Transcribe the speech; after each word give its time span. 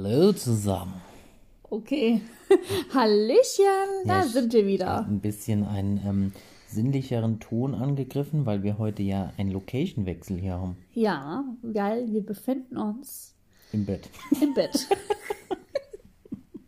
Hallo 0.00 0.32
zusammen. 0.32 0.94
Okay. 1.64 2.20
Hallöchen, 2.94 4.06
da 4.06 4.20
Ja, 4.20 4.22
sind 4.28 4.52
wir 4.52 4.64
wieder. 4.64 5.04
Ein 5.04 5.18
bisschen 5.18 5.66
einen 5.66 6.00
ähm, 6.06 6.32
sinnlicheren 6.68 7.40
Ton 7.40 7.74
angegriffen, 7.74 8.46
weil 8.46 8.62
wir 8.62 8.78
heute 8.78 9.02
ja 9.02 9.32
einen 9.38 9.50
Location-Wechsel 9.50 10.38
hier 10.38 10.52
haben. 10.52 10.76
Ja, 10.94 11.42
weil 11.62 12.12
wir 12.12 12.24
befinden 12.24 12.76
uns 12.76 13.34
Im 13.72 13.86
Bett. 13.86 14.08
im 14.40 14.54
Bett. 14.54 14.86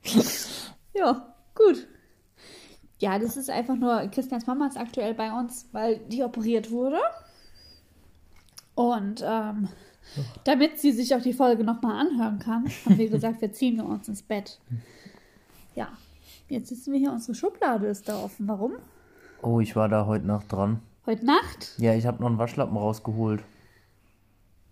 ja, 0.94 1.32
gut. 1.54 1.86
Ja, 2.98 3.20
das 3.20 3.36
ist 3.36 3.48
einfach 3.48 3.76
nur, 3.76 4.08
Christians 4.08 4.48
Mama 4.48 4.66
ist 4.66 4.76
aktuell 4.76 5.14
bei 5.14 5.30
uns, 5.30 5.68
weil 5.70 5.98
die 6.08 6.24
operiert 6.24 6.72
wurde. 6.72 6.98
Und 8.74 9.22
ähm, 9.24 9.68
damit 10.44 10.78
sie 10.78 10.92
sich 10.92 11.14
auch 11.14 11.22
die 11.22 11.32
Folge 11.32 11.64
nochmal 11.64 12.06
anhören 12.06 12.38
kann, 12.38 12.64
haben 12.84 12.98
wir 12.98 13.08
gesagt, 13.10 13.40
wir 13.40 13.52
ziehen 13.52 13.80
uns 13.80 14.08
ins 14.08 14.22
Bett. 14.22 14.60
Ja, 15.74 15.88
jetzt 16.48 16.68
sitzen 16.68 16.92
wir 16.92 16.98
hier, 16.98 17.12
unsere 17.12 17.34
Schublade 17.34 17.86
ist 17.86 18.08
da 18.08 18.22
offen. 18.22 18.48
Warum? 18.48 18.72
Oh, 19.42 19.60
ich 19.60 19.76
war 19.76 19.88
da 19.88 20.06
heute 20.06 20.26
Nacht 20.26 20.52
dran. 20.52 20.80
Heute 21.06 21.24
Nacht? 21.24 21.74
Ja, 21.78 21.94
ich 21.94 22.06
habe 22.06 22.20
noch 22.20 22.28
einen 22.28 22.38
Waschlappen 22.38 22.76
rausgeholt. 22.76 23.42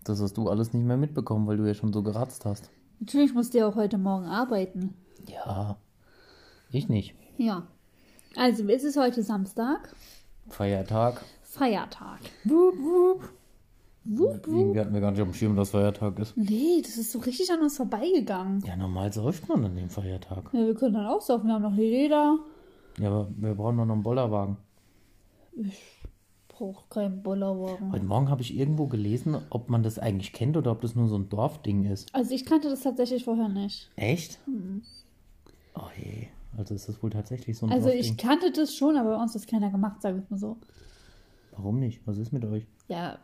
Das 0.03 0.21
hast 0.21 0.37
du 0.37 0.49
alles 0.49 0.73
nicht 0.73 0.85
mehr 0.85 0.97
mitbekommen, 0.97 1.47
weil 1.47 1.57
du 1.57 1.65
ja 1.65 1.73
schon 1.73 1.91
so 1.93 2.03
geratzt 2.03 2.45
hast. 2.45 2.69
Natürlich 2.99 3.33
musst 3.33 3.53
du 3.53 3.59
ja 3.59 3.67
auch 3.67 3.75
heute 3.75 3.97
Morgen 3.97 4.25
arbeiten. 4.25 4.93
Ja, 5.27 5.77
ich 6.71 6.89
nicht. 6.89 7.15
Ja. 7.37 7.67
Also, 8.35 8.67
es 8.67 8.83
ist 8.83 8.97
heute 8.97 9.23
Samstag, 9.23 9.93
Feiertag. 10.49 11.23
Feiertag. 11.43 12.19
Wup, 12.43 12.75
wup. 12.77 13.29
Wup. 14.05 14.47
Irgendwie 14.47 14.79
hatten 14.79 14.93
wir 14.93 15.01
gar 15.01 15.11
nicht 15.11 15.21
auf 15.21 15.27
dem 15.27 15.33
Schirm, 15.33 15.55
dass 15.55 15.71
Feiertag 15.71 16.17
ist. 16.19 16.35
Nee, 16.37 16.81
das 16.81 16.97
ist 16.97 17.11
so 17.11 17.19
richtig 17.19 17.51
an 17.51 17.61
uns 17.61 17.77
vorbeigegangen. 17.77 18.63
Ja, 18.65 18.75
normal 18.75 19.11
säuft 19.13 19.47
man 19.49 19.63
an 19.65 19.75
dem 19.75 19.89
Feiertag. 19.89 20.49
Ja, 20.53 20.65
wir 20.65 20.73
können 20.75 20.93
dann 20.95 21.05
auch 21.07 21.21
saufen. 21.21 21.47
Wir 21.47 21.53
haben 21.55 21.61
noch 21.63 21.75
die 21.75 21.81
Leder. 21.81 22.39
Ja, 22.97 23.07
aber 23.07 23.29
wir 23.37 23.53
brauchen 23.55 23.75
noch 23.75 23.89
einen 23.89 24.01
Bollerwagen. 24.01 24.57
Braucht 26.47 26.89
keinen 26.89 27.21
Bollerwagen. 27.21 27.91
Heute 27.91 28.05
Morgen 28.05 28.29
habe 28.29 28.41
ich 28.41 28.57
irgendwo 28.57 28.87
gelesen, 28.87 29.37
ob 29.49 29.69
man 29.69 29.83
das 29.83 29.99
eigentlich 29.99 30.33
kennt 30.33 30.57
oder 30.57 30.71
ob 30.71 30.81
das 30.81 30.95
nur 30.95 31.07
so 31.07 31.17
ein 31.17 31.29
Dorfding 31.29 31.85
ist. 31.85 32.13
Also, 32.13 32.33
ich 32.33 32.45
kannte 32.45 32.69
das 32.69 32.81
tatsächlich 32.81 33.23
vorher 33.25 33.49
nicht. 33.49 33.89
Echt? 33.95 34.39
Oh 35.75 35.81
je. 35.97 36.27
Also 36.57 36.73
ist 36.73 36.89
das 36.89 37.01
wohl 37.03 37.11
tatsächlich 37.11 37.57
so 37.57 37.65
ein 37.67 37.71
Also, 37.71 37.89
Dorfding? 37.89 38.01
ich 38.11 38.17
kannte 38.17 38.51
das 38.51 38.73
schon, 38.75 38.97
aber 38.97 39.15
bei 39.15 39.21
uns 39.21 39.35
hat 39.35 39.47
keiner 39.47 39.69
gemacht, 39.69 40.01
sage 40.01 40.21
ich 40.23 40.29
mal 40.29 40.37
so. 40.37 40.57
Warum 41.55 41.79
nicht? 41.79 42.01
Was 42.05 42.17
ist 42.17 42.33
mit 42.33 42.43
euch? 42.43 42.65
Ja, 42.87 43.19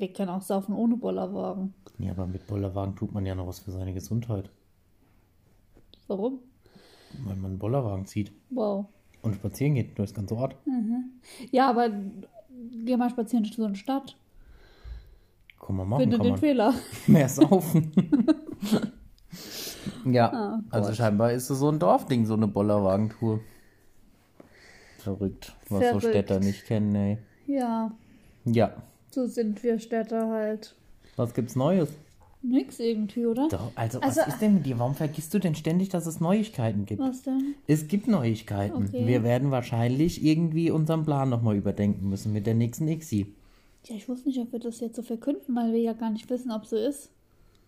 wir 0.00 0.12
können 0.12 0.30
auch 0.30 0.42
saufen 0.42 0.74
ohne 0.74 0.96
Bollerwagen. 0.96 1.74
Ja, 1.98 2.12
aber 2.12 2.26
mit 2.26 2.46
Bollerwagen 2.46 2.96
tut 2.96 3.12
man 3.12 3.26
ja 3.26 3.34
noch 3.34 3.46
was 3.46 3.60
für 3.60 3.70
seine 3.70 3.94
Gesundheit. 3.94 4.50
Warum? 6.08 6.40
Weil 7.24 7.36
man 7.36 7.52
einen 7.52 7.58
Bollerwagen 7.58 8.06
zieht 8.06 8.32
Wow. 8.50 8.86
und 9.22 9.34
spazieren 9.34 9.74
geht 9.74 9.98
durchs 9.98 10.14
ganze 10.14 10.36
Ort. 10.36 10.56
Ja, 11.50 11.68
aber 11.70 11.90
geh 12.84 12.96
mal 12.96 13.10
spazieren 13.10 13.44
durch 13.44 13.56
so 13.56 13.64
eine 13.64 13.76
Stadt. 13.76 14.16
Kann 15.64 15.76
man 15.76 15.88
machen, 15.88 16.00
Finde 16.02 16.18
den 16.18 16.30
man 16.30 16.38
Fehler. 16.38 16.74
mehr 17.06 17.28
saufen. 17.28 17.92
ja, 20.06 20.32
Ah, 20.32 20.60
also 20.70 20.92
scheinbar 20.94 21.32
ist 21.32 21.50
es 21.50 21.58
so 21.58 21.68
ein 21.70 21.78
Dorfding, 21.78 22.26
so 22.26 22.34
eine 22.34 22.48
Bollerwagentour. 22.48 23.40
Verrückt, 24.98 25.54
was 25.68 25.80
so 25.80 25.84
Verrückt. 26.00 26.04
Städter 26.04 26.40
nicht 26.40 26.64
kennen, 26.66 26.94
ey. 26.94 27.18
Ja, 27.46 27.90
Ja, 28.44 28.72
so 29.10 29.26
sind 29.26 29.62
wir 29.62 29.78
Städter 29.78 30.28
halt. 30.28 30.74
was 31.16 31.34
gibt's 31.34 31.56
Neues? 31.56 31.88
Nix 32.42 32.80
irgendwie, 32.80 33.26
oder? 33.26 33.48
Doch, 33.48 33.70
also, 33.74 34.00
Also- 34.00 34.20
was 34.22 34.28
ist 34.28 34.38
denn 34.40 34.54
mit 34.54 34.66
dir? 34.66 34.78
Warum 34.78 34.94
vergisst 34.94 35.34
du 35.34 35.38
denn 35.38 35.54
ständig, 35.54 35.90
dass 35.90 36.06
es 36.06 36.20
Neuigkeiten 36.20 36.86
gibt? 36.86 37.00
Was 37.02 37.22
denn? 37.22 37.54
Es 37.66 37.86
gibt 37.86 38.08
Neuigkeiten. 38.08 38.86
Okay. 38.86 39.06
Wir 39.06 39.22
werden 39.22 39.50
wahrscheinlich 39.50 40.24
irgendwie 40.24 40.70
unseren 40.70 41.04
Plan 41.04 41.28
nochmal 41.28 41.56
überdenken 41.56 42.08
müssen 42.08 42.32
mit 42.32 42.46
der 42.46 42.54
nächsten 42.54 42.88
ICSI. 42.88 43.26
Ja, 43.86 43.96
ich 43.96 44.08
wusste 44.08 44.28
nicht, 44.28 44.38
ob 44.40 44.52
wir 44.52 44.58
das 44.58 44.80
jetzt 44.80 44.96
so 44.96 45.02
verkünden, 45.02 45.54
weil 45.54 45.72
wir 45.72 45.80
ja 45.80 45.92
gar 45.92 46.10
nicht 46.10 46.30
wissen, 46.30 46.50
ob 46.50 46.64
so 46.64 46.76
ist. 46.76 47.10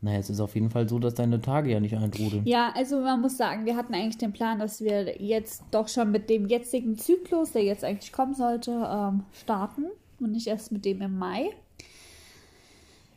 Naja, 0.00 0.18
es 0.18 0.30
ist 0.30 0.40
auf 0.40 0.54
jeden 0.54 0.70
Fall 0.70 0.88
so, 0.88 0.98
dass 0.98 1.14
deine 1.14 1.40
Tage 1.40 1.70
ja 1.70 1.78
nicht 1.78 1.96
eintrudeln. 1.96 2.42
Ja, 2.44 2.72
also 2.74 3.00
man 3.00 3.20
muss 3.20 3.36
sagen, 3.36 3.66
wir 3.66 3.76
hatten 3.76 3.94
eigentlich 3.94 4.18
den 4.18 4.32
Plan, 4.32 4.58
dass 4.58 4.80
wir 4.80 5.22
jetzt 5.22 5.62
doch 5.70 5.88
schon 5.88 6.10
mit 6.10 6.28
dem 6.28 6.48
jetzigen 6.48 6.96
Zyklus, 6.98 7.52
der 7.52 7.62
jetzt 7.62 7.84
eigentlich 7.84 8.10
kommen 8.12 8.34
sollte, 8.34 8.70
ähm, 8.72 9.22
starten 9.32 9.84
und 10.22 10.32
nicht 10.32 10.46
erst 10.46 10.72
mit 10.72 10.84
dem 10.84 11.00
im 11.02 11.18
Mai. 11.18 11.50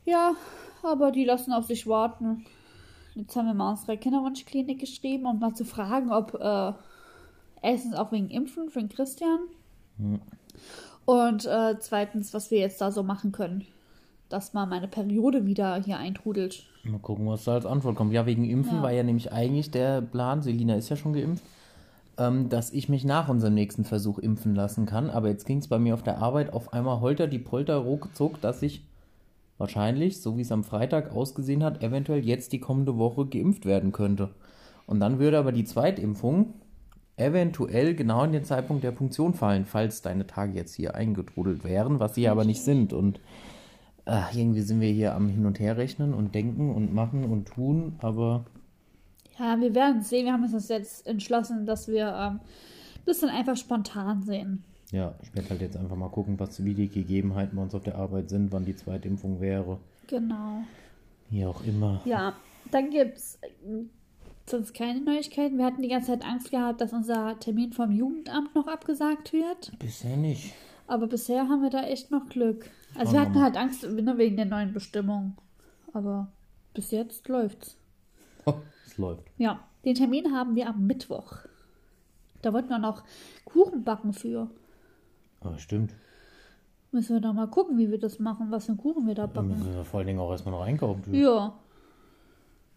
Ja, 0.06 0.36
aber 0.84 1.12
die 1.12 1.26
lassen 1.26 1.52
auf 1.52 1.66
sich 1.66 1.88
warten. 1.88 2.46
Jetzt 3.16 3.36
haben 3.36 3.48
wir 3.48 3.54
mal 3.54 3.72
unsere 3.72 3.98
Kinderwunschklinik 3.98 4.80
geschrieben, 4.80 5.26
um 5.26 5.40
mal 5.40 5.54
zu 5.54 5.66
fragen, 5.66 6.12
ob 6.12 6.34
äh, 6.36 6.74
erstens 7.62 7.96
auch 7.96 8.12
wegen 8.12 8.30
Impfen 8.30 8.70
für 8.70 8.80
den 8.80 8.90
Christian 8.90 9.40
und 11.06 11.46
äh, 11.46 11.76
zweitens, 11.80 12.34
was 12.34 12.52
wir 12.52 12.60
jetzt 12.60 12.82
da 12.82 12.92
so 12.92 13.04
machen 13.04 13.32
können, 13.32 13.66
dass 14.30 14.54
mal 14.54 14.66
meine 14.66 14.88
Periode 14.88 15.46
wieder 15.46 15.82
hier 15.84 15.98
eintrudelt. 15.98 16.66
Mal 16.84 17.00
gucken, 17.00 17.28
was 17.28 17.46
da 17.46 17.54
als 17.54 17.66
Antwort 17.66 17.96
kommt. 17.96 18.12
Ja, 18.14 18.26
wegen 18.26 18.44
Impfen 18.44 18.78
Ja. 18.78 18.84
war 18.84 18.92
ja 18.92 19.04
nämlich 19.04 19.32
eigentlich 19.32 19.72
der 19.72 20.02
Plan, 20.02 20.42
Selina 20.42 20.76
ist 20.76 20.90
ja 20.90 20.96
schon 20.96 21.14
geimpft, 21.14 21.44
ähm, 22.18 22.50
dass 22.50 22.72
ich 22.72 22.90
mich 22.90 23.04
nach 23.04 23.30
unserem 23.30 23.54
nächsten 23.54 23.84
Versuch 23.84 24.20
impfen 24.20 24.56
lassen 24.56 24.86
kann. 24.86 25.10
Aber 25.10 25.30
jetzt 25.30 25.46
ging 25.46 25.60
es 25.60 25.68
bei 25.68 25.80
mir 25.80 25.94
auf 25.94 26.04
der 26.04 26.20
Arbeit 26.20 26.54
auf 26.54 26.74
einmal 26.74 27.02
holter 27.02 27.28
die 27.28 27.40
Polter 27.40 27.78
ruckzuck, 27.78 28.42
dass 28.42 28.62
ich 28.62 28.86
wahrscheinlich, 29.58 30.22
so 30.22 30.38
wie 30.38 30.42
es 30.42 30.52
am 30.52 30.64
Freitag 30.64 31.14
ausgesehen 31.14 31.64
hat, 31.64 31.82
eventuell 31.82 32.26
jetzt 32.26 32.52
die 32.52 32.60
kommende 32.60 32.98
Woche 32.98 33.26
geimpft 33.26 33.66
werden 33.66 33.92
könnte. 33.92 34.30
Und 34.86 35.00
dann 35.00 35.20
würde 35.20 35.40
aber 35.40 35.52
die 35.52 35.64
Zweitimpfung 35.64 36.54
eventuell 37.18 37.96
genau 37.96 38.24
in 38.24 38.34
den 38.34 38.44
Zeitpunkt 38.44 38.84
der 38.84 38.92
Punktion 38.92 39.34
fallen, 39.34 39.66
falls 39.66 40.02
deine 40.02 40.28
Tage 40.28 40.54
jetzt 40.54 40.76
hier 40.76 40.96
eingetrudelt 40.96 41.64
wären, 41.64 42.00
was 42.00 42.16
sie 42.16 42.28
aber 42.28 42.44
nicht 42.44 42.62
sind. 42.62 42.92
Und 42.92 43.22
äh, 44.06 44.22
irgendwie 44.34 44.62
sind 44.62 44.82
wir 44.82 44.92
hier 44.92 45.16
am 45.16 45.30
Hin- 45.30 45.46
und 45.46 45.60
Herrechnen 45.60 46.14
und 46.14 46.36
denken 46.36 46.74
und 46.74 46.94
machen 46.94 47.24
und 47.26 47.48
tun, 47.48 47.96
aber 48.00 48.46
Ja, 49.40 49.60
wir 49.60 49.76
werden 49.76 50.00
es 50.00 50.10
sehen. 50.10 50.26
Wir 50.26 50.34
haben 50.34 50.44
uns 50.44 50.70
jetzt 50.70 51.06
entschlossen, 51.08 51.66
dass 51.66 51.88
wir 51.88 52.08
ähm, 52.08 52.40
das 53.06 53.20
dann 53.20 53.30
einfach 53.30 53.58
spontan 53.58 54.24
sehen. 54.24 54.64
ja, 54.92 55.14
ich 55.22 55.36
werde 55.36 55.50
halt 55.50 55.62
jetzt 55.62 55.78
einfach 55.78 55.96
mal 55.96 56.10
gucken, 56.10 56.40
was 56.40 56.64
wie 56.64 56.74
die 56.74 56.88
Gegebenheiten 56.88 57.56
bei 57.56 57.62
uns 57.64 57.76
auf 57.76 57.84
der 57.84 57.96
Arbeit 57.96 58.30
sind, 58.30 58.52
wann 58.52 58.66
die 58.66 58.76
Zweitimpfung 58.76 59.42
wäre. 59.42 59.80
Genau. 60.08 60.64
Wie 61.30 61.46
auch 61.46 61.64
immer. 61.66 62.02
Ja, 62.06 62.34
dann 62.72 62.90
gibt 62.92 63.18
es 63.18 63.40
sonst 64.48 64.74
keine 64.74 65.02
Neuigkeiten. 65.02 65.58
Wir 65.58 65.66
hatten 65.66 65.82
die 65.82 65.90
ganze 65.90 66.08
Zeit 66.08 66.24
Angst 66.24 66.52
gehabt, 66.52 66.80
dass 66.82 66.94
unser 66.94 67.38
Termin 67.40 67.74
vom 67.74 67.92
Jugendamt 67.92 68.54
noch 68.56 68.68
abgesagt 68.68 69.34
wird. 69.34 69.72
Bisher 69.80 70.18
nicht. 70.18 70.54
Aber 70.88 71.08
bisher 71.08 71.50
haben 71.50 71.64
wir 71.64 71.72
da 71.72 71.84
echt 71.84 72.12
noch 72.12 72.30
Glück. 72.30 72.70
Also 72.98 73.14
wir 73.14 73.22
hatten 73.22 73.42
halt 73.42 73.58
Angst 73.58 73.84
nur 73.84 74.18
wegen 74.18 74.36
der 74.38 74.46
neuen 74.46 74.72
Bestimmung. 74.72 75.36
Aber 75.94 76.32
bis 76.74 76.92
jetzt 76.92 77.28
läuft's. 77.28 77.78
es 78.96 78.98
läuft. 79.00 79.24
Ja, 79.38 79.60
den 79.84 79.96
Termin 79.96 80.32
haben 80.34 80.56
wir 80.56 80.68
am 80.70 80.86
Mittwoch. 80.88 81.34
Da 82.42 82.54
wollten 82.54 82.70
wir 82.70 82.80
noch 82.80 83.04
Kuchen 83.44 83.84
backen 83.84 84.14
für. 84.14 84.50
Aber 85.42 85.58
stimmt. 85.58 85.94
Müssen 86.92 87.14
wir 87.16 87.22
da 87.22 87.34
mal 87.34 87.48
gucken, 87.48 87.78
wie 87.78 87.92
wir 87.92 88.00
das 88.00 88.20
machen, 88.20 88.52
was 88.52 88.66
für 88.66 88.72
einen 88.72 88.78
Kuchen 88.80 89.06
wir 89.08 89.16
da 89.16 89.28
Da 89.28 89.34
backen. 89.34 89.50
müssen 89.50 89.74
wir 89.76 89.84
vor 89.84 90.00
allen 90.00 90.08
Dingen 90.08 90.20
auch 90.20 90.32
erstmal 90.32 90.54
noch 90.54 90.62
einkaufen. 90.62 91.04
tun. 91.04 91.14
Ja. 91.14 91.54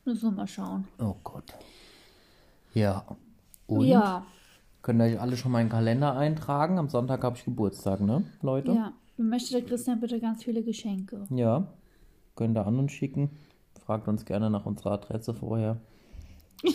Müssen 0.05 0.31
wir 0.31 0.37
mal 0.37 0.47
schauen. 0.47 0.89
Oh 0.99 1.15
Gott. 1.23 1.45
Ja. 2.75 3.05
Und 3.67 3.85
Ja, 3.87 4.25
könnt 4.83 5.01
ihr 5.01 5.05
euch 5.05 5.21
alle 5.21 5.37
schon 5.37 5.53
mal 5.53 5.59
einen 5.59 5.69
Kalender 5.69 6.17
eintragen? 6.17 6.79
Am 6.79 6.89
Sonntag 6.89 7.23
habe 7.23 7.37
ich 7.37 7.45
Geburtstag, 7.45 8.01
ne, 8.01 8.25
Leute? 8.43 8.73
ja. 8.73 8.93
Möchte 9.21 9.53
der 9.55 9.63
Christian 9.65 9.99
bitte 10.01 10.21
ganz 10.21 10.45
viele 10.45 10.63
Geschenke? 10.63 11.27
Ja. 11.31 11.67
Könnt 12.37 12.57
ihr 12.57 12.65
an 12.67 12.79
uns 12.79 12.93
schicken. 12.93 13.31
Fragt 13.85 14.07
uns 14.07 14.25
gerne 14.25 14.49
nach 14.49 14.65
unserer 14.65 14.93
Adresse 14.93 15.35
vorher. 15.35 15.79
Und 16.63 16.75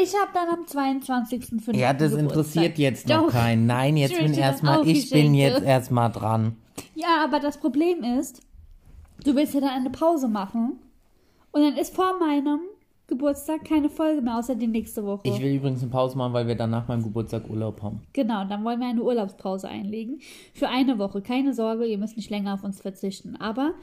ich 0.00 0.14
habe 0.14 0.30
dann 0.34 0.48
am 0.48 0.64
22.05. 0.64 1.76
Ja, 1.76 1.92
das 1.92 2.12
interessiert 2.12 2.78
jetzt 2.78 3.08
noch 3.08 3.24
Doch. 3.24 3.32
keinen. 3.32 3.66
Nein, 3.66 3.96
jetzt 3.96 4.12
Ich 4.12 4.18
bin 4.18 4.34
erstmal, 4.34 4.86
ich 4.86 5.10
bin 5.10 5.34
jetzt 5.34 5.62
erstmal 5.62 6.10
dran. 6.10 6.56
Ja, 6.94 7.24
aber 7.24 7.40
das 7.40 7.58
Problem 7.58 8.04
ist, 8.04 8.40
du 9.24 9.34
willst 9.34 9.54
ja 9.54 9.60
dann 9.60 9.70
eine 9.70 9.90
Pause 9.90 10.28
machen. 10.28 10.78
Und 11.50 11.62
dann 11.62 11.76
ist 11.76 11.94
vor 11.94 12.18
meinem 12.18 12.60
Geburtstag 13.08 13.64
keine 13.64 13.90
Folge 13.90 14.22
mehr, 14.22 14.38
außer 14.38 14.54
die 14.54 14.66
nächste 14.66 15.04
Woche. 15.04 15.22
Ich 15.24 15.40
will 15.40 15.56
übrigens 15.56 15.82
eine 15.82 15.90
Pause 15.90 16.16
machen, 16.16 16.32
weil 16.32 16.46
wir 16.46 16.54
dann 16.54 16.70
nach 16.70 16.88
meinem 16.88 17.02
Geburtstag 17.02 17.50
Urlaub 17.50 17.82
haben. 17.82 18.00
Genau, 18.14 18.44
dann 18.44 18.64
wollen 18.64 18.80
wir 18.80 18.88
eine 18.88 19.02
Urlaubspause 19.02 19.68
einlegen. 19.68 20.20
Für 20.54 20.68
eine 20.68 20.98
Woche. 20.98 21.20
Keine 21.20 21.52
Sorge, 21.52 21.84
ihr 21.84 21.98
müsst 21.98 22.16
nicht 22.16 22.30
länger 22.30 22.54
auf 22.54 22.64
uns 22.64 22.80
verzichten. 22.80 23.36
Aber 23.36 23.74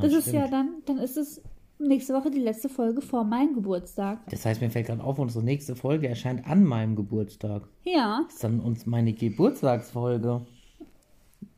das 0.00 0.12
ist 0.12 0.32
ja 0.32 0.48
dann, 0.48 0.76
dann 0.86 0.98
ist 0.98 1.18
es 1.18 1.42
nächste 1.88 2.14
Woche 2.14 2.30
die 2.30 2.40
letzte 2.40 2.68
Folge 2.68 3.00
vor 3.00 3.24
meinem 3.24 3.54
Geburtstag. 3.54 4.18
Das 4.30 4.44
heißt, 4.44 4.60
mir 4.60 4.70
fällt 4.70 4.86
gerade 4.86 5.02
auf, 5.02 5.18
unsere 5.18 5.44
nächste 5.44 5.76
Folge 5.76 6.08
erscheint 6.08 6.46
an 6.46 6.64
meinem 6.64 6.96
Geburtstag. 6.96 7.68
Ja, 7.84 8.22
Das 8.24 8.34
ist 8.34 8.44
dann 8.44 8.60
uns 8.60 8.86
meine 8.86 9.12
Geburtstagsfolge. 9.12 10.42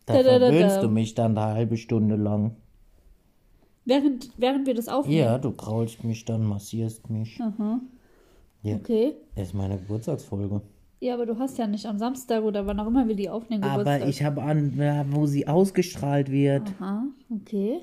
Da 0.06 0.12
Da, 0.12 0.22
da, 0.22 0.38
da, 0.38 0.50
verwöhnst 0.50 0.82
du 0.82 0.88
mich 0.88 1.14
dann 1.14 1.36
eine 1.36 1.54
halbe 1.54 1.76
Stunde 1.76 2.16
lang. 2.16 2.56
Während, 3.86 4.30
während 4.38 4.66
wir 4.66 4.74
das 4.74 4.88
aufnehmen. 4.88 5.18
Ja, 5.18 5.38
du 5.38 5.50
kraulst 5.52 6.04
mich 6.04 6.24
dann, 6.24 6.44
massierst 6.44 7.10
mich. 7.10 7.38
Aha. 7.40 7.80
Ja. 8.62 8.76
Okay. 8.76 9.14
Das 9.34 9.48
ist 9.48 9.54
meine 9.54 9.76
Geburtstagsfolge. 9.76 10.62
Ja, 11.00 11.14
aber 11.14 11.26
du 11.26 11.38
hast 11.38 11.58
ja 11.58 11.66
nicht 11.66 11.84
am 11.84 11.98
Samstag 11.98 12.42
oder 12.44 12.66
wann 12.66 12.80
auch 12.80 12.86
immer 12.86 13.06
wir 13.06 13.14
die 13.14 13.28
aufnehmen. 13.28 13.62
Aber 13.62 13.84
Geburtstag. 13.84 14.08
ich 14.08 14.22
habe 14.22 14.42
an, 14.42 15.06
wo 15.10 15.26
sie 15.26 15.46
ausgestrahlt 15.46 16.30
wird. 16.30 16.62
Aha, 16.80 17.04
okay. 17.30 17.80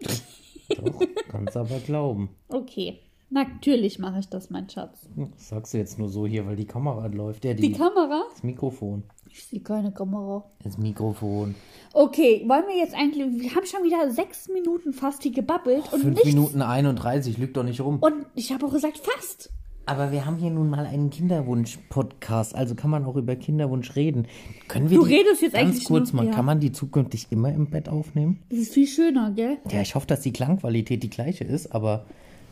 Doch, 0.76 1.00
kannst 1.28 1.56
aber 1.56 1.78
glauben. 1.80 2.30
Okay. 2.48 3.00
Natürlich 3.32 4.00
mache 4.00 4.18
ich 4.18 4.28
das, 4.28 4.50
mein 4.50 4.68
Schatz. 4.68 5.08
Das 5.14 5.48
sagst 5.50 5.72
du 5.72 5.78
jetzt 5.78 6.00
nur 6.00 6.08
so 6.08 6.26
hier, 6.26 6.46
weil 6.46 6.56
die 6.56 6.64
Kamera 6.66 7.06
läuft. 7.06 7.44
Ja, 7.44 7.54
die, 7.54 7.62
Die 7.62 7.72
Kamera? 7.72 8.24
das 8.32 8.42
Mikrofon. 8.42 9.04
Ich 9.28 9.44
sehe 9.44 9.60
keine 9.60 9.92
Kamera. 9.92 10.42
Das 10.64 10.76
Mikrofon. 10.78 11.54
Okay, 11.92 12.42
wollen 12.48 12.64
wir 12.66 12.76
jetzt 12.76 12.94
eigentlich. 12.96 13.40
Wir 13.40 13.54
haben 13.54 13.66
schon 13.66 13.84
wieder 13.84 14.10
sechs 14.10 14.48
Minuten 14.48 14.92
fast 14.92 15.22
hier 15.22 15.30
gebabbelt 15.30 15.84
und 15.92 16.00
5 16.00 16.04
nichts. 16.06 16.24
Minuten 16.26 16.60
31, 16.60 17.38
lügt 17.38 17.56
doch 17.56 17.62
nicht 17.62 17.80
rum. 17.80 17.98
Und 18.00 18.26
ich 18.34 18.52
habe 18.52 18.66
auch 18.66 18.72
gesagt, 18.72 18.98
fast. 18.98 19.50
Aber 19.90 20.12
wir 20.12 20.24
haben 20.24 20.36
hier 20.36 20.50
nun 20.50 20.70
mal 20.70 20.86
einen 20.86 21.10
Kinderwunsch-Podcast, 21.10 22.54
also 22.54 22.76
kann 22.76 22.90
man 22.90 23.04
auch 23.04 23.16
über 23.16 23.34
Kinderwunsch 23.34 23.96
reden. 23.96 24.28
Können 24.68 24.88
wir 24.88 24.98
Du 24.98 25.04
die, 25.04 25.14
redest 25.16 25.42
jetzt 25.42 25.54
ganz 25.54 25.68
eigentlich 25.70 25.84
kurz 25.84 26.12
nur- 26.12 26.22
mal, 26.22 26.28
ja. 26.30 26.34
kann 26.36 26.44
man 26.44 26.60
die 26.60 26.70
zukünftig 26.70 27.26
immer 27.30 27.52
im 27.52 27.66
Bett 27.70 27.88
aufnehmen? 27.88 28.38
Das 28.50 28.60
ist 28.60 28.72
viel 28.74 28.86
schöner, 28.86 29.32
gell? 29.32 29.58
Ja, 29.68 29.80
ich 29.80 29.96
hoffe, 29.96 30.06
dass 30.06 30.20
die 30.20 30.32
Klangqualität 30.32 31.02
die 31.02 31.10
gleiche 31.10 31.42
ist, 31.42 31.74
aber 31.74 32.04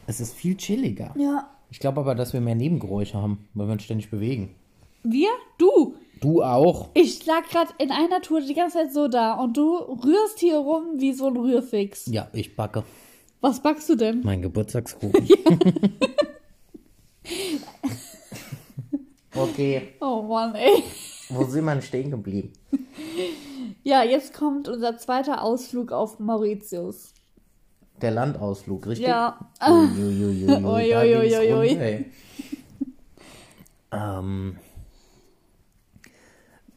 es 0.09 0.19
ist 0.21 0.35
viel 0.35 0.57
chilliger. 0.57 1.15
Ja. 1.17 1.49
Ich 1.71 1.79
glaube 1.79 2.01
aber, 2.01 2.17
dass 2.17 2.33
wir 2.33 2.41
mehr 2.41 2.57
Nebengeräusche 2.57 3.17
haben, 3.19 3.47
weil 3.55 3.69
wir 3.69 3.73
uns 3.75 3.85
ständig 3.85 4.11
bewegen. 4.11 4.51
Wir? 5.05 5.29
Du. 5.59 5.95
Du 6.21 6.43
auch. 6.43 6.89
Ich 6.95 7.25
lag 7.25 7.49
gerade 7.49 7.71
in 7.79 7.93
einer 7.93 8.21
Tour 8.21 8.41
die 8.41 8.55
ganze 8.55 8.79
Zeit 8.79 8.93
so 8.93 9.07
da 9.07 9.35
und 9.35 9.57
du 9.57 9.77
rührst 9.77 10.41
hier 10.41 10.57
rum 10.57 10.83
wie 10.99 11.13
so 11.13 11.29
ein 11.29 11.37
Rührfix. 11.37 12.07
Ja, 12.07 12.27
ich 12.33 12.57
backe. 12.57 12.83
Was 13.41 13.61
backst 13.63 13.89
du 13.91 13.95
denn? 13.95 14.23
Mein 14.25 14.43
Geburtstagskuchen. 14.43 15.29
okay, 19.35 19.95
Oh 20.01 20.23
Mann, 20.23 20.55
ey. 20.55 20.83
wo 21.29 21.45
sind 21.45 21.65
wir 21.65 21.73
denn 21.75 21.83
stehen 21.83 22.11
geblieben? 22.11 22.53
Ja, 23.83 24.03
jetzt 24.03 24.35
kommt 24.35 24.69
unser 24.69 24.99
zweiter 24.99 25.43
Ausflug 25.43 25.93
auf 25.93 26.19
Mauritius. 26.19 27.15
Der 28.01 28.11
Landausflug, 28.13 28.87
richtig? 28.87 29.09
Ja. 29.09 29.39
Uiuiuiui, 29.61 30.47
Ui, 30.47 30.95
ui, 30.95 31.17
ui, 31.17 31.55
ui, 31.55 32.07
ähm, 33.93 34.57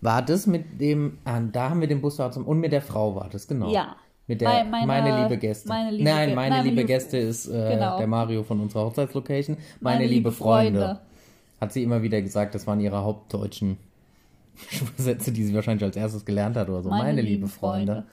war 0.02 0.22
das 0.24 0.48
mit 0.48 0.80
dem, 0.82 1.20
ah, 1.26 1.40
da 1.40 1.70
haben 1.70 1.82
wir 1.82 1.88
den 1.88 2.02
zum, 2.10 2.48
und 2.48 2.60
mit 2.60 2.72
der 2.72 2.82
Frau 2.82 3.16
war 3.16 3.30
das, 3.30 3.48
genau. 3.48 3.72
Ja. 3.72 3.96
Mit 4.32 4.40
der, 4.40 4.48
Bei 4.48 4.64
meiner- 4.64 4.88
meine 4.88 5.24
liebe 5.24 5.38
Gäste. 5.38 5.68
meine 5.68 5.92
liebe 5.92 6.04
Nein, 6.10 6.36
meine 6.36 6.56
nein, 6.56 6.64
liebe 6.64 6.76
liebe- 6.78 6.88
Gäste 6.88 7.18
ist 7.18 7.48
äh, 7.50 7.74
Genau. 7.74 7.98
der 7.98 8.08
Mario 8.08 8.44
von 8.44 8.62
unserer 8.62 8.86
Hochzeitslocation. 8.86 9.58
Meine, 9.82 10.06
liebe, 10.06 10.32
Freunde. 10.32 11.02
Hat 11.60 11.74
sie 11.74 11.84
immer 11.84 12.02
wieder 12.02 12.22
gesagt, 12.22 12.56
das 12.56 12.66
waren 12.66 12.80
ihre 12.80 13.04
hauptdeutschen 13.04 13.76
Sätze, 14.98 15.34
die 15.34 15.44
sie 15.44 15.54
wahrscheinlich 15.54 15.84
als 15.84 15.98
erstes 15.98 16.24
gelernt 16.24 16.56
hat 16.56 16.70
oder 16.70 16.82
so. 16.82 16.90
Meine, 16.90 17.22
liebe 17.22 17.50
Freunde. 17.50 18.06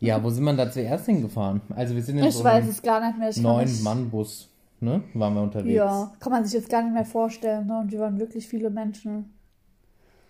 Ja, 0.00 0.20
wo 0.24 0.28
sind 0.30 0.42
wir 0.42 0.54
da 0.54 0.68
zuerst 0.72 1.06
hingefahren? 1.06 1.60
Also 1.76 1.94
wir 1.94 2.02
sind 2.02 2.18
in 2.18 2.24
Ich 2.24 2.34
so 2.34 2.42
weiß 2.42 2.62
einem 2.64 2.70
es 2.70 2.82
gar 2.82 3.00
nicht 3.06 3.16
mehr. 3.16 3.30
Neun 3.42 3.82
Mann 3.84 4.10
Bus, 4.10 4.48
ne? 4.80 5.02
Waren 5.14 5.34
wir 5.34 5.42
unterwegs. 5.42 5.72
Ja, 5.76 6.12
kann 6.18 6.32
man 6.32 6.44
sich 6.44 6.52
jetzt 6.54 6.68
gar 6.68 6.82
nicht 6.82 6.94
mehr 6.94 7.04
vorstellen. 7.04 7.68
Ne? 7.68 7.78
Und 7.78 7.92
wir 7.92 8.00
waren 8.00 8.18
wirklich 8.18 8.48
viele 8.48 8.70
Menschen. 8.70 9.32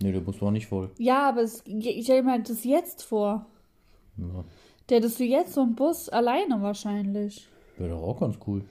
Nee, 0.02 0.12
der 0.12 0.20
Bus 0.20 0.42
war 0.42 0.50
nicht 0.50 0.66
voll. 0.66 0.90
Ja, 0.98 1.30
aber 1.30 1.40
es, 1.40 1.62
ich 1.64 2.04
stelle 2.04 2.22
mir 2.22 2.38
das 2.40 2.62
jetzt 2.64 3.02
vor. 3.02 3.46
Ja. 4.18 4.44
Der 4.88 4.98
hättest 4.98 5.18
du 5.18 5.24
jetzt 5.24 5.54
so 5.54 5.62
einen 5.62 5.74
Bus 5.74 6.08
alleine 6.08 6.62
wahrscheinlich. 6.62 7.48
Wäre 7.76 7.90
doch 7.90 8.02
auch 8.02 8.20
ganz 8.20 8.36
cool. 8.46 8.64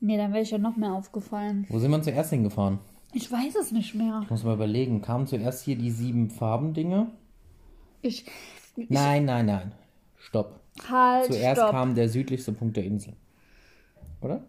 Nee, 0.00 0.16
dann 0.16 0.32
wäre 0.32 0.42
ich 0.42 0.50
ja 0.50 0.58
noch 0.58 0.76
mehr 0.76 0.92
aufgefallen. 0.92 1.66
Wo 1.68 1.78
sind 1.78 1.90
wir 1.90 2.02
zuerst 2.02 2.30
hingefahren? 2.30 2.78
Ich 3.12 3.30
weiß 3.30 3.56
es 3.56 3.72
nicht 3.72 3.94
mehr. 3.94 4.20
Ich 4.24 4.30
muss 4.30 4.44
mal 4.44 4.54
überlegen. 4.54 5.00
Kamen 5.02 5.26
zuerst 5.26 5.64
hier 5.64 5.76
die 5.76 5.90
sieben 5.90 6.28
Farben-Dinge? 6.30 7.10
Ich. 8.02 8.26
ich 8.76 8.90
Nein, 8.90 9.24
nein, 9.24 9.46
nein. 9.46 9.72
Stopp. 10.18 10.60
halt, 10.88 11.26
Zuerst 11.26 11.60
stopp. 11.60 11.70
kam 11.70 11.94
der 11.94 12.08
südlichste 12.08 12.52
Punkt 12.52 12.76
der 12.76 12.84
Insel. 12.84 13.14
Oder? 14.20 14.44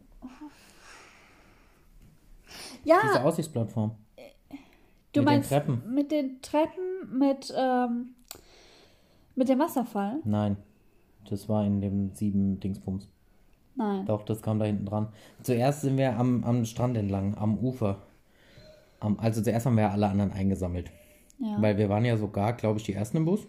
Diese 2.84 2.90
ja, 2.90 3.24
Aussichtsplattform. 3.24 3.92
du 4.16 4.22
mit 4.22 5.16
den 5.16 5.24
meinst 5.26 5.50
Treppen. 5.50 5.94
mit 5.94 6.12
den 6.12 6.42
Treppen, 6.42 7.18
mit, 7.18 7.54
ähm, 7.56 8.16
mit 9.38 9.50
dem 9.50 9.60
Wasserfall? 9.60 10.20
Nein. 10.26 10.58
Das 11.30 11.48
war 11.48 11.66
in 11.66 11.82
dem 11.82 12.14
sieben 12.14 12.60
Dingsbums. 12.60 13.10
Nein. 13.76 14.06
Doch, 14.06 14.24
das 14.24 14.42
kam 14.42 14.60
da 14.60 14.66
hinten 14.66 14.86
dran. 14.86 15.10
Zuerst 15.44 15.82
sind 15.82 15.98
wir 15.98 16.18
am, 16.18 16.44
am 16.44 16.66
Strand 16.66 16.98
entlang, 16.98 17.38
am 17.38 17.58
Ufer. 17.58 18.02
Am, 19.00 19.20
also 19.20 19.42
zuerst 19.42 19.66
haben 19.66 19.78
wir 19.78 19.92
alle 19.92 20.08
anderen 20.08 20.32
eingesammelt. 20.32 20.92
Ja. 21.40 21.62
Weil 21.62 21.78
wir 21.78 21.88
waren 21.90 22.04
ja 22.04 22.18
sogar, 22.18 22.54
glaube 22.54 22.80
ich, 22.80 22.86
die 22.86 22.94
ersten 22.94 23.18
im 23.18 23.26
Bus. 23.26 23.46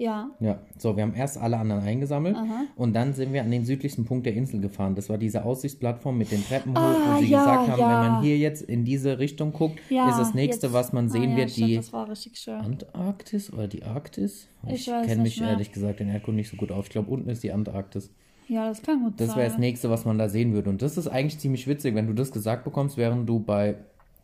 Ja. 0.00 0.30
Ja, 0.40 0.58
so, 0.78 0.96
wir 0.96 1.02
haben 1.02 1.14
erst 1.14 1.38
alle 1.38 1.58
anderen 1.58 1.82
eingesammelt 1.82 2.34
Aha. 2.36 2.64
und 2.76 2.94
dann 2.94 3.12
sind 3.12 3.32
wir 3.32 3.42
an 3.42 3.50
den 3.50 3.64
südlichsten 3.64 4.04
Punkt 4.04 4.26
der 4.26 4.34
Insel 4.34 4.60
gefahren. 4.60 4.94
Das 4.94 5.08
war 5.08 5.18
diese 5.18 5.44
Aussichtsplattform 5.44 6.16
mit 6.18 6.32
den 6.32 6.44
Treppen 6.44 6.72
hoch, 6.72 6.80
Ah, 6.80 7.14
wo 7.16 7.20
sie 7.20 7.26
ja, 7.30 7.40
gesagt 7.44 7.68
haben, 7.68 7.80
ja. 7.80 8.04
wenn 8.04 8.12
man 8.12 8.22
hier 8.22 8.38
jetzt 8.38 8.62
in 8.62 8.84
diese 8.84 9.18
Richtung 9.18 9.52
guckt, 9.52 9.78
Ja, 9.90 10.08
ist 10.08 10.18
das 10.18 10.34
nächste, 10.34 10.66
jetzt- 10.68 10.72
was 10.74 10.92
man 10.92 11.06
Ah, 11.06 11.08
sehen 11.10 11.30
ja, 11.32 11.36
wird, 11.36 11.50
stimmt, 11.50 11.68
die 11.68 11.76
Das 11.76 11.92
war 11.92 12.08
richtig 12.08 12.36
schön. 12.38 12.54
Antarktis 12.54 13.52
oder 13.52 13.68
die 13.68 13.82
Arktis. 13.84 14.48
Ich 14.66 14.72
Ich, 14.72 14.86
kenne 14.86 15.22
mich 15.22 15.38
mehr. 15.40 15.50
ehrlich 15.50 15.72
gesagt 15.72 16.00
in 16.00 16.08
Erdkunde 16.08 16.36
nicht 16.40 16.50
so 16.50 16.56
gut 16.56 16.72
auf. 16.72 16.86
Ich 16.86 16.90
glaube, 16.90 17.10
unten 17.10 17.28
ist 17.28 17.42
die 17.42 17.52
Antarktis. 17.52 18.10
Ja, 18.48 18.68
das 18.68 18.82
kann 18.82 19.04
gut 19.04 19.14
Das 19.20 19.28
sein. 19.28 19.36
wäre 19.36 19.48
das 19.48 19.58
nächste, 19.58 19.90
was 19.90 20.04
man 20.04 20.18
da 20.18 20.28
sehen 20.28 20.52
würde. 20.52 20.70
Und 20.70 20.82
das 20.82 20.96
ist 20.98 21.06
eigentlich 21.06 21.38
ziemlich 21.38 21.68
witzig, 21.68 21.94
wenn 21.94 22.06
du 22.08 22.14
das 22.14 22.32
gesagt 22.32 22.64
bekommst, 22.64 22.96
während 22.96 23.28
du 23.28 23.38
bei, 23.38 23.76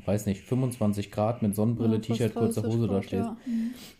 weiß 0.04 0.26
nicht, 0.26 0.42
25 0.42 1.10
Grad 1.10 1.42
mit 1.42 1.54
Sonnenbrille, 1.56 1.94
Ja, 1.96 2.00
T-Shirt, 2.00 2.34
kurzer 2.34 2.62
30 2.62 2.76
Hose 2.78 2.88
da 2.88 3.02
stehst. 3.02 3.24
ja. 3.24 3.36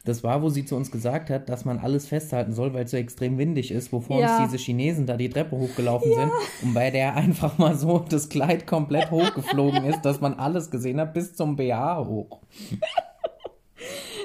Das 0.05 0.23
war, 0.23 0.43
wo 0.43 0.49
sie 0.51 0.65
zu 0.65 0.77
uns 0.77 0.91
gesagt 0.91 1.31
hat, 1.31 1.49
dass 1.49 1.65
man 1.65 1.79
alles 1.79 2.07
festhalten 2.07 2.53
soll, 2.53 2.75
weil 2.75 2.85
es 2.85 2.91
so 2.93 2.97
extrem 2.97 3.39
windig 3.39 3.71
ist, 3.73 3.93
wovor 3.93 4.21
Ja. 4.21 4.37
uns 4.43 4.51
diese 4.51 4.63
Chinesen 4.63 5.07
da 5.07 5.17
die 5.17 5.29
Treppe 5.31 5.57
hochgelaufen 5.57 6.13
sind 6.13 6.31
und 6.63 6.75
bei 6.75 6.91
der 6.91 7.15
einfach 7.17 7.59
mal 7.59 7.75
so 7.75 7.99
das 8.09 8.29
Kleid 8.29 8.67
komplett 8.67 9.11
hochgeflogen 9.11 9.85
ist, 9.85 10.03
dass 10.03 10.21
man 10.21 10.35
alles 10.35 10.71
gesehen 10.71 11.01
hat, 11.01 11.15
bis 11.15 11.35
zum 11.35 11.57
BH 11.57 12.07
hoch. 12.07 12.41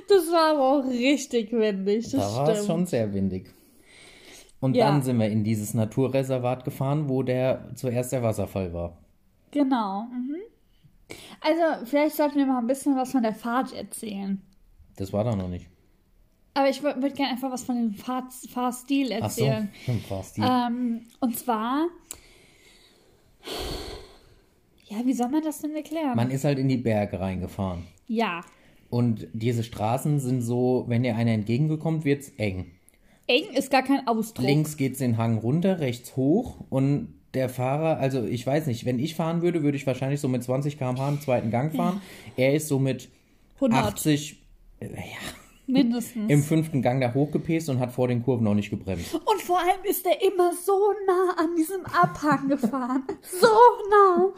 Das 0.07 0.25
war 0.31 0.56
aber 0.56 0.79
auch 0.79 0.89
richtig 0.89 1.51
windig. 1.51 2.09
Das 2.11 2.33
Da 2.33 2.35
war 2.42 2.49
es 2.49 2.66
schon 2.66 2.85
sehr 2.85 3.13
windig. 3.13 3.49
Und 4.59 4.78
dann 4.78 5.01
sind 5.01 5.18
wir 5.19 5.28
in 5.30 5.44
dieses 5.44 5.73
Naturreservat 5.73 6.63
gefahren, 6.66 7.09
wo 7.09 7.23
der 7.23 7.69
zuerst 7.75 8.11
der 8.11 8.21
Wasserfall 8.21 8.73
war. 8.73 8.97
Genau. 9.51 10.04
Mhm. 10.04 10.35
Also, 11.42 11.86
vielleicht 11.86 12.16
sollten 12.16 12.38
wir 12.38 12.45
mal 12.45 12.60
ein 12.60 12.68
bisschen 12.68 12.95
was 12.95 13.12
von 13.12 13.24
der 13.24 13.33
Fahrt 13.33 13.74
erzählen. 13.74 14.42
Das 14.95 15.12
war 15.12 15.24
da 15.24 15.36
noch 15.36 15.48
nicht. 15.50 15.68
Aber 16.54 16.69
ich 16.69 16.83
würde 16.83 17.02
würd 17.02 17.16
gerne 17.16 17.31
einfach 17.31 17.52
was 17.52 17.64
von 17.64 17.76
dem 17.76 17.94
Fahr 17.94 18.30
Fahrstil 18.50 19.12
Ach 19.21 19.30
so, 19.30 19.45
erzählen. 19.45 19.69
die. 19.88 20.42
Ähm, 20.42 21.02
und 21.19 21.38
zwar. 21.40 21.88
Ja, 24.90 24.98
wie 25.06 25.14
soll 25.14 25.30
man 25.30 25.42
das 25.44 25.60
denn 25.62 25.74
erklären? 25.76 26.16
Man 26.16 26.30
ist 26.31 26.44
halt 26.44 26.60
in 26.60 26.68
die 26.68 26.78
Berge 26.78 27.19
reingefahren. 27.19 27.83
ja. 28.07 28.42
Und 28.90 29.30
diese 29.31 29.64
Straßen 29.64 30.19
sind 30.19 30.42
so, 30.42 30.83
wenn 30.90 31.04
dir 31.04 31.16
einer 31.16 31.31
entgegengekommt, 31.31 32.04
wird's 32.04 32.33
eng. 32.36 32.71
Eng 33.26 33.45
ist 33.56 33.71
gar 33.71 33.83
kein 33.83 34.06
Ausdruck. 34.06 34.45
Links 34.45 34.76
geht's 34.76 35.00
den 35.00 35.16
Hang 35.16 35.38
runter, 35.38 35.80
rechts 35.80 36.18
hoch 36.18 36.66
und 36.69 37.14
der 37.33 37.50
Fahrer, 37.50 37.97
also 37.97 38.23
ich 38.23 38.45
weiß 38.45 38.68
nicht, 38.68 38.85
wenn 38.85 39.00
ich 39.00 39.16
fahren 39.16 39.42
würde, 39.42 39.64
würde 39.64 39.78
ich 39.78 39.88
wahrscheinlich 39.88 40.19
so 40.19 40.28
mit 40.28 40.44
20 40.44 40.78
km/h 40.78 41.07
im 41.09 41.21
zweiten 41.21 41.50
Gang 41.52 41.73
fahren. 41.73 42.02
Er 42.35 42.54
ist 42.54 42.68
so 42.68 42.80
mit 42.80 43.09
100 43.56 43.85
80 43.85 44.42
äh, 44.80 44.85
ja, 44.88 44.92
mindestens. 45.68 46.30
im 46.30 46.44
fünften 46.44 46.81
Gang 46.81 47.00
da 47.00 47.14
hochgepäst 47.14 47.69
und 47.69 47.80
hat 47.80 47.92
vor 47.94 48.07
den 48.07 48.23
Kurven 48.23 48.44
noch 48.44 48.56
nicht 48.56 48.69
gebremst. 48.69 49.14
Und 49.14 49.42
vor 49.42 49.59
allem 49.59 49.83
ist 49.83 50.06
er 50.06 50.21
immer 50.21 50.52
so 50.54 50.94
nah 51.07 51.35
an 51.38 51.56
diesem 51.56 51.85
Abhang 51.85 52.47
gefahren. 52.50 53.04
So 53.21 53.47
nah. 53.90 54.33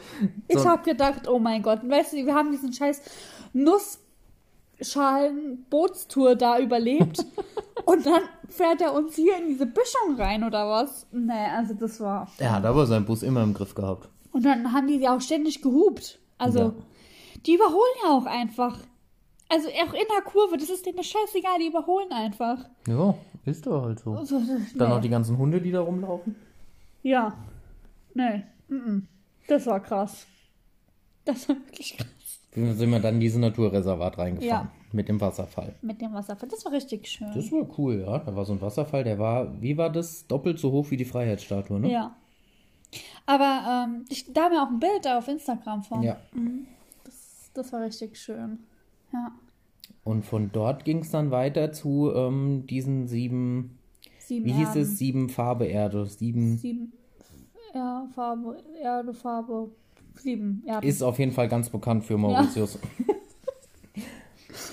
Ich 0.48 0.58
So. 0.58 0.68
habe 0.68 0.82
gedacht, 0.88 1.26
oh 1.28 1.38
mein 1.38 1.62
Gott. 1.62 1.82
Und 1.82 1.90
weißt 1.90 2.12
du, 2.12 2.26
wir 2.26 2.34
haben 2.34 2.52
diesen 2.52 2.72
scheiß 2.72 3.00
Nussschalen-Bootstour 3.54 6.36
da 6.36 6.58
überlebt. 6.58 7.24
und 7.86 8.06
dann 8.06 8.22
fährt 8.48 8.80
er 8.80 8.92
uns 8.94 9.14
hier 9.16 9.36
in 9.38 9.48
diese 9.48 9.66
Böschung 9.66 10.16
rein 10.16 10.44
oder 10.44 10.68
was? 10.68 11.06
Nee, 11.12 11.32
also 11.54 11.74
das 11.74 12.00
war. 12.00 12.30
Er 12.38 12.52
hat 12.52 12.64
aber 12.64 12.86
seinen 12.86 13.04
Bus 13.06 13.22
immer 13.22 13.42
im 13.42 13.54
Griff 13.54 13.74
gehabt. 13.74 14.08
Und 14.32 14.44
dann 14.44 14.72
haben 14.72 14.86
die 14.88 14.96
ja 14.96 15.16
auch 15.16 15.20
ständig 15.20 15.62
gehupt. 15.62 16.18
Also, 16.38 16.58
Ja. 16.58 16.74
die 17.46 17.54
überholen 17.54 17.94
ja 18.04 18.10
auch 18.10 18.26
einfach. 18.26 18.78
Also 19.48 19.68
auch 19.68 19.92
in 19.92 20.06
der 20.14 20.22
Kurve, 20.24 20.56
das 20.56 20.70
ist 20.70 20.84
denen 20.86 21.02
scheißegal, 21.04 21.58
die 21.60 21.68
überholen 21.68 22.10
einfach. 22.10 22.58
Ja, 22.88 23.14
ist 23.44 23.66
doch 23.66 23.82
halt 23.84 24.00
so. 24.00 24.12
Also, 24.14 24.38
Dann 24.74 24.88
nee. 24.88 24.94
noch 24.94 25.00
die 25.00 25.08
ganzen 25.10 25.38
Hunde, 25.38 25.60
die 25.60 25.70
da 25.70 25.80
rumlaufen. 25.80 26.34
Ja. 27.02 27.34
Nee. 28.14 28.42
-mm. 28.70 29.02
Das 29.46 29.66
war 29.66 29.80
krass. 29.80 30.26
Das 31.24 31.48
war 31.48 31.56
wirklich 31.56 31.96
krass. 31.98 32.06
sind 32.52 32.90
wir 32.90 33.00
dann 33.00 33.14
in 33.14 33.20
dieses 33.20 33.38
Naturreservat 33.38 34.18
reingefahren. 34.18 34.68
Ja. 34.68 34.83
Mit 34.94 35.08
dem 35.08 35.20
Wasserfall. 35.20 35.74
Mit 35.82 36.00
dem 36.00 36.12
Wasserfall. 36.12 36.48
Das 36.48 36.64
war 36.64 36.70
richtig 36.70 37.08
schön. 37.08 37.26
Das 37.34 37.50
war 37.50 37.66
cool, 37.78 38.04
ja. 38.06 38.18
Da 38.20 38.36
war 38.36 38.44
so 38.44 38.52
ein 38.52 38.60
Wasserfall, 38.60 39.02
der 39.02 39.18
war, 39.18 39.60
wie 39.60 39.76
war 39.76 39.90
das? 39.90 40.28
Doppelt 40.28 40.60
so 40.60 40.70
hoch 40.70 40.90
wie 40.92 40.96
die 40.96 41.04
Freiheitsstatue, 41.04 41.80
ne? 41.80 41.90
ja. 41.90 42.16
Aber 43.26 43.86
ähm, 43.88 44.04
ich, 44.08 44.32
da 44.32 44.44
haben 44.44 44.52
wir 44.52 44.62
auch 44.62 44.70
ein 44.70 44.78
Bild 44.78 45.04
da 45.04 45.18
auf 45.18 45.26
Instagram 45.26 45.82
von. 45.82 46.02
Ja. 46.04 46.16
Das, 47.02 47.50
das 47.54 47.72
war 47.72 47.82
richtig 47.82 48.16
schön. 48.16 48.60
Ja. 49.12 49.32
Und 50.04 50.24
von 50.24 50.52
dort 50.52 50.84
ging 50.84 50.98
es 50.98 51.10
dann 51.10 51.32
weiter 51.32 51.72
zu 51.72 52.12
ähm, 52.14 52.64
diesen 52.68 53.08
sieben, 53.08 53.78
Sieben 54.20 54.44
wie 54.46 54.52
hieß 54.52 54.68
Erden. 54.68 54.82
es? 54.82 54.98
Sieben 54.98 55.28
Farbe 55.28 55.66
Erde. 55.66 56.06
Sieben 56.06 56.56
Sieben. 56.56 56.92
Ja, 57.74 58.06
Farbe, 58.14 58.62
Erde, 58.80 59.12
Farbe. 59.12 59.72
Sieben. 60.14 60.62
Erden. 60.64 60.86
ist 60.86 61.02
auf 61.02 61.18
jeden 61.18 61.32
Fall 61.32 61.48
ganz 61.48 61.68
bekannt 61.68 62.04
für 62.04 62.16
Mauritius. 62.16 62.78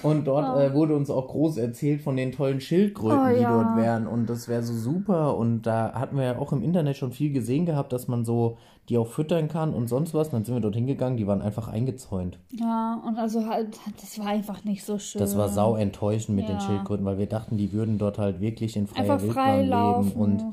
Und 0.04 0.26
dort 0.26 0.58
äh, 0.60 0.74
wurde 0.74 0.96
uns 0.96 1.10
auch 1.10 1.28
groß 1.28 1.58
erzählt 1.58 2.02
von 2.02 2.16
den 2.18 2.32
tollen 2.32 2.60
Schildkröten, 2.62 3.20
Oh, 3.20 3.36
die 3.36 3.42
ja. 3.42 3.52
dort 3.64 3.78
wären. 3.78 4.08
Und 4.08 4.30
das 4.30 4.48
wäre 4.48 4.64
so 4.64 4.74
super. 4.74 5.38
Und 5.38 5.64
da 5.64 5.94
hatten 5.94 6.18
wir 6.18 6.24
ja 6.24 6.40
auch 6.40 6.52
im 6.54 6.64
Internet 6.64 6.98
schon 6.98 7.12
viel 7.12 7.32
gesehen 7.32 7.66
gehabt, 7.66 7.94
dass 7.94 8.08
man 8.08 8.26
so 8.26 8.58
die 8.90 8.98
auch 8.98 9.08
füttern 9.08 9.48
kann 9.48 9.74
und 9.74 9.88
sonst 9.88 10.14
was. 10.14 10.28
Und 10.30 10.34
dann 10.34 10.44
sind 10.44 10.56
wir 10.56 10.60
dort 10.62 10.76
hingegangen, 10.76 11.16
die 11.18 11.28
waren 11.28 11.42
einfach 11.42 11.68
eingezäunt. 11.68 12.40
Ja, 12.50 13.02
und 13.08 13.18
also 13.18 13.46
halt, 13.46 13.78
das 14.02 14.18
war 14.20 14.28
einfach 14.28 14.64
nicht 14.64 14.84
so 14.84 14.98
schön. 14.98 15.20
Das 15.20 15.38
war 15.38 15.50
sau 15.50 15.76
enttäuschend 15.76 16.36
mit 16.36 16.48
den 16.50 16.56
Ja. 16.56 16.62
Schildkröten, 16.62 17.06
weil 17.06 17.18
wir 17.20 17.28
dachten, 17.28 17.58
die 17.58 17.72
würden 17.72 17.98
dort 18.00 18.18
halt 18.18 18.42
wirklich 18.42 18.76
in 18.76 18.88
freier 18.88 19.04
Einfach 19.04 19.22
Wildbahn 19.22 19.34
frei 19.46 19.62
leben. 20.00 20.12
Und 20.14 20.44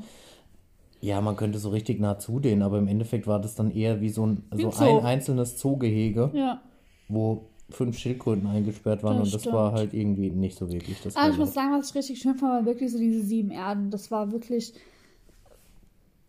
ja, 1.01 1.21
man 1.21 1.35
könnte 1.37 1.59
so 1.59 1.69
richtig 1.69 1.99
nah 1.99 2.19
zu 2.19 2.39
denen, 2.39 2.61
aber 2.61 2.77
im 2.77 2.87
Endeffekt 2.87 3.25
war 3.25 3.39
das 3.39 3.55
dann 3.55 3.71
eher 3.71 3.99
wie 4.01 4.09
so 4.09 4.25
ein, 4.27 4.43
Wie 4.53 4.63
so 4.71 4.83
ein 4.99 5.05
einzelnes 5.05 5.57
Zoogehege, 5.57 6.29
ja. 6.33 6.61
wo 7.07 7.45
fünf 7.71 7.97
Schildkröten 7.97 8.47
eingesperrt 8.47 9.03
waren 9.03 9.17
Das 9.17 9.27
und 9.27 9.33
das 9.33 9.41
stimmt. 9.41 9.55
war 9.55 9.71
halt 9.73 9.93
irgendwie 9.93 10.29
nicht 10.31 10.57
so 10.57 10.71
wirklich 10.71 11.01
das 11.01 11.15
Aber 11.15 11.31
ich 11.31 11.37
muss 11.37 11.53
sagen, 11.53 11.71
was 11.77 11.89
ich 11.89 11.95
richtig 11.95 12.19
schön 12.19 12.35
fand, 12.35 12.51
war 12.51 12.65
wirklich 12.65 12.91
so 12.91 12.97
diese 12.97 13.23
sieben 13.23 13.51
Erden. 13.51 13.91
Das 13.91 14.09
war 14.11 14.31
wirklich 14.31 14.73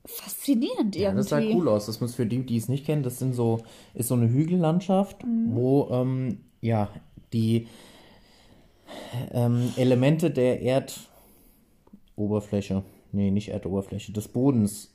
faszinierend 0.07 0.97
Ja, 0.97 1.13
das 1.13 1.29
sah 1.29 1.39
irgendwie. 1.39 1.57
cool 1.57 1.69
aus. 1.69 1.87
Das 1.87 2.01
muss 2.01 2.15
für 2.15 2.27
die, 2.27 2.45
die 2.45 2.57
es 2.57 2.69
nicht 2.69 2.87
kennen, 2.87 3.03
das 3.03 3.19
sind 3.19 3.35
so, 3.35 3.61
ist 3.95 4.09
so 4.09 4.15
eine 4.15 4.29
Hügellandschaft, 4.31 5.25
Mhm. 5.25 5.55
wo 5.55 5.89
ähm, 5.91 6.39
ja 6.61 6.89
die 7.33 7.69
ähm, 9.33 9.73
Elemente 9.77 10.31
der 10.31 10.63
Erdoberfläche, 12.17 12.83
nee, 13.13 13.31
nicht 13.31 13.49
Erdoberfläche, 13.51 14.13
des 14.13 14.29
Bodens 14.29 14.93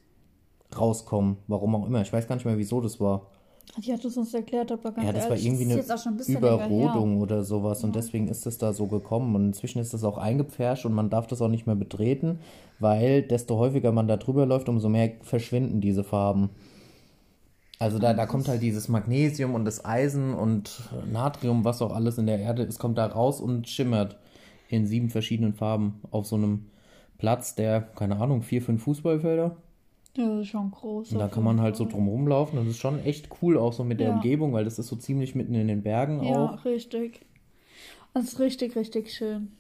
rauskommen. 0.78 1.38
Warum 1.48 1.76
auch 1.76 1.88
immer. 1.88 2.02
Ich 2.02 2.12
weiß 2.12 2.28
gar 2.28 2.36
nicht 2.36 2.46
mehr, 2.46 2.58
wieso 2.58 2.82
das 2.82 3.00
war. 3.00 3.28
Die 3.78 3.92
hat 3.92 4.06
es 4.06 4.16
uns 4.16 4.34
erklärt, 4.34 4.72
aber 4.72 4.92
ganz 4.92 5.06
Ja, 5.06 5.14
das 5.14 5.24
war 5.24 5.32
ehrlich, 5.32 5.46
irgendwie 5.46 5.74
ist 5.74 6.06
eine. 6.06 6.38
Überrodung 6.38 7.20
oder 7.22 7.44
sowas 7.44 7.84
und 7.84 7.96
deswegen 7.96 8.28
ist 8.28 8.46
es 8.46 8.58
da 8.58 8.74
so 8.74 8.88
gekommen 8.88 9.36
und 9.36 9.48
inzwischen 9.48 9.80
ist 9.80 9.94
das 9.94 10.04
auch 10.04 10.18
eingepfercht 10.18 10.86
und 10.86 10.94
man 10.94 11.10
darf 11.10 11.28
das 11.28 11.42
auch 11.42 11.50
nicht 11.50 11.66
mehr 11.68 11.76
betreten, 11.76 12.40
weil 12.80 13.22
desto 13.22 13.58
häufiger 13.58 13.92
man 13.92 14.08
da 14.08 14.18
drüber 14.18 14.46
läuft, 14.46 14.70
umso 14.70 14.88
mehr 14.88 15.12
verschwinden 15.22 15.82
diese 15.82 16.04
Farben. 16.04 16.52
Also 17.78 18.00
da, 18.00 18.14
da 18.14 18.26
kommt 18.26 18.48
halt 18.48 18.62
dieses 18.62 18.88
Magnesium 18.88 19.54
und 19.54 19.66
das 19.66 19.84
Eisen 19.84 20.34
und 20.34 20.90
Natrium, 21.12 21.66
was 21.66 21.82
auch 21.82 21.94
alles 21.94 22.18
in 22.18 22.26
der 22.26 22.40
Erde 22.40 22.64
ist, 22.64 22.80
kommt 22.80 22.98
da 22.98 23.06
raus 23.06 23.42
und 23.42 23.68
schimmert 23.68 24.18
in 24.70 24.88
sieben 24.88 25.10
verschiedenen 25.10 25.54
Farben 25.54 26.00
auf 26.12 26.26
so 26.26 26.38
einem 26.38 26.68
Platz, 27.18 27.56
der, 27.56 27.82
keine 27.82 28.18
Ahnung, 28.18 28.42
vier, 28.42 28.62
fünf 28.62 28.84
Fußballfelder. 28.84 29.58
Ja, 30.18 30.28
das 30.30 30.42
ist 30.42 30.48
schon 30.48 30.72
groß. 30.72 31.12
Und 31.12 31.20
da 31.20 31.28
kann 31.28 31.44
man 31.44 31.60
halt 31.62 31.76
so 31.76 31.86
drum 31.86 32.08
rumlaufen. 32.08 32.58
Das 32.58 32.68
ist 32.68 32.78
schon 32.78 33.00
echt 33.00 33.30
cool, 33.42 33.58
auch 33.58 33.74
so 33.74 33.84
mit 33.84 34.00
der 34.00 34.10
Ja. 34.10 34.14
Umgebung, 34.16 34.54
weil 34.54 34.64
das 34.64 34.80
ist 34.80 34.88
so 34.88 34.96
ziemlich 34.96 35.36
mitten 35.36 35.54
in 35.56 35.68
den 35.68 35.84
Bergen 35.84 36.24
Ja, 36.24 36.46
auch. 36.54 36.66
richtig. 36.66 37.26
Das 38.14 38.24
ist 38.26 38.40
richtig, 38.40 38.76
richtig 38.78 39.14
schön. 39.14 39.52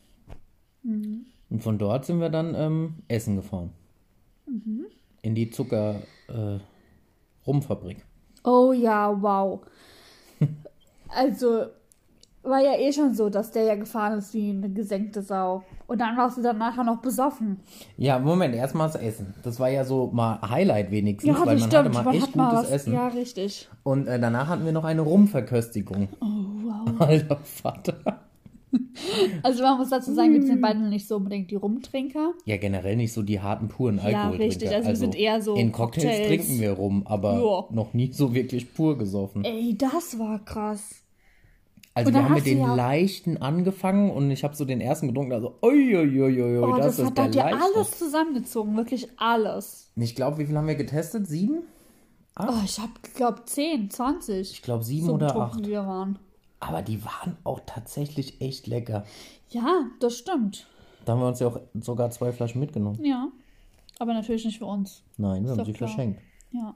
Und 0.83 1.61
von 1.61 1.77
dort 1.77 2.05
sind 2.05 2.19
wir 2.19 2.29
dann 2.29 2.55
ähm, 2.55 2.95
essen 3.07 3.35
gefahren. 3.35 3.71
Mhm. 4.47 4.85
In 5.23 5.35
die 5.35 5.49
Zucker 5.49 6.01
äh, 6.27 6.59
Rumfabrik. 7.45 7.97
Oh 8.43 8.71
ja, 8.71 9.21
wow. 9.21 9.61
also, 11.09 11.65
war 12.45 12.61
ja 12.61 12.77
eh 12.79 12.91
schon 12.93 13.13
so, 13.13 13.29
dass 13.29 13.51
der 13.51 13.63
ja 13.63 13.75
gefahren 13.75 14.17
ist 14.19 14.33
wie 14.33 14.49
eine 14.51 14.69
gesenkte 14.69 15.21
Sau. 15.21 15.63
Und 15.87 15.99
dann 16.01 16.17
warst 16.17 16.37
du 16.37 16.41
dann 16.41 16.57
nachher 16.57 16.83
noch 16.83 17.01
besoffen. 17.01 17.59
Ja, 17.97 18.17
Moment, 18.19 18.55
erstmal 18.55 18.87
das 18.87 18.95
Essen. 19.01 19.33
Das 19.43 19.59
war 19.59 19.69
ja 19.69 19.83
so 19.83 20.09
mal 20.13 20.39
Highlight 20.41 20.89
wenigstens, 20.91 21.27
Ja, 21.37 21.39
weil 21.45 21.57
man 21.57 21.69
stimmt. 21.69 21.73
hatte 21.75 21.89
mal 21.89 22.03
Man 22.03 22.15
echt 22.15 22.27
hat 22.27 22.35
mal 22.35 22.49
gutes 22.51 22.65
was. 22.65 22.71
Essen. 22.71 22.93
Ja, 22.93 23.07
richtig. 23.07 23.67
Und 23.83 24.07
äh, 24.07 24.19
danach 24.19 24.47
hatten 24.47 24.65
wir 24.65 24.71
noch 24.71 24.83
eine 24.85 25.01
Rumverköstigung. 25.01 26.07
Oh, 26.21 26.25
wow. 26.63 26.99
Alter 27.07 27.37
Vater. 27.37 28.21
Also 29.43 29.63
man 29.63 29.77
muss 29.77 29.89
dazu 29.89 30.13
sagen, 30.13 30.33
wir 30.33 30.41
sind 30.41 30.59
beide 30.61 30.79
nicht 30.79 31.07
so 31.07 31.15
unbedingt 31.17 31.49
die 31.49 31.55
Rumtrinker. 31.55 32.33
Ja, 32.45 32.57
generell 32.57 32.95
nicht 32.97 33.13
so 33.13 33.21
die 33.23 33.39
harten, 33.39 33.67
puren 33.69 33.97
Ja, 33.97 34.03
Alkoholtrinker. 34.03 34.43
richtig. 34.45 34.69
Also 34.75 34.89
wir 34.89 34.95
sind 34.97 35.15
eher 35.15 35.41
so 35.41 35.55
In 35.55 35.71
Cocktails, 35.71 36.05
Cocktails. 36.05 36.27
trinken 36.27 36.59
wir 36.61 36.71
rum, 36.71 37.03
aber 37.05 37.33
Ja. 37.39 37.73
noch 37.75 37.93
nie 37.93 38.11
so 38.11 38.33
wirklich 38.33 38.73
pur 38.73 38.97
gesoffen. 38.97 39.45
Ey, 39.45 39.77
das 39.77 40.19
war 40.19 40.39
krass. 40.43 41.03
Also 41.97 42.13
wir 42.13 42.23
haben 42.23 42.33
mit 42.33 42.45
den 42.45 42.59
ja 42.59 42.75
leichten 42.75 43.37
angefangen 43.37 44.11
und 44.11 44.29
ich 44.29 44.43
habe 44.43 44.53
so 44.55 44.65
den 44.65 44.81
ersten 44.81 45.07
getrunken, 45.07 45.31
also 45.31 45.55
uiuiuiui, 45.61 46.57
Oh, 46.59 46.75
das, 46.75 46.97
das, 46.97 46.99
ist 46.99 47.05
hat 47.05 47.17
der 47.17 47.25
ihr 47.27 47.33
leichte. 47.51 47.61
alles 47.63 47.97
zusammengezogen. 47.97 48.75
Wirklich 48.75 49.07
alles. 49.17 49.91
Ich 49.95 50.13
glaube, 50.13 50.37
wie 50.39 50.45
viel 50.45 50.57
haben 50.57 50.67
wir 50.67 50.75
getestet? 50.75 51.25
Sieben? 51.25 51.59
Oh, 52.37 52.43
ich 52.65 52.79
hab, 52.79 52.89
glaub 53.15 53.47
10, 53.47 53.89
20. 53.89 54.51
Ich 54.51 54.61
glaube 54.61 54.83
sieben 54.83 55.05
so 55.07 55.13
oder 55.13 55.33
acht. 55.37 55.65
wir 55.65 55.87
waren. 55.87 56.19
Aber 56.59 56.81
die 56.81 57.03
waren 57.05 57.37
auch 57.45 57.61
tatsächlich 57.65 58.41
echt 58.41 58.67
lecker. 58.67 59.05
Ja, 59.49 59.85
das 60.01 60.17
stimmt. 60.17 60.67
Da 61.05 61.13
haben 61.13 61.21
wir 61.21 61.27
uns 61.27 61.39
ja 61.39 61.47
auch 61.47 61.59
sogar 61.79 62.11
zwei 62.11 62.33
Flaschen 62.33 62.59
mitgenommen. 62.59 62.99
Ja. 63.05 63.29
Aber 63.99 64.13
natürlich 64.13 64.43
nicht 64.43 64.57
für 64.57 64.65
uns. 64.65 65.01
Nein, 65.17 65.43
wir 65.43 65.51
haben 65.51 65.59
doch 65.59 65.65
sie 65.65 65.71
klar. 65.71 65.87
verschenkt. 65.89 66.19
Ja. 66.51 66.75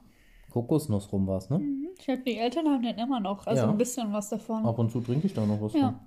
Kokosnuss 0.51 1.11
rum 1.11 1.27
war 1.27 1.37
es, 1.37 1.49
ne? 1.49 1.61
Ich 1.99 2.07
hab, 2.09 2.23
die 2.23 2.37
Eltern 2.37 2.67
haben 2.67 2.81
den 2.83 2.97
immer 2.97 3.19
noch. 3.19 3.45
Also 3.45 3.63
Ja. 3.63 3.69
ein 3.69 3.77
bisschen 3.77 4.11
was 4.13 4.29
davon. 4.29 4.65
Ab 4.65 4.79
und 4.79 4.91
zu 4.91 5.01
trinke 5.01 5.27
ich 5.27 5.33
da 5.33 5.45
noch 5.45 5.61
was 5.61 5.73
Ja. 5.73 5.91
Mhm. 5.91 5.95
von. 5.95 5.99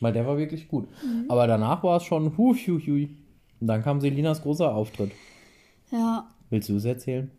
Weil 0.00 0.12
der 0.14 0.26
war 0.26 0.38
wirklich 0.38 0.66
gut. 0.68 0.88
Aber 1.28 1.46
danach 1.46 1.82
war 1.82 1.96
es 1.98 2.04
schon 2.04 2.36
hui, 2.38 2.54
hui, 2.56 2.80
hui. 2.80 3.16
Und 3.60 3.66
dann 3.66 3.82
kam 3.82 4.00
Selinas 4.00 4.40
großer 4.42 4.74
Auftritt. 4.74 5.12
Ja. 5.90 6.26
Willst 6.48 6.68
du 6.68 6.76
es 6.76 6.84
erzählen? 6.84 7.30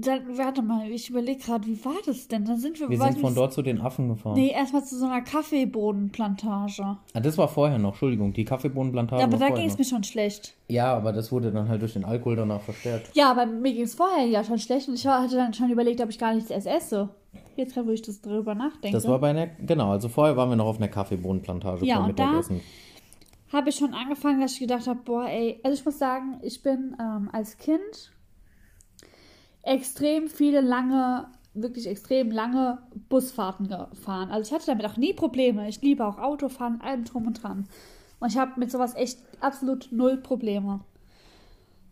Dann, 0.00 0.38
warte 0.38 0.62
mal, 0.62 0.88
ich 0.92 1.10
überlege 1.10 1.42
gerade, 1.42 1.66
wie 1.66 1.84
war 1.84 1.96
das 2.06 2.28
denn? 2.28 2.44
Dann 2.44 2.56
sind 2.58 2.78
wir, 2.78 2.88
Wir 2.88 2.98
sind 2.98 3.18
von 3.18 3.34
dort 3.34 3.52
zu 3.52 3.62
den 3.62 3.80
Affen 3.80 4.08
gefahren. 4.08 4.34
Nee, 4.34 4.52
erstmal 4.52 4.84
zu 4.84 4.96
so 4.96 5.06
einer 5.06 5.22
Kaffeebohnenplantage. 5.22 6.96
Ah, 7.14 7.20
das 7.20 7.36
war 7.36 7.48
vorher 7.48 7.78
noch, 7.78 7.90
Entschuldigung. 7.90 8.32
Die 8.32 8.44
Kaffeebohnenplantage 8.44 9.20
Ja, 9.20 9.26
aber 9.26 9.36
da 9.38 9.48
ging 9.50 9.66
es 9.66 9.76
mir 9.76 9.84
schon 9.84 10.04
schlecht. 10.04 10.54
Ja, 10.68 10.94
aber 10.96 11.12
das 11.12 11.32
wurde 11.32 11.50
dann 11.50 11.68
halt 11.68 11.82
durch 11.82 11.94
den 11.94 12.04
Alkohol 12.04 12.36
danach 12.36 12.60
verstärkt. 12.60 13.10
Ja, 13.16 13.30
aber 13.30 13.46
mir 13.46 13.72
ging 13.72 13.82
es 13.82 13.94
vorher 13.96 14.24
ja 14.26 14.44
schon 14.44 14.58
schlecht 14.58 14.88
und 14.88 14.94
ich 14.94 15.06
hatte 15.06 15.34
dann 15.36 15.52
schon 15.52 15.70
überlegt, 15.70 16.00
ob 16.00 16.10
ich 16.10 16.18
gar 16.18 16.32
nichts 16.34 16.50
erst 16.50 16.66
esse. 16.68 17.08
Jetzt 17.56 17.74
gerade, 17.74 17.88
wo 17.88 17.90
ich 17.90 18.02
das 18.02 18.20
drüber 18.20 18.54
nachdenke. 18.54 18.96
Das 18.96 19.08
war 19.08 19.18
bei 19.18 19.30
einer, 19.30 19.46
genau, 19.48 19.90
also 19.90 20.08
vorher 20.08 20.36
waren 20.36 20.48
wir 20.48 20.56
noch 20.56 20.66
auf 20.66 20.76
einer 20.76 20.88
Kaffeebohnenplantage 20.88 21.84
Ja, 21.84 21.98
und 22.04 22.16
da- 22.18 22.26
Mittagessen. 22.26 22.60
habe 23.52 23.70
ich 23.70 23.74
schon 23.76 23.94
angefangen, 23.94 24.40
dass 24.40 24.52
ich 24.52 24.60
gedacht 24.60 24.86
habe, 24.86 25.00
boah, 25.04 25.26
ey, 25.26 25.58
also 25.64 25.76
ich 25.76 25.84
muss 25.84 25.98
sagen, 25.98 26.38
ich 26.42 26.62
bin 26.62 26.96
ähm, 27.00 27.28
als 27.32 27.56
Kind 27.56 28.12
extrem 29.62 30.28
viele 30.28 30.60
lange, 30.60 31.28
wirklich 31.54 31.86
extrem 31.86 32.30
lange 32.30 32.78
Busfahrten 33.08 33.68
gefahren. 33.68 34.30
Also 34.30 34.48
ich 34.48 34.54
hatte 34.54 34.66
damit 34.66 34.86
auch 34.86 34.96
nie 34.96 35.12
Probleme. 35.12 35.68
Ich 35.68 35.82
liebe 35.82 36.06
auch 36.06 36.18
Autofahren, 36.18 36.80
allem 36.80 37.04
drum 37.04 37.26
und 37.26 37.42
dran. 37.42 37.68
Und 38.20 38.30
ich 38.32 38.38
habe 38.38 38.58
mit 38.58 38.70
sowas 38.70 38.94
echt 38.94 39.18
absolut 39.40 39.88
null 39.92 40.16
Probleme. 40.16 40.80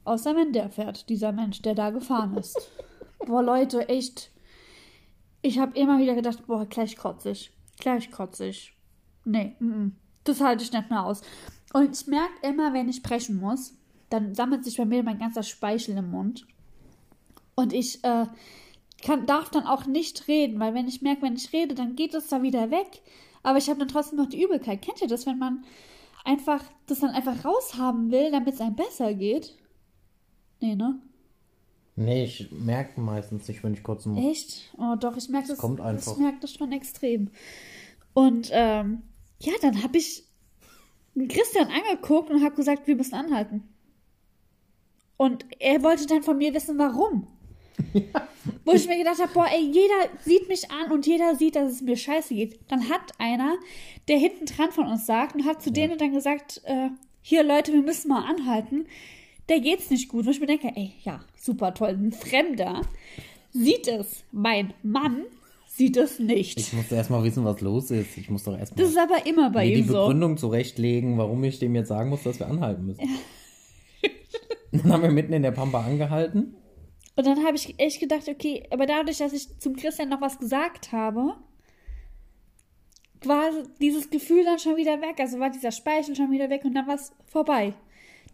Außer 0.05 0.37
wenn 0.37 0.53
der 0.53 0.71
fährt, 0.71 1.09
dieser 1.09 1.33
Mensch, 1.33 1.63
der 1.63 1.75
da 1.75 1.91
gefahren 1.91 2.37
ist. 2.37 2.71
boah, 3.27 3.43
Leute, 3.43 3.89
echt. 3.89 4.31
Ich 5.43 5.59
habe 5.59 5.79
immer 5.79 5.99
wieder 5.99 6.15
gedacht, 6.15 6.47
boah, 6.47 6.67
gleich 6.67 6.97
kotzig. 6.97 7.53
Gleich 7.79 8.11
kotzig. 8.11 8.77
Nee, 9.25 9.57
mm, 9.59 9.67
mm. 9.67 9.97
das 10.25 10.41
halte 10.41 10.63
ich 10.63 10.73
nicht 10.73 10.91
mehr 10.91 11.05
aus. 11.05 11.23
Und 11.73 11.95
ich 12.01 12.07
merke 12.07 12.33
immer, 12.43 12.73
wenn 12.73 12.89
ich 12.89 12.97
sprechen 12.97 13.39
muss, 13.39 13.77
dann 14.09 14.35
sammelt 14.35 14.65
sich 14.65 14.77
bei 14.77 14.85
mir 14.85 15.03
mein 15.03 15.19
ganzer 15.19 15.43
Speichel 15.43 15.97
im 15.97 16.11
Mund. 16.11 16.47
Und 17.57 17.73
ich 17.73 18.05
äh, 18.05 18.27
kann, 19.03 19.27
darf 19.27 19.51
dann 19.51 19.67
auch 19.67 19.87
nicht 19.87 20.29
reden, 20.29 20.61
weil 20.61 20.75
wenn 20.75 20.87
ich 20.89 21.03
merke, 21.03 21.23
wenn 21.23 21.37
ich 21.37 21.53
rede, 21.53 21.75
dann 21.75 21.97
geht 21.97 22.15
es 22.15 22.29
da 22.29 22.43
wieder 22.43 22.71
weg. 22.71 23.03
Aber 23.43 23.59
ich 23.59 23.69
habe 23.69 23.79
dann 23.79 23.89
trotzdem 23.89 24.19
noch 24.19 24.29
die 24.29 24.43
Übelkeit. 24.43 24.83
Kennt 24.83 25.01
ihr 25.01 25.09
das, 25.09 25.27
wenn 25.27 25.39
man 25.39 25.65
einfach 26.25 26.63
das 26.87 27.01
dann 27.01 27.11
einfach 27.11 27.45
raushaben 27.45 28.11
will, 28.11 28.31
damit 28.31 28.55
es 28.55 28.61
einem 28.61 28.77
besser 28.77 29.15
geht? 29.15 29.57
Nee, 30.61 30.75
ne? 30.75 31.01
Nee, 31.97 32.25
ich 32.25 32.51
merke 32.51 33.01
meistens 33.01 33.49
nicht, 33.49 33.65
wenn 33.65 33.73
ich 33.73 33.83
kotzen 33.83 34.13
muss. 34.13 34.25
Echt? 34.25 34.75
Oh, 34.77 34.97
doch, 34.99 35.17
ich 35.17 35.29
merke 35.31 35.49
das. 35.49 35.59
kommt 35.59 35.81
einfach. 35.81 36.13
Ich 36.13 36.19
merke 36.19 36.41
das 36.41 36.53
schon 36.53 36.73
extrem. 36.73 37.31
Und 38.13 38.51
ähm, 38.53 39.03
ja, 39.41 39.53
dann 39.63 39.83
habe 39.83 39.97
ich 39.97 40.25
Christian 41.15 41.69
angeguckt 41.69 42.31
und 42.31 42.45
habe 42.45 42.55
gesagt, 42.55 42.87
wir 42.87 42.97
müssen 42.97 43.15
anhalten. 43.15 43.63
Und 45.17 45.47
er 45.59 45.83
wollte 45.83 46.07
dann 46.07 46.23
von 46.23 46.37
mir 46.37 46.53
wissen, 46.53 46.79
warum. 46.79 47.27
Wo 48.65 48.73
ich 48.73 48.87
mir 48.87 48.99
gedacht 48.99 49.21
habe, 49.21 49.33
boah, 49.33 49.47
ey, 49.47 49.63
jeder 49.65 50.09
sieht 50.25 50.49
mich 50.49 50.71
an 50.71 50.93
und 50.93 51.07
jeder 51.07 51.35
sieht, 51.37 51.57
dass 51.57 51.73
es 51.73 51.81
mir 51.83 51.97
scheiße 51.97 52.35
geht. 52.35 52.59
Dann 52.69 52.89
hat 52.89 53.13
einer, 53.19 53.55
der 54.09 54.19
hinten 54.19 54.47
dran 54.47 54.73
von 54.73 54.87
uns 54.87 55.07
sagt 55.07 55.35
und 55.35 55.45
hat 55.45 55.63
zu 55.63 55.71
denen 55.71 55.99
dann 55.99 56.13
gesagt, 56.13 56.63
äh, 56.65 56.89
hier 57.23 57.43
Leute, 57.43 57.73
wir 57.73 57.83
müssen 57.83 58.09
mal 58.09 58.25
anhalten. 58.25 58.87
Der 59.49 59.61
geht's 59.61 59.91
nicht 59.91 60.09
gut. 60.09 60.27
Wo 60.27 60.31
ich 60.31 60.41
mir 60.41 60.47
denke, 60.47 60.73
ey, 60.75 60.93
ja, 61.05 61.21
super 61.37 61.75
toll. 61.75 61.91
Ein 61.91 62.13
Fremder 62.13 62.83
sieht 63.53 63.89
es. 63.89 64.25
Mein 64.33 64.75
Mann 64.83 65.25
sieht 65.69 65.97
es 65.97 66.19
nicht. 66.19 66.59
Ich 66.59 66.73
muss 66.73 66.91
erst 66.91 67.11
mal 67.11 67.23
wissen, 67.23 67.45
was 67.45 67.61
los 67.61 67.91
ist. 67.91 68.17
Ich 68.17 68.31
muss 68.31 68.45
doch 68.45 68.57
erst 68.57 68.77
mal 68.77 68.83
das 68.83 68.93
ist 68.93 68.99
aber 68.99 69.27
immer 69.27 69.51
bei 69.51 69.67
die 69.67 69.75
ihm 69.75 69.87
so. 69.87 69.95
Begründung 69.95 70.37
zurechtlegen, 70.37 71.19
warum 71.19 71.43
ich 71.45 71.59
dem 71.59 71.75
jetzt 71.75 71.89
sagen 71.89 72.11
muss, 72.11 72.23
dass 72.23 72.39
wir 72.39 72.47
anhalten 72.49 72.87
müssen. 72.87 73.09
Dann 74.73 74.93
haben 74.93 75.03
wir 75.03 75.11
mitten 75.11 75.33
in 75.33 75.43
der 75.43 75.53
Pampa 75.53 75.81
angehalten. 75.81 76.55
Und 77.17 77.27
dann 77.27 77.45
habe 77.45 77.57
ich 77.57 77.79
echt 77.79 77.99
gedacht, 77.99 78.29
okay, 78.29 78.65
aber 78.71 78.87
dadurch, 78.87 79.19
dass 79.19 79.33
ich 79.33 79.59
zum 79.59 79.75
Christian 79.75 80.11
noch 80.11 80.21
was 80.21 80.39
gesagt 80.39 80.93
habe, 80.93 81.35
war 83.25 83.51
dieses 83.81 84.11
Gefühl 84.11 84.45
dann 84.45 84.59
schon 84.59 84.77
wieder 84.77 85.01
weg. 85.01 85.17
Also 85.19 85.39
war 85.41 85.51
dieser 85.51 85.73
Speichel 85.73 86.15
schon 86.15 86.31
wieder 86.31 86.51
weg 86.51 86.65
und 86.65 86.75
dann 86.75 86.87
war 86.87 86.97
es 86.97 87.13
vorbei. 87.25 87.73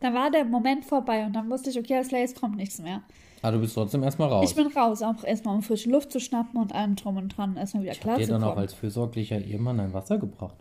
Dann 0.00 0.14
war 0.14 0.30
der 0.30 0.44
Moment 0.44 0.84
vorbei 0.84 1.24
und 1.24 1.32
dann 1.34 1.48
wusste 1.48 1.70
ich, 1.70 1.78
okay, 1.78 2.02
klar, 2.02 2.20
jetzt 2.20 2.40
kommt 2.40 2.56
nichts 2.56 2.80
mehr. 2.80 3.02
Aber 3.40 3.52
du 3.56 3.60
bist 3.62 3.74
trotzdem 3.74 4.02
erstmal 4.02 4.28
raus. 4.28 4.50
Ich 4.50 4.56
bin 4.56 4.66
raus, 4.66 5.02
auch 5.02 5.22
erstmal 5.24 5.54
um 5.54 5.62
frische 5.62 5.90
Luft 5.90 6.12
zu 6.12 6.20
schnappen 6.20 6.60
und 6.60 6.74
allem 6.74 6.96
drum 6.96 7.16
und 7.16 7.36
dran 7.36 7.56
erstmal 7.56 7.84
wieder 7.84 7.94
klar 7.94 8.18
Dir 8.18 8.26
zu 8.26 8.32
dann 8.32 8.42
auch 8.42 8.50
kommen. 8.50 8.60
als 8.60 8.74
fürsorglicher 8.74 9.40
Ehemann 9.40 9.78
ein 9.80 9.92
Wasser 9.92 10.18
gebracht. 10.18 10.56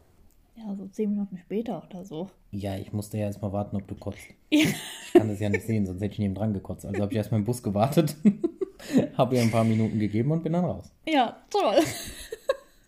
Ja, 0.63 0.75
so 0.75 0.88
zehn 0.88 1.12
Minuten 1.12 1.38
später 1.38 1.84
oder 1.89 2.06
so. 2.06 2.30
Ja, 2.51 2.75
ich 2.77 2.94
musste 2.94 3.18
ja 3.18 3.25
erstmal 3.25 3.51
warten, 3.51 3.75
ob 3.75 3.88
du 3.88 3.96
kotzt. 3.96 4.20
Ja. 4.50 4.65
Ich 5.06 5.13
kann 5.13 5.27
das 5.27 5.39
ja 5.39 5.50
nicht 5.50 5.65
sehen, 5.65 5.86
sonst 5.86 6.01
hätte 6.01 6.13
ich 6.13 6.20
neben 6.20 6.36
dran 6.36 6.53
gekotzt. 6.53 6.86
Also 6.86 7.01
habe 7.01 7.12
ich 7.12 7.18
erstmal 7.18 7.39
im 7.39 7.46
Bus 7.46 7.63
gewartet, 7.63 8.15
habe 9.18 9.36
ihr 9.36 9.41
ein 9.41 9.51
paar 9.51 9.63
Minuten 9.63 10.00
gegeben 10.00 10.32
und 10.32 10.44
bin 10.44 10.53
dann 10.53 10.65
raus. 10.65 10.91
Ja, 11.08 11.38
toll. 11.50 11.84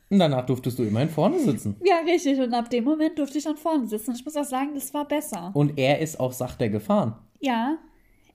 Und 0.10 0.20
danach 0.20 0.46
durftest 0.46 0.78
du 0.78 0.84
immerhin 0.84 1.10
vorne 1.10 1.40
sitzen. 1.40 1.76
Ja, 1.84 2.00
richtig. 2.06 2.40
Und 2.40 2.54
ab 2.54 2.70
dem 2.70 2.84
Moment 2.84 3.18
durfte 3.18 3.40
ich 3.40 3.44
dann 3.46 3.58
vorne 3.58 3.88
sitzen. 3.88 4.14
Ich 4.14 4.24
muss 4.24 4.38
auch 4.38 4.44
sagen, 4.44 4.72
das 4.76 4.94
war 4.94 5.08
besser. 5.08 5.50
Und 5.56 5.80
er 5.80 6.00
ist 6.00 6.20
auch 6.20 6.34
sachter 6.34 6.70
gefahren. 6.70 7.16
Ja, 7.40 7.78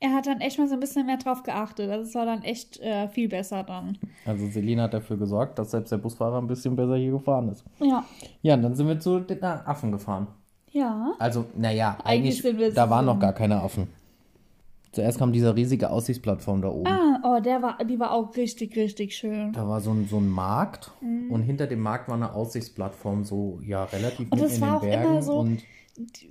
er 0.01 0.13
hat 0.15 0.27
dann 0.27 0.41
echt 0.41 0.59
mal 0.59 0.69
so 0.69 0.75
ein 0.75 0.81
bisschen 0.81 1.07
mehr 1.07 1.17
drauf 1.17 1.43
geachtet. 1.43 1.91
Also 1.91 2.09
es 2.09 2.15
war 2.15 2.25
dann 2.27 2.43
echt 2.43 2.79
äh, 2.81 3.09
viel 3.09 3.29
besser 3.29 3.65
dann. 3.65 3.99
Also 4.25 4.47
Selina 4.47 4.85
hat 4.85 4.95
dafür 4.95 5.17
gesorgt, 5.17 5.59
dass 5.59 5.71
selbst 5.73 5.91
der 5.91 5.99
Busfahrer 5.99 6.39
ein 6.41 6.47
bisschen 6.47 6.77
besser 6.77 6.97
hier 6.97 7.11
gefahren 7.13 7.49
ist. 7.49 7.65
Ja. 7.81 8.05
Ja, 8.43 8.55
und 8.55 8.63
dann 8.63 8.75
sind 8.75 8.87
wir 8.87 9.01
zu 9.01 9.21
den 9.21 9.43
Affen 9.43 9.91
gefahren. 9.93 10.29
Ja. 10.71 11.13
Also, 11.19 11.47
naja, 11.57 11.97
Eigentlich 12.05 12.45
eigentlich, 12.45 12.75
da 12.75 12.89
waren 12.91 13.07
noch 13.07 13.19
gar 13.19 13.33
keine 13.33 13.61
Affen. 13.63 13.89
Zuerst 14.93 15.19
kam 15.19 15.33
dieser 15.33 15.55
riesige 15.55 15.91
Aussichtsplattform 15.91 16.63
da 16.63 16.69
oben. 16.69 16.87
Ah, 16.87 17.21
oh, 17.23 17.41
der 17.41 17.61
war, 17.63 17.79
die 17.85 17.99
war 18.01 18.13
auch 18.13 18.35
richtig, 18.37 18.75
richtig 18.77 19.15
schön. 19.17 19.53
Da 19.53 19.69
war 19.69 19.81
so 19.81 19.91
ein, 19.91 20.07
so 20.09 20.17
ein 20.19 20.29
Markt 20.29 20.91
und 21.03 21.43
hinter 21.43 21.67
dem 21.67 21.81
Markt 21.81 22.09
war 22.09 22.15
eine 22.17 22.33
Aussichtsplattform, 22.33 23.25
so 23.25 23.61
ja 23.63 23.85
relativ 23.85 24.27
Mhm. 24.27 24.33
Und 24.33 24.41
das 24.43 24.55
in 24.57 24.61
war 24.63 24.69
den 24.69 24.77
auch 24.77 24.81
Bergen. 24.83 25.11
immer 25.11 25.23
so- 25.23 25.39
Und 25.39 25.63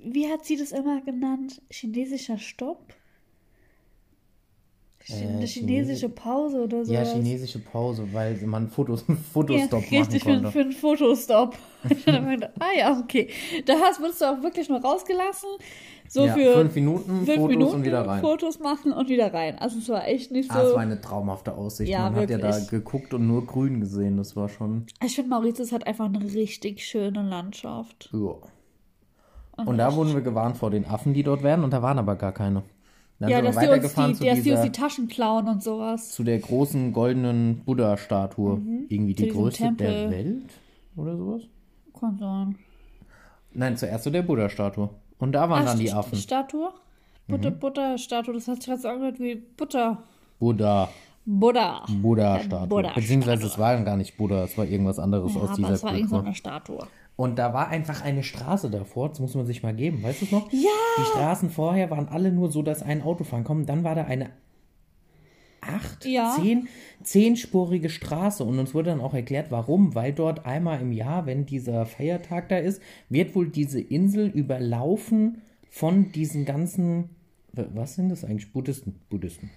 Wie 0.04 0.30
hat 0.30 0.44
sie 0.44 0.56
das 0.56 0.72
immer 0.72 1.00
genannt? 1.02 1.62
Chinesischer 1.70 2.38
Stopp? 2.38 2.94
Ch- 5.08 5.22
Äh, 5.22 5.26
Eine 5.26 5.46
chinesische 5.46 6.08
Pause 6.08 6.62
oder 6.64 6.84
so. 6.84 6.92
ja, 6.92 7.02
chinesische 7.04 7.58
Pause, 7.60 8.06
weil 8.12 8.36
man 8.44 8.68
Fotos, 8.68 9.04
Fotostop 9.32 9.82
ja, 9.90 10.00
machen 10.00 10.10
richtig 10.12 10.22
für, 10.24 10.30
konnte. 10.34 10.50
für 10.52 10.60
einen 10.60 10.72
Fotostop. 10.72 11.56
Gedacht, 12.04 12.52
ah 12.58 12.64
ja, 12.76 12.98
okay. 12.98 13.28
Da 13.66 13.74
hast, 13.82 14.00
wurdest 14.00 14.20
du 14.20 14.26
auch 14.26 14.42
wirklich 14.42 14.68
nur 14.68 14.80
rausgelassen. 14.80 15.48
So 16.10 16.24
ja, 16.24 16.32
für 16.34 16.54
fünf 16.54 16.74
Minuten 16.74 17.24
fünf 17.26 17.34
Fotos 17.36 17.48
Minuten 17.48 17.74
und 17.74 17.84
wieder 17.84 18.06
rein. 18.06 18.20
Fotos 18.22 18.60
machen 18.60 18.92
und 18.92 19.08
wieder 19.10 19.32
rein. 19.32 19.58
Also 19.58 19.78
es 19.78 19.88
war 19.90 20.06
echt 20.08 20.30
nicht 20.32 20.50
so. 20.50 20.58
Ah, 20.58 20.62
es 20.62 20.72
war 20.74 20.80
eine 20.80 21.00
traumhafte 21.00 21.54
Aussicht. 21.54 21.90
Ja, 21.90 22.08
man 22.10 22.16
hat 22.22 22.30
ja 22.30 22.38
da 22.38 22.48
wirklich. 22.52 22.68
geguckt 22.70 23.12
und 23.14 23.26
nur 23.26 23.44
grün 23.46 23.80
gesehen. 23.80 24.16
Das 24.16 24.34
war 24.34 24.48
schon. 24.48 24.86
ich 25.04 25.14
finde, 25.14 25.30
Mauritius 25.30 25.70
hat 25.72 25.86
einfach 25.86 26.06
eine 26.06 26.22
richtig 26.22 26.84
schöne 26.84 27.22
Landschaft. 27.22 28.10
Ja. 28.12 28.34
Und 29.64 29.76
da 29.76 29.94
wurden 29.94 30.14
wir 30.14 30.20
gewarnt 30.22 30.56
vor 30.56 30.70
den 30.70 30.86
Affen, 30.86 31.14
die 31.14 31.22
dort 31.24 31.42
wären, 31.42 31.64
und 31.64 31.72
da 31.72 31.82
waren 31.82 31.98
aber 31.98 32.14
gar 32.16 32.32
keine. 32.32 32.62
Dann 33.20 33.30
ja, 33.30 33.42
dass 33.42 33.56
die, 33.58 33.66
uns 33.68 33.82
die, 33.82 33.88
zu, 33.88 33.94
dass 33.94 34.18
die 34.18 34.30
uns 34.30 34.42
dieser, 34.44 34.62
die 34.62 34.70
Taschen 34.72 35.08
klauen 35.08 35.48
und 35.48 35.62
sowas. 35.62 36.10
zu 36.12 36.22
der 36.22 36.38
großen 36.38 36.92
goldenen 36.92 37.64
Buddha-Statue. 37.64 38.60
Irgendwie 38.88 39.14
die 39.14 39.24
Mhm. 39.24 39.26
diesem 39.26 39.40
größte 39.40 39.72
der. 39.72 40.10
Welt 40.10 40.42
oder 40.96 41.16
sowas? 41.16 41.42
Kann 41.98 42.16
sein. 42.18 42.56
Nein, 43.52 43.76
zuerst 43.76 44.04
zu 44.04 44.10
der 44.10 44.22
Buddha-Statue. 44.22 44.88
Und 45.18 45.32
da 45.32 45.50
waren 45.50 45.62
Ah, 45.62 45.70
dann 45.70 45.78
die 45.80 45.92
Affen. 45.92 46.14
Mhm. 46.16 46.20
Statue? 46.22 46.68
Butter, 47.26 47.50
Butterstatue, 47.50 48.32
das 48.34 48.46
hat 48.48 48.56
sich 48.56 48.66
gerade 48.66 48.80
so 48.80 48.88
angehört 48.88 49.18
wie 49.20 49.34
Butter. 49.34 49.98
Buddha. 50.38 50.88
Buddha. 51.26 51.84
Buddha-Statue. 51.88 52.68
Buddha-Statue. 52.68 53.02
Beziehungsweise 53.02 53.46
es 53.46 53.58
war 53.58 53.76
gar 53.82 53.96
nicht 53.98 54.16
Buddha, 54.16 54.44
es 54.44 54.56
war 54.56 54.64
irgendwas 54.64 54.98
anderes 54.98 55.34
Ja, 55.34 55.40
aus 55.42 55.48
aber 55.48 55.56
dieser 55.56 55.70
es 55.72 55.82
war 55.82 55.92
irgend 55.94 56.08
so 56.08 56.14
Kultur. 56.16 56.26
eine 56.26 56.34
Statue. 56.36 56.86
Und 57.18 57.36
da 57.36 57.52
war 57.52 57.66
einfach 57.66 58.04
eine 58.04 58.22
Straße 58.22 58.70
davor, 58.70 59.08
das 59.08 59.18
muss 59.18 59.34
man 59.34 59.44
sich 59.44 59.64
mal 59.64 59.74
geben, 59.74 60.04
weißt 60.04 60.20
du 60.20 60.24
es 60.26 60.30
noch? 60.30 60.52
Ja! 60.52 60.70
Die 60.98 61.04
Straßen 61.10 61.50
vorher 61.50 61.90
waren 61.90 62.06
alle 62.06 62.30
nur 62.30 62.48
so, 62.48 62.62
dass 62.62 62.80
ein 62.80 63.02
Auto 63.02 63.24
fahren 63.24 63.42
kommt. 63.42 63.68
Dann 63.68 63.82
war 63.82 63.96
da 63.96 64.04
eine 64.04 64.30
acht, 65.60 66.04
Ja. 66.04 66.36
zehn, 66.40 66.68
zehnspurige 67.02 67.88
Straße 67.90 68.44
und 68.44 68.60
uns 68.60 68.72
wurde 68.72 68.90
dann 68.90 69.00
auch 69.00 69.14
erklärt, 69.14 69.50
warum. 69.50 69.96
Weil 69.96 70.12
dort 70.12 70.46
einmal 70.46 70.80
im 70.80 70.92
Jahr, 70.92 71.26
wenn 71.26 71.44
dieser 71.44 71.86
Feiertag 71.86 72.50
da 72.50 72.58
ist, 72.58 72.80
wird 73.08 73.34
wohl 73.34 73.48
diese 73.48 73.80
Insel 73.80 74.28
überlaufen 74.28 75.42
von 75.68 76.12
diesen 76.12 76.44
ganzen, 76.44 77.10
was 77.52 77.96
sind 77.96 78.10
das 78.10 78.24
eigentlich? 78.24 78.52
Buddhisten, 78.52 79.00
Buddhisten. 79.10 79.50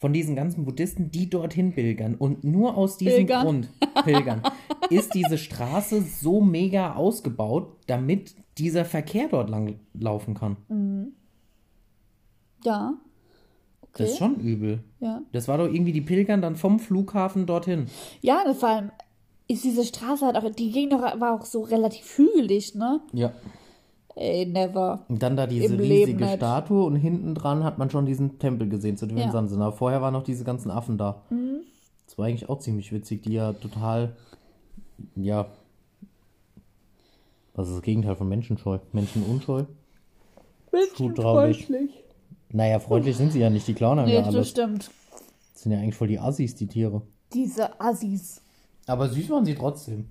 Von 0.00 0.14
diesen 0.14 0.34
ganzen 0.34 0.64
Buddhisten, 0.64 1.10
die 1.10 1.28
dorthin 1.28 1.74
pilgern. 1.74 2.14
Und 2.14 2.42
nur 2.42 2.76
aus 2.76 2.96
diesem 2.96 3.26
Pilgern. 3.26 3.44
Grund, 3.44 3.68
pilgern, 4.02 4.42
ist 4.90 5.14
diese 5.14 5.36
Straße 5.36 6.00
so 6.00 6.40
mega 6.40 6.94
ausgebaut, 6.94 7.76
damit 7.86 8.34
dieser 8.56 8.86
Verkehr 8.86 9.28
dort 9.28 9.50
lang 9.50 9.78
laufen 9.92 10.32
kann. 10.32 10.56
Ja. 12.64 12.94
Okay. 13.82 14.04
Das 14.04 14.12
ist 14.12 14.18
schon 14.18 14.40
übel. 14.40 14.82
Ja. 15.00 15.20
Das 15.32 15.48
war 15.48 15.58
doch 15.58 15.66
irgendwie, 15.66 15.92
die 15.92 16.00
pilgern 16.00 16.40
dann 16.40 16.56
vom 16.56 16.78
Flughafen 16.78 17.44
dorthin. 17.44 17.86
Ja, 18.22 18.42
vor 18.54 18.68
allem 18.70 18.90
ist 19.48 19.64
diese 19.64 19.84
Straße 19.84 20.24
halt 20.24 20.36
auch, 20.36 20.48
die 20.50 20.70
ging 20.70 20.88
doch, 20.90 21.02
war 21.20 21.34
auch 21.34 21.44
so 21.44 21.62
relativ 21.62 22.16
hügelig, 22.16 22.74
ne? 22.74 23.00
Ja. 23.12 23.32
Ey, 24.20 24.44
never. 24.44 25.06
Und 25.08 25.22
dann 25.22 25.34
da 25.34 25.46
diese 25.46 25.72
Im 25.72 25.80
riesige. 25.80 26.26
Statue 26.36 26.84
und 26.84 26.96
hinten 26.96 27.34
dran 27.34 27.64
hat 27.64 27.78
man 27.78 27.88
schon 27.88 28.04
diesen 28.04 28.38
Tempel 28.38 28.68
gesehen, 28.68 28.98
zu 28.98 29.06
dem 29.06 29.16
Ja. 29.16 29.32
Aber 29.32 29.72
vorher 29.72 30.02
waren 30.02 30.12
noch 30.12 30.24
diese 30.24 30.44
ganzen 30.44 30.70
Affen 30.70 30.98
da. 30.98 31.22
Mhm. 31.30 31.62
Das 32.04 32.18
war 32.18 32.26
eigentlich 32.26 32.50
auch 32.50 32.58
ziemlich 32.58 32.92
witzig, 32.92 33.22
die 33.22 33.32
ja 33.32 33.54
total, 33.54 34.14
ja, 35.16 35.46
was 37.54 37.68
ist 37.68 37.76
das 37.76 37.82
Gegenteil 37.82 38.14
von 38.14 38.28
Menschenscheu? 38.28 38.78
Menschenunscheu? 38.92 39.64
Menschenfreundlich. 40.70 41.90
Naja, 42.50 42.78
freundlich 42.78 43.16
sind 43.16 43.32
sie 43.32 43.40
ja 43.40 43.48
nicht, 43.48 43.66
die 43.68 43.74
klauen 43.74 44.00
einem 44.00 44.08
Nee, 44.08 44.16
ja 44.16 44.22
das 44.22 44.34
alles. 44.34 44.50
stimmt. 44.50 44.90
Das 45.54 45.62
sind 45.62 45.72
ja 45.72 45.78
eigentlich 45.78 45.94
voll 45.94 46.08
die 46.08 46.18
Assis, 46.18 46.54
die 46.54 46.66
Tiere. 46.66 47.00
Diese 47.32 47.80
Assis. 47.80 48.42
Aber 48.86 49.08
süß 49.08 49.30
waren 49.30 49.46
sie 49.46 49.54
trotzdem. 49.54 50.10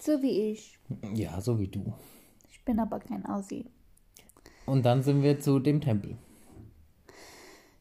So 0.00 0.22
wie 0.22 0.52
ich. 0.52 0.78
Ja, 1.14 1.38
so 1.42 1.58
wie 1.60 1.68
du. 1.68 1.92
Ich 2.62 2.64
bin 2.66 2.78
aber 2.78 3.00
kein 3.00 3.26
Assi. 3.26 3.66
Und 4.66 4.84
dann 4.86 5.02
sind 5.02 5.24
wir 5.24 5.40
zu 5.40 5.58
dem 5.58 5.80
Tempel, 5.80 6.16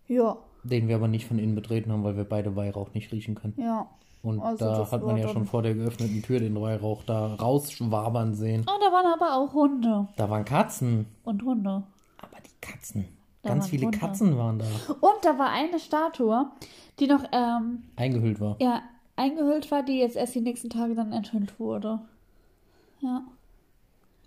Ja, 0.08 0.38
den 0.64 0.88
wir 0.88 0.96
aber 0.96 1.08
nicht 1.08 1.28
von 1.28 1.38
innen 1.38 1.54
betreten 1.54 1.92
haben, 1.92 2.04
weil 2.04 2.18
wir 2.18 2.24
beide 2.24 2.56
Weihrauch 2.56 2.92
nicht 2.96 3.12
riechen 3.12 3.36
können. 3.36 3.54
ja. 3.58 3.88
Und 4.24 4.40
Also 4.40 4.66
da 4.66 4.92
hat 4.92 5.04
man 5.04 5.18
ja 5.18 5.28
schon 5.30 5.46
vor 5.46 5.62
der 5.64 5.74
geöffneten 5.76 6.22
Tür 6.24 6.40
den 6.40 6.60
Weihrauch 6.60 7.04
da 7.04 7.34
rausschwabern 7.36 8.34
sehen. 8.36 8.64
Oh, 8.68 8.80
da 8.80 8.92
waren 8.92 9.08
aber 9.14 9.36
auch 9.36 9.54
Hunde. 9.54 10.08
Da 10.16 10.30
waren 10.30 10.46
Katzen. 10.46 11.06
Und 11.24 11.44
Hunde. 11.44 11.84
Aber 12.20 12.38
die 12.46 12.52
Katzen. 12.62 13.06
Da 13.44 13.50
Ganz 13.50 13.68
viele 13.70 13.86
Hunde. 13.86 13.98
Katzen 13.98 14.38
waren 14.38 14.60
da. 14.60 14.66
Und 15.00 15.24
da 15.24 15.40
war 15.40 15.50
eine 15.50 15.80
Statue, 15.80 16.52
die 17.00 17.08
noch 17.08 17.24
ähm, 17.32 17.84
Eingehüllt 17.96 18.40
war. 18.40 18.58
ja, 18.60 18.82
eingehüllt 19.16 19.70
war, 19.72 19.82
die 19.84 19.98
jetzt 20.00 20.16
erst 20.16 20.34
die 20.36 20.42
nächsten 20.42 20.70
Tage 20.70 20.94
dann 20.94 21.12
enthüllt 21.14 21.60
wurde. 21.60 22.00
Ja. 23.00 23.24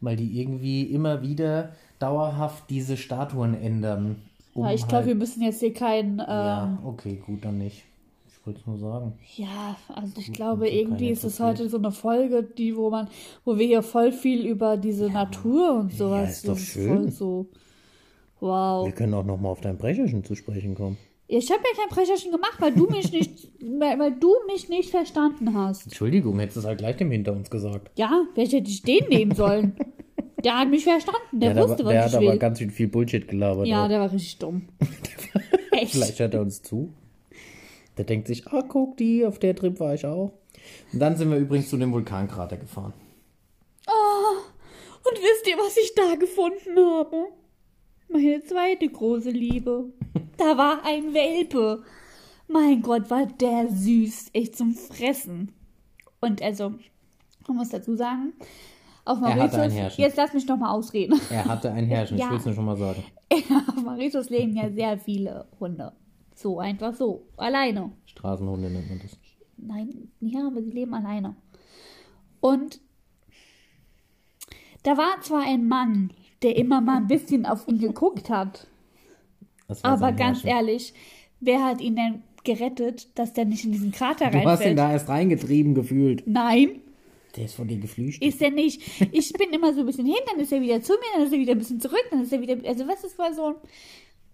Weil 0.05 0.17
die 0.17 0.41
irgendwie 0.41 0.83
immer 0.83 1.23
wieder 1.23 1.71
dauerhaft 1.99 2.65
diese 2.71 2.97
Statuen 2.97 3.55
ändern. 3.55 4.17
um 4.55 4.65
ja 4.65 4.73
ich 4.73 4.87
glaube, 4.87 5.07
wir 5.07 5.11
halt- 5.13 5.19
müssen 5.19 5.43
jetzt 5.43 5.61
hier 5.61 5.73
kein. 5.73 6.19
Ähm, 6.19 6.19
Ja, 6.29 6.79
okay, 6.85 7.21
gut, 7.25 7.45
dann 7.45 7.59
nicht. 7.59 7.85
Ich 8.29 8.47
wollte 8.47 8.61
es 8.61 8.67
nur 8.67 8.77
sagen. 8.79 9.15
Ja, 9.37 9.77
also 9.95 10.13
ich 10.19 10.27
Gut, 10.27 10.35
glaube, 10.37 10.69
irgendwie 10.69 11.09
ist 11.09 11.25
es 11.25 11.41
heute 11.41 11.67
so 11.71 11.79
eine 11.79 11.91
Folge, 11.93 12.43
die, 12.43 12.77
wo 12.77 12.91
man, 12.91 13.09
wo 13.47 13.59
wir 13.59 13.67
hier 13.67 13.83
voll 13.83 14.13
viel 14.13 14.45
über 14.45 14.77
diese 14.77 15.09
Natur 15.09 15.73
und 15.81 15.93
sowas. 15.95 16.33
ist 16.33 16.49
doch 16.49 16.59
schön. 16.59 16.89
Voll 17.05 17.11
so. 17.11 17.47
Wow. 18.41 18.85
Wir 18.85 18.93
können 18.93 19.15
auch 19.15 19.25
nochmal 19.25 19.53
auf 19.53 19.63
dein 19.63 19.79
Brecherchen 19.79 20.23
zu 20.25 20.35
sprechen 20.35 20.75
kommen. 20.75 20.99
Ich 21.27 21.51
habe 21.51 21.63
ja 21.63 21.83
kein 21.83 21.89
Brecherchen 21.97 22.31
gemacht, 22.33 22.57
weil 22.61 22.73
du 22.75 22.87
mich 22.91 23.11
nicht, 23.11 23.49
weil, 23.79 23.99
weil 23.99 24.13
du 24.13 24.35
mich 24.47 24.69
nicht 24.69 24.91
verstanden 24.91 25.55
hast. 25.55 25.87
Entschuldigung, 25.87 26.39
hättest 26.39 26.57
du 26.57 26.61
es 26.61 26.67
halt 26.67 26.79
gleich 26.79 26.97
dem 26.99 27.11
hinter 27.11 27.33
uns 27.33 27.49
gesagt. 27.49 27.91
Ja, 27.99 28.25
vielleicht 28.35 28.53
hätte 28.53 28.71
ich 28.71 28.83
den 28.83 29.09
nehmen 29.09 29.35
sollen. 29.35 29.73
Der 30.45 30.59
hat 30.59 30.69
mich 30.69 30.85
verstanden, 30.85 31.41
der, 31.41 31.55
der 31.55 31.63
wusste, 31.63 31.85
der 31.85 31.87
was 31.87 32.05
hat 32.05 32.11
ich 32.11 32.17
aber 32.17 32.33
will. 32.33 32.39
ganz 32.39 32.59
schön 32.59 32.71
viel 32.71 32.89
Bullshit 32.89 33.27
gelabert. 33.27 33.67
Ja, 33.67 33.85
auch. 33.85 33.89
der 33.89 34.01
war 34.01 34.13
richtig 34.13 34.39
dumm. 34.39 34.69
Echt. 35.73 35.93
Vielleicht 35.93 36.19
hört 36.21 36.35
er 36.35 36.43
uns 36.43 36.63
zu. 36.63 36.93
Der 37.97 38.05
denkt 38.05 38.27
sich, 38.27 38.47
ah, 38.49 38.63
guck, 38.69 38.97
die, 38.97 39.25
auf 39.25 39.39
der 39.39 39.55
Trip 39.57 39.79
war 39.81 39.95
ich 39.95 40.05
auch. 40.05 40.33
Und 40.93 40.99
dann 40.99 41.17
sind 41.17 41.31
wir 41.31 41.39
übrigens 41.39 41.71
zu 41.71 41.77
dem 41.77 41.93
Vulkankrater 41.93 42.57
gefahren. 42.57 42.93
Und 45.05 45.19
wisst 45.19 45.47
ihr, 45.47 45.57
was 45.59 45.77
ich 45.77 45.95
da 45.95 46.15
gefunden 46.15 46.79
habe? 46.79 47.27
Meine 48.09 48.43
zweite 48.43 48.89
große 48.89 49.31
Liebe. 49.31 49.93
Da 50.39 50.57
war 50.57 50.85
ein 50.85 51.13
Welpe. 51.13 51.83
Mein 52.49 52.81
Gott, 52.81 53.11
war 53.11 53.27
der 53.27 53.69
süß. 53.71 54.31
Echt 54.33 54.57
zum 54.57 54.75
Fressen. 54.75 55.53
Und 56.21 56.41
also, 56.41 56.75
man 57.47 57.57
muss 57.59 57.69
dazu 57.69 57.97
sagen, 57.97 58.33
auf 59.05 59.21
Mauritius, 59.21 59.97
jetzt 59.97 60.17
lass 60.17 60.33
mich 60.33 60.47
noch 60.47 60.57
mal 60.59 60.71
ausreden. 60.71 61.21
Er 61.31 61.45
hatte 61.45 61.71
ein 61.73 61.87
Herrchen, 61.87 62.17
Ja. 62.19 62.25
ich 62.27 62.31
will 62.31 62.39
es 62.39 62.45
nur 62.47 62.55
schon 62.55 62.65
mal 62.65 62.77
sagen. 62.77 63.03
auf 63.69 63.83
Mauritius 63.83 64.31
leben 64.31 64.57
ja 64.57 64.71
sehr 64.71 64.99
viele 64.99 65.47
Hunde. 65.61 65.93
So, 66.35 66.59
einfach 66.59 66.95
so. 66.95 67.27
Alleine. 67.37 67.93
Straßenhunde 68.07 68.71
nennt 68.71 68.89
man 68.89 68.99
das. 69.01 69.17
Nein, 69.57 70.09
ja, 70.21 70.47
aber 70.47 70.63
sie 70.63 70.71
leben 70.71 70.95
alleine. 70.95 71.37
Und 72.41 72.81
da 74.83 74.97
war 74.97 75.21
zwar 75.23 75.47
ein 75.47 75.67
Mann, 75.69 76.11
der 76.43 76.57
immer 76.57 76.81
mal 76.81 76.99
ein 76.99 77.07
bisschen 77.07 77.47
auf 77.47 77.67
ihn 77.69 77.79
geguckt 77.79 78.29
hat, 78.31 78.67
aber 79.83 80.13
ganz 80.13 80.45
Herrchen. 80.45 80.51
ehrlich, 80.51 80.95
wer 81.41 81.65
hat 81.65 81.81
ihn 81.81 81.97
denn 81.97 82.23
gerettet, 82.45 83.19
dass 83.19 83.33
der 83.33 83.47
nicht 83.47 83.65
in 83.65 83.73
diesen 83.73 83.93
Krater 83.93 84.31
Du 84.31 84.39
hast 84.39 84.43
ihn 84.43 84.49
reinfällt? 84.49 84.79
da 84.79 84.93
erst 84.93 85.09
reingetrieben 85.09 85.75
gefühlt. 85.75 86.25
Nein, 86.27 86.81
Der 87.37 87.47
ist 87.47 87.55
von 87.55 87.67
dir 87.67 87.79
geflüchtet. 87.79 88.27
ist 88.27 88.41
er 88.41 88.51
nicht. 88.51 88.81
Ich 89.13 89.33
bin 89.33 89.51
immer 89.51 89.73
so 89.75 89.81
ein 89.81 89.87
bisschen 89.87 90.07
hin, 90.07 90.17
dann 90.31 90.41
ist 90.41 90.53
er 90.53 90.61
wieder 90.61 90.81
zu 90.81 90.93
mir, 90.93 91.01
dann 91.15 91.27
ist 91.27 91.33
er 91.33 91.39
wieder 91.39 91.53
ein 91.53 91.59
bisschen 91.59 91.81
zurück, 91.81 92.05
dann 92.11 92.23
ist 92.23 92.33
er 92.33 92.41
wieder. 92.41 92.57
Also, 92.69 92.87
was 92.87 93.03
ist 93.05 93.19
war 93.19 93.35
so. 93.35 93.55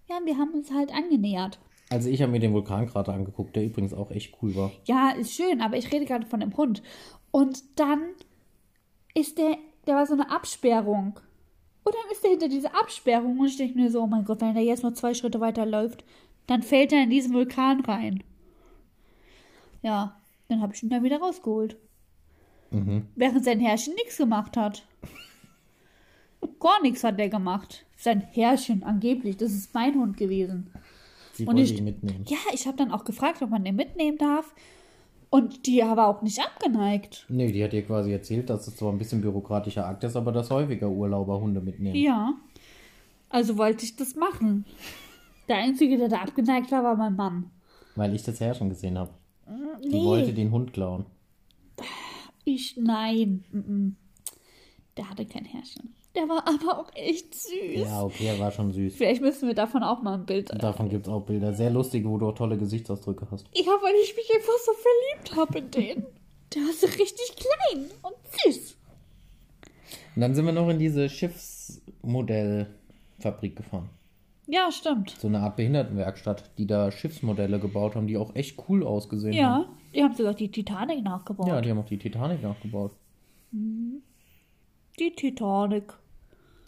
Ja, 0.08 0.18
wir 0.24 0.36
haben 0.36 0.52
uns 0.52 0.70
halt 0.70 0.92
angenähert. 0.92 1.58
Also 1.90 2.08
ich 2.08 2.22
habe 2.22 2.30
mir 2.30 2.38
den 2.38 2.52
Vulkankrater 2.52 3.12
angeguckt, 3.12 3.56
der 3.56 3.64
übrigens 3.64 3.92
auch 3.92 4.12
echt 4.12 4.36
cool 4.40 4.54
war. 4.54 4.70
Ja, 4.84 5.10
ist 5.10 5.34
schön, 5.34 5.60
aber 5.60 5.76
ich 5.76 5.92
rede 5.92 6.04
gerade 6.04 6.24
von 6.24 6.38
dem 6.38 6.56
Hund. 6.56 6.82
Und 7.32 7.62
dann 7.78 8.00
ist 9.12 9.38
der, 9.38 9.56
da 9.86 9.96
war 9.96 10.06
so 10.06 10.14
eine 10.14 10.30
Absperrung. 10.30 11.18
Und 11.82 11.94
dann 11.94 12.12
ist 12.12 12.22
er 12.22 12.30
hinter 12.30 12.48
dieser 12.48 12.78
Absperrung 12.80 13.38
und 13.40 13.46
ich 13.46 13.56
denke 13.56 13.76
mir 13.76 13.90
so, 13.90 14.02
oh 14.02 14.06
mein 14.06 14.24
Gott, 14.24 14.40
wenn 14.40 14.54
er 14.56 14.62
jetzt 14.62 14.84
noch 14.84 14.92
zwei 14.92 15.14
Schritte 15.14 15.40
weiter 15.40 15.66
läuft, 15.66 16.04
dann 16.46 16.62
fällt 16.62 16.92
er 16.92 17.02
in 17.02 17.10
diesen 17.10 17.34
Vulkan 17.34 17.80
rein. 17.80 18.22
Ja, 19.82 20.20
dann 20.48 20.60
habe 20.60 20.74
ich 20.74 20.82
ihn 20.82 20.90
da 20.90 21.02
wieder 21.02 21.18
rausgeholt. 21.18 21.76
Mhm. 22.70 23.06
Während 23.16 23.44
sein 23.44 23.60
Herrchen 23.60 23.94
nichts 23.94 24.16
gemacht 24.16 24.56
hat. 24.56 24.86
Gar 26.58 26.82
nichts 26.82 27.04
hat 27.04 27.18
er 27.18 27.28
gemacht. 27.28 27.84
Sein 27.96 28.20
Herrchen, 28.20 28.82
angeblich, 28.82 29.36
das 29.36 29.52
ist 29.52 29.74
mein 29.74 29.94
Hund 29.94 30.16
gewesen. 30.16 30.70
Sie 31.32 31.44
Und 31.46 31.56
wollte 31.56 31.72
ich- 31.72 31.78
ihn 31.78 31.84
mitnehmen. 31.84 32.24
Ja, 32.28 32.38
ich 32.52 32.66
habe 32.66 32.76
dann 32.76 32.90
auch 32.92 33.04
gefragt, 33.04 33.42
ob 33.42 33.50
man 33.50 33.64
den 33.64 33.76
mitnehmen 33.76 34.18
darf. 34.18 34.54
Und 35.30 35.66
die 35.66 35.78
war 35.78 36.08
auch 36.08 36.22
nicht 36.22 36.40
abgeneigt. 36.40 37.24
Nee, 37.28 37.52
die 37.52 37.62
hat 37.62 37.72
dir 37.72 37.82
quasi 37.84 38.10
erzählt, 38.12 38.50
dass 38.50 38.66
es 38.66 38.76
zwar 38.76 38.90
ein 38.92 38.98
bisschen 38.98 39.20
bürokratischer 39.20 39.86
Akt 39.86 40.02
ist, 40.02 40.16
aber 40.16 40.32
dass 40.32 40.50
häufiger 40.50 40.88
Urlauber 40.90 41.40
Hunde 41.40 41.60
mitnehmen. 41.60 41.94
Ja. 41.96 42.34
Also 43.28 43.56
wollte 43.56 43.84
ich 43.84 43.94
das 43.96 44.16
machen. 44.16 44.64
Der 45.48 45.58
Einzige, 45.58 45.98
der 45.98 46.08
da 46.08 46.18
abgeneigt 46.22 46.72
war, 46.72 46.82
war 46.82 46.96
mein 46.96 47.14
Mann. 47.14 47.50
Weil 47.94 48.14
ich 48.14 48.24
das 48.24 48.40
Herrchen 48.40 48.68
gesehen 48.70 48.98
habe. 48.98 49.10
Die 49.84 49.88
Nee, 49.88 50.04
wollte 50.04 50.32
den 50.32 50.50
Hund 50.50 50.72
klauen. 50.72 51.06
Ich, 52.54 52.76
nein. 52.76 53.44
Der 54.96 55.08
hatte 55.08 55.24
kein 55.26 55.44
Herrchen. 55.44 55.94
Der 56.14 56.28
war 56.28 56.46
aber 56.46 56.78
auch 56.78 56.94
echt 56.94 57.34
süß. 57.34 57.84
Ja, 57.84 58.02
okay, 58.02 58.26
er 58.26 58.38
war 58.40 58.50
schon 58.50 58.72
süß. 58.72 58.96
Vielleicht 58.96 59.22
müssen 59.22 59.46
wir 59.46 59.54
davon 59.54 59.84
auch 59.84 60.02
mal 60.02 60.14
ein 60.14 60.26
Bild. 60.26 60.50
Davon 60.60 60.88
gibt 60.88 61.06
es 61.06 61.12
auch 61.12 61.20
Bilder. 61.20 61.52
Sehr 61.52 61.70
lustige, 61.70 62.08
wo 62.08 62.18
du 62.18 62.26
auch 62.28 62.34
tolle 62.34 62.58
Gesichtsausdrücke 62.58 63.28
hast. 63.30 63.46
Ja, 63.54 63.70
weil 63.80 63.94
ich 64.02 64.16
mich 64.16 64.28
einfach 64.34 64.58
so 64.64 64.72
verliebt 64.72 65.36
habe 65.36 65.58
in 65.58 65.70
den. 65.70 66.04
Der 66.52 66.62
war 66.62 66.72
so 66.72 66.86
richtig 66.86 67.36
klein 67.36 67.84
und 68.02 68.16
süß. 68.44 68.76
Und 70.16 70.22
dann 70.22 70.34
sind 70.34 70.46
wir 70.46 70.52
noch 70.52 70.68
in 70.68 70.80
diese 70.80 71.08
Schiffsmodellfabrik 71.08 73.54
gefahren. 73.54 73.88
Ja, 74.52 74.72
stimmt. 74.72 75.10
So 75.10 75.28
eine 75.28 75.40
Art 75.40 75.56
Behindertenwerkstatt, 75.56 76.50
die 76.58 76.66
da 76.66 76.90
Schiffsmodelle 76.90 77.60
gebaut 77.60 77.94
haben, 77.94 78.08
die 78.08 78.16
auch 78.16 78.34
echt 78.34 78.58
cool 78.68 78.84
ausgesehen 78.84 79.34
haben. 79.44 79.62
Ja, 79.62 79.68
die 79.94 80.02
haben 80.02 80.14
sogar 80.14 80.34
die 80.34 80.50
Titanic 80.50 81.04
nachgebaut. 81.04 81.46
Ja, 81.46 81.60
die 81.60 81.70
haben 81.70 81.78
auch 81.78 81.86
die 81.86 81.98
Titanic 81.98 82.42
nachgebaut. 82.42 82.92
Die 83.52 85.12
Titanic. 85.14 85.92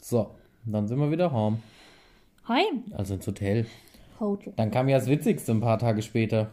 So, 0.00 0.30
dann 0.64 0.86
sind 0.86 0.98
wir 0.98 1.10
wieder 1.10 1.32
heim. 1.32 1.58
Heim. 2.46 2.84
Also 2.92 3.14
ins 3.14 3.26
Hotel. 3.26 3.66
Hotel. 4.20 4.52
Dann 4.56 4.70
kam 4.70 4.88
ja 4.88 4.98
das 4.98 5.08
Witzigste 5.08 5.52
ein 5.52 5.60
paar 5.60 5.78
Tage 5.78 6.02
später. 6.02 6.50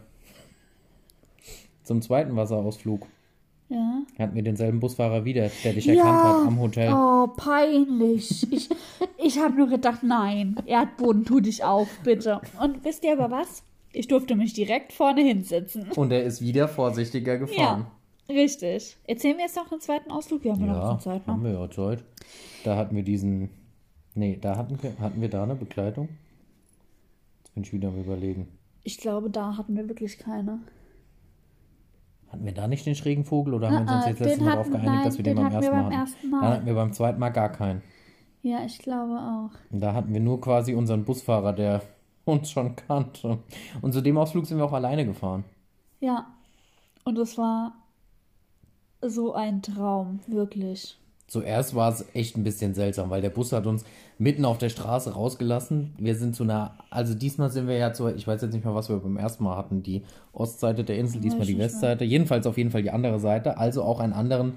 Zum 1.84 2.02
zweiten 2.02 2.36
Wasserausflug. 2.36 3.06
Ja. 3.70 4.02
Hatten 4.18 4.36
wir 4.36 4.42
denselben 4.42 4.80
Busfahrer 4.80 5.26
wieder, 5.26 5.50
der 5.64 5.74
dich 5.74 5.88
erkannt 5.88 6.24
hat 6.24 6.48
am 6.48 6.60
Hotel. 6.60 6.92
Oh, 6.92 7.28
peinlich. 7.38 8.52
Ich, 8.52 8.70
ich 9.18 9.40
habe 9.40 9.56
nur 9.56 9.68
gedacht, 9.68 10.02
nein, 10.02 10.56
Erdboden, 10.66 11.24
tu 11.24 11.40
dich 11.40 11.64
auf, 11.64 11.88
bitte. 12.04 12.42
Und 12.62 12.84
wisst 12.84 13.04
ihr 13.04 13.14
aber 13.14 13.30
was? 13.30 13.64
Ich 13.94 14.08
durfte 14.08 14.36
mich 14.36 14.54
direkt 14.54 14.92
vorne 14.92 15.22
hinsetzen. 15.22 15.92
Und 15.96 16.12
er 16.12 16.24
ist 16.24 16.42
wieder 16.42 16.68
vorsichtiger 16.68 17.38
gefahren. 17.38 17.86
Ja, 18.28 18.36
richtig. 18.36 18.98
Erzählen 19.06 19.38
wir 19.38 19.46
jetzt 19.46 19.56
noch 19.56 19.72
einen 19.72 19.82
zweiten 19.82 20.12
Ausflug? 20.12 20.44
Wir 20.44 20.54
haben 20.54 20.66
ja, 20.66 20.74
noch 20.74 20.94
Ja, 20.94 21.00
Zeit, 21.00 21.28
haben 21.28 21.44
ne? 21.44 21.50
wir 21.52 21.60
ja 21.60 21.70
Zeit. 21.70 22.04
Da 22.64 22.76
hatten 22.76 22.96
wir 22.96 23.04
diesen. 23.04 23.50
Nee, 24.16 24.38
da 24.42 24.58
hatten 24.58 24.82
wir, 24.82 24.94
hatten 25.00 25.22
wir 25.22 25.30
da 25.30 25.44
eine 25.44 25.56
Begleitung? 25.56 26.10
Jetzt 27.44 27.54
bin 27.54 27.64
ich 27.64 27.74
wieder 27.74 27.90
am 27.90 28.00
überlegen. 28.00 28.48
Ich 28.84 28.98
glaube, 28.98 29.30
da 29.30 29.58
hatten 29.58 29.76
wir 29.76 29.88
wirklich 29.88 30.18
keine. 30.18 30.60
Hatten 32.32 32.46
wir 32.46 32.54
da 32.54 32.68
nicht 32.68 32.86
den 32.86 32.96
schrägen 32.96 33.26
Vogel 33.26 33.54
oder 33.56 33.68
haben 33.72 33.88
wir 33.88 33.96
uns 33.96 34.06
Ah, 34.06 34.10
jetzt 34.10 34.20
letztes 34.20 34.40
Mal 34.40 34.46
darauf 34.52 34.60
hatten- 34.68 34.72
geeinigt, 34.74 34.94
nein, 34.94 35.04
dass 35.04 35.18
wir 35.18 35.24
den, 35.24 35.36
den 35.36 35.44
beim 35.46 35.54
hatten 35.54 35.62
wir 35.64 35.72
ersten 35.72 35.72
beim 35.72 35.82
Mal 35.90 35.98
hatten? 35.98 36.02
ersten 36.10 36.30
Mal. 36.30 36.42
Dann 36.42 36.54
hatten 36.54 36.66
wir 36.68 36.74
beim 36.76 36.94
zweiten 36.94 37.20
Mal 37.20 37.30
gar 37.30 37.50
keinen. 37.50 37.82
Ja, 38.44 38.64
ich 38.66 38.80
glaube 38.80 39.14
auch. 39.20 39.50
Und 39.72 39.80
da 39.82 39.94
hatten 39.94 40.14
wir 40.14 40.22
nur 40.22 40.40
quasi 40.40 40.74
unseren 40.76 41.04
Busfahrer, 41.06 41.54
der 41.54 41.82
uns 42.26 42.52
schon 42.52 42.76
kannte. 42.76 43.40
Und 43.82 43.94
zu 43.94 44.02
dem 44.02 44.18
Ausflug 44.18 44.46
sind 44.46 44.58
wir 44.60 44.66
auch 44.66 44.74
alleine 44.74 45.06
gefahren. 45.06 45.44
Ja. 46.00 46.28
Und 47.04 47.18
es 47.18 47.38
war 47.38 47.74
so 49.02 49.34
ein 49.34 49.62
Traum, 49.62 50.20
wirklich. 50.28 50.98
Zuerst 51.30 51.76
war 51.76 51.92
es 51.92 52.06
echt 52.16 52.36
ein 52.38 52.44
bisschen 52.44 52.74
seltsam, 52.74 53.12
weil 53.12 53.22
der 53.22 53.30
Bus 53.30 53.52
hat 53.52 53.68
uns 53.68 53.86
mitten 54.18 54.46
auf 54.46 54.58
der 54.58 54.70
Straße 54.70 55.14
rausgelassen. 55.14 55.94
Wir 56.00 56.16
sind 56.16 56.36
zu 56.36 56.44
einer, 56.44 56.76
also 56.90 57.14
diesmal 57.14 57.52
sind 57.52 57.68
wir 57.68 57.78
ja 57.78 57.94
zu, 57.94 58.08
ich 58.08 58.28
weiß 58.28 58.42
jetzt 58.42 58.54
nicht 58.54 58.66
mehr, 58.66 58.74
was 58.74 58.90
wir 58.90 58.98
beim 58.98 59.16
ersten 59.16 59.44
Mal 59.44 59.56
hatten, 59.56 59.84
die 59.84 60.02
Ostseite 60.34 60.84
der 60.84 60.98
Insel, 60.98 61.22
diesmal 61.22 61.46
die 61.46 61.60
Westseite, 61.60 62.04
jedenfalls 62.04 62.48
auf 62.48 62.58
jeden 62.58 62.72
Fall 62.72 62.82
die 62.82 62.90
andere 62.90 63.20
Seite, 63.20 63.58
also 63.60 63.84
auch 63.84 64.00
einen 64.00 64.14
anderen, 64.14 64.54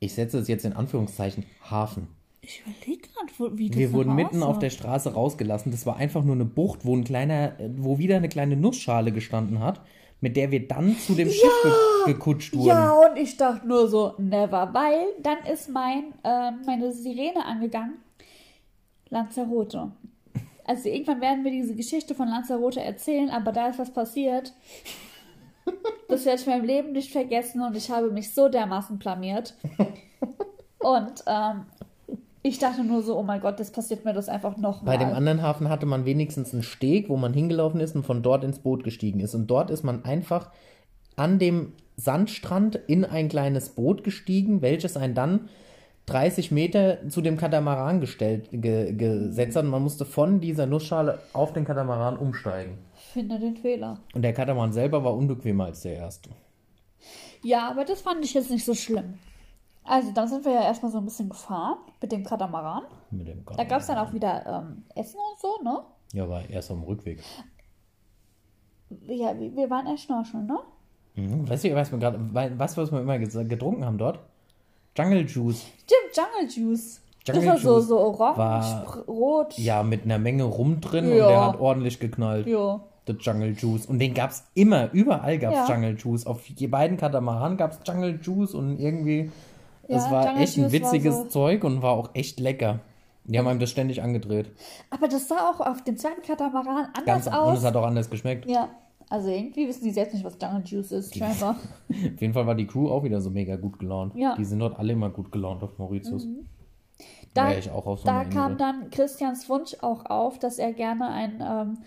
ich 0.00 0.14
setze 0.14 0.38
es 0.38 0.48
jetzt 0.48 0.64
in 0.64 0.72
Anführungszeichen, 0.72 1.44
Hafen. 1.70 2.08
Ich 2.40 2.62
überlege 2.62 3.08
gerade, 3.08 3.58
wie 3.58 3.68
das 3.68 3.78
Wir 3.78 3.92
wurden 3.92 4.14
mitten 4.14 4.42
auf 4.42 4.58
der 4.58 4.70
Straße 4.70 5.12
rausgelassen. 5.12 5.70
Das 5.70 5.86
war 5.86 5.96
einfach 5.96 6.24
nur 6.24 6.34
eine 6.34 6.44
Bucht, 6.44 6.84
wo 6.84 6.94
ein 6.96 7.04
kleiner, 7.04 7.52
wo 7.76 7.98
wieder 7.98 8.16
eine 8.16 8.28
kleine 8.28 8.56
Nussschale 8.56 9.12
gestanden 9.12 9.60
hat, 9.60 9.80
mit 10.24 10.38
der 10.38 10.50
wir 10.50 10.66
dann 10.66 10.96
zu 10.96 11.14
dem 11.14 11.28
Schiff 11.28 11.52
ge 11.62 12.14
gekutscht 12.14 12.56
wurden. 12.56 12.68
Ja, 12.68 12.92
und 12.92 13.18
ich 13.18 13.36
dachte 13.36 13.68
nur 13.68 13.88
so, 13.88 14.14
never, 14.16 14.70
weil 14.72 15.04
dann 15.22 15.44
ist 15.52 15.68
mein, 15.68 16.14
ähm, 16.24 16.62
meine 16.64 16.90
Sirene 16.92 17.44
angegangen. 17.44 17.98
Lanzarote. 19.10 19.92
Also 20.64 20.88
irgendwann 20.88 21.20
werden 21.20 21.44
wir 21.44 21.50
diese 21.50 21.74
Geschichte 21.74 22.14
von 22.14 22.28
Lanzarote 22.28 22.80
erzählen, 22.80 23.28
aber 23.28 23.52
da 23.52 23.68
ist 23.68 23.78
was 23.78 23.92
passiert. 23.92 24.54
Das 26.08 26.24
werde 26.24 26.40
ich 26.40 26.46
in 26.46 26.52
meinem 26.54 26.64
Leben 26.64 26.92
nicht 26.92 27.12
vergessen 27.12 27.60
und 27.60 27.76
ich 27.76 27.90
habe 27.90 28.10
mich 28.10 28.32
so 28.32 28.48
dermaßen 28.48 28.98
blamiert. 28.98 29.54
Und 30.78 31.24
ähm, 31.26 31.66
ich 32.46 32.58
dachte 32.58 32.84
nur 32.84 33.02
so, 33.02 33.18
oh 33.18 33.22
mein 33.22 33.40
Gott, 33.40 33.58
das 33.58 33.70
passiert 33.70 34.04
mir 34.04 34.12
das 34.12 34.28
einfach 34.28 34.54
Bei 34.54 34.60
nochmal. 34.60 34.98
dem 34.98 35.08
anderen 35.14 35.40
Hafen 35.40 35.70
hatte 35.70 35.86
man 35.86 36.04
wenigstens 36.04 36.52
einen 36.52 36.62
Steg, 36.62 37.08
wo 37.08 37.16
man 37.16 37.32
hingelaufen 37.32 37.80
ist 37.80 37.96
und 37.96 38.04
von 38.04 38.22
dort 38.22 38.44
ins 38.44 38.58
Boot 38.58 38.84
gestiegen 38.84 39.20
ist. 39.20 39.34
Und 39.34 39.46
dort 39.46 39.70
ist 39.70 39.82
man 39.82 40.04
einfach 40.04 40.50
an 41.16 41.38
dem 41.38 41.72
Sandstrand 41.96 42.76
in 42.86 43.06
ein 43.06 43.30
kleines 43.30 43.70
Boot 43.70 44.04
gestiegen, 44.04 44.60
welches 44.60 44.98
einen 44.98 45.14
dann 45.14 45.48
30 46.04 46.50
Meter 46.50 47.08
zu 47.08 47.22
dem 47.22 47.38
Katamaran 47.38 48.02
gestellt, 48.02 48.48
ge, 48.52 48.92
gesetzt 48.92 49.56
hat. 49.56 49.64
Und 49.64 49.70
man 49.70 49.82
musste 49.82 50.04
von 50.04 50.40
dieser 50.40 50.66
Nussschale 50.66 51.20
auf 51.32 51.54
den 51.54 51.64
Katamaran 51.64 52.18
umsteigen. 52.18 52.76
Finde 53.14 53.38
den 53.38 53.56
Fehler. 53.56 54.00
Und 54.12 54.20
der 54.20 54.34
Katamaran 54.34 54.74
selber 54.74 55.02
war 55.02 55.14
unbequemer 55.16 55.64
als 55.64 55.80
der 55.80 55.94
erste. 55.96 56.28
Ja, 57.42 57.70
aber 57.70 57.86
das 57.86 58.02
fand 58.02 58.22
ich 58.22 58.34
jetzt 58.34 58.50
nicht 58.50 58.66
so 58.66 58.74
schlimm. 58.74 59.14
Also, 59.84 60.12
dann 60.12 60.26
sind 60.28 60.44
wir 60.44 60.52
ja 60.52 60.62
erstmal 60.62 60.90
so 60.90 60.98
ein 60.98 61.04
bisschen 61.04 61.28
gefahren 61.28 61.76
mit 62.00 62.10
dem 62.10 62.24
Katamaran. 62.24 62.84
Mit 63.10 63.28
dem 63.28 63.38
Da 63.38 63.42
Katamaran. 63.44 63.68
gab 63.68 63.80
es 63.80 63.86
dann 63.86 63.98
auch 63.98 64.12
wieder 64.12 64.46
ähm, 64.46 64.84
Essen 64.94 65.18
und 65.18 65.38
so, 65.40 65.62
ne? 65.62 65.80
Ja, 66.12 66.28
war 66.28 66.48
erst 66.48 66.70
am 66.70 66.82
Rückweg. 66.82 67.22
Ja, 69.06 69.34
wir 69.38 69.70
waren 69.70 69.86
erst 69.86 70.04
schnorcheln, 70.04 70.46
ne? 70.46 70.58
Mhm. 71.16 71.48
Weißt 71.48 71.64
du, 71.64 71.74
was 71.74 71.90
wir 71.90 71.98
gerade, 71.98 72.18
was, 72.32 72.76
was 72.76 72.92
wir 72.92 73.00
immer 73.00 73.18
getrunken 73.18 73.84
haben 73.84 73.98
dort? 73.98 74.20
Jungle 74.96 75.26
Juice. 75.26 75.64
Stimmt, 75.84 76.16
Jungle 76.16 76.48
Juice. 76.50 77.00
Jungle 77.26 77.44
das 77.44 77.52
war 77.54 77.58
so, 77.58 77.74
Juice 77.78 77.88
so 77.88 77.98
orange, 77.98 78.38
war- 78.38 78.98
rot. 79.06 79.58
Ja, 79.58 79.82
mit 79.82 80.04
einer 80.04 80.18
Menge 80.18 80.44
rum 80.44 80.80
drin 80.80 81.06
und 81.06 81.16
Ja. 81.16 81.28
der 81.28 81.46
hat 81.46 81.60
ordentlich 81.60 81.98
geknallt. 82.00 82.46
Ja. 82.46 82.80
der 83.06 83.16
Jungle 83.16 83.52
Juice. 83.54 83.84
Und 83.86 83.98
den 83.98 84.14
gab's 84.14 84.44
immer, 84.54 84.90
überall 84.92 85.38
gab's 85.38 85.56
Ja. 85.68 85.74
Jungle 85.74 85.94
Juice. 85.98 86.26
Auf 86.26 86.46
je 86.48 86.66
beiden 86.68 86.96
Katamaran 86.96 87.56
gab's 87.58 87.78
Jungle 87.86 88.18
Juice 88.22 88.54
und 88.54 88.78
irgendwie, 88.78 89.30
das 89.88 90.04
Ja, 90.06 90.10
war 90.10 90.40
echt 90.40 90.56
ein 90.58 90.72
witziges 90.72 91.14
so- 91.16 91.24
Zeug 91.26 91.64
und 91.64 91.82
war 91.82 91.92
auch 91.92 92.10
echt 92.14 92.40
lecker. 92.40 92.80
Die 93.24 93.38
haben 93.38 93.46
einem 93.46 93.60
das 93.60 93.70
ständig 93.70 94.02
angedreht. 94.02 94.50
Aber 94.90 95.08
das 95.08 95.28
sah 95.28 95.50
auch 95.50 95.60
auf 95.60 95.82
dem 95.82 95.96
zweiten 95.96 96.20
Katamaran 96.22 96.88
anders 96.92 97.04
Ganz, 97.06 97.26
und 97.26 97.32
aus. 97.32 97.58
es 97.58 97.64
hat 97.64 97.74
auch 97.76 97.86
anders 97.86 98.10
geschmeckt. 98.10 98.44
Ja, 98.50 98.68
also 99.08 99.28
irgendwie 99.30 99.66
wissen 99.66 99.84
die 99.84 99.92
selbst 99.92 100.12
nicht, 100.14 100.24
was 100.24 100.36
Jungle 100.40 100.62
Juice 100.64 100.92
ist, 100.92 101.16
scheinbar. 101.16 101.56
Auf 101.88 102.20
jeden 102.20 102.34
Fall 102.34 102.46
war 102.46 102.54
die 102.54 102.66
Crew 102.66 102.88
auch 102.90 103.02
wieder 103.02 103.20
so 103.22 103.30
mega 103.30 103.56
gut 103.56 103.78
gelaunt. 103.78 104.14
Ja. 104.14 104.32
Mhm. 104.32 104.36
Die 104.38 104.44
sind 104.44 104.58
dort 104.58 104.78
alle 104.78 104.92
immer 104.92 105.08
gut 105.08 105.32
gelaunt 105.32 105.62
auf 105.62 105.78
Mauritius. 105.78 106.26
Da, 107.32 107.52
ich 107.52 107.70
auch 107.70 107.86
auf 107.86 108.00
so 108.00 108.04
da 108.06 108.24
kam 108.24 108.56
dann 108.58 108.90
Christians 108.90 109.48
Wunsch 109.48 109.74
auch 109.80 110.04
auf, 110.06 110.38
dass 110.38 110.58
er 110.58 110.72
gerne 110.72 111.08
ein, 111.08 111.42
ähm, 111.44 111.78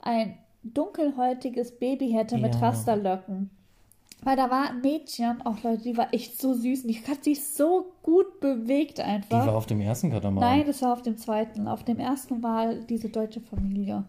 ein 0.00 0.36
dunkelhäutiges 0.62 1.78
Baby 1.78 2.10
hätte 2.10 2.36
mit 2.38 2.54
Ja. 2.56 2.60
Rasterlöcken. 2.60 3.50
Weil 4.24 4.36
da 4.36 4.50
war 4.50 4.70
ein 4.70 4.80
Mädchen, 4.80 5.42
auch 5.44 5.62
Leute, 5.62 5.82
die 5.82 5.96
war 5.96 6.12
echt 6.12 6.40
so 6.40 6.54
süß 6.54 6.82
und 6.84 6.88
die 6.88 7.00
hat 7.06 7.22
sich 7.24 7.44
so 7.46 7.92
gut 8.02 8.40
bewegt 8.40 8.98
Die 8.98 9.02
einfach. 9.02 9.46
war 9.46 9.54
auf 9.54 9.66
dem 9.66 9.80
ersten 9.80 10.10
Katamaran. 10.10 10.58
Nein, 10.58 10.66
das 10.66 10.82
war 10.82 10.92
auf 10.94 11.02
dem 11.02 11.16
zweiten. 11.18 11.68
Auf 11.68 11.84
dem 11.84 11.98
ersten 11.98 12.42
war 12.42 12.74
diese 12.74 13.08
deutsche 13.10 13.40
Familie. 13.40 14.04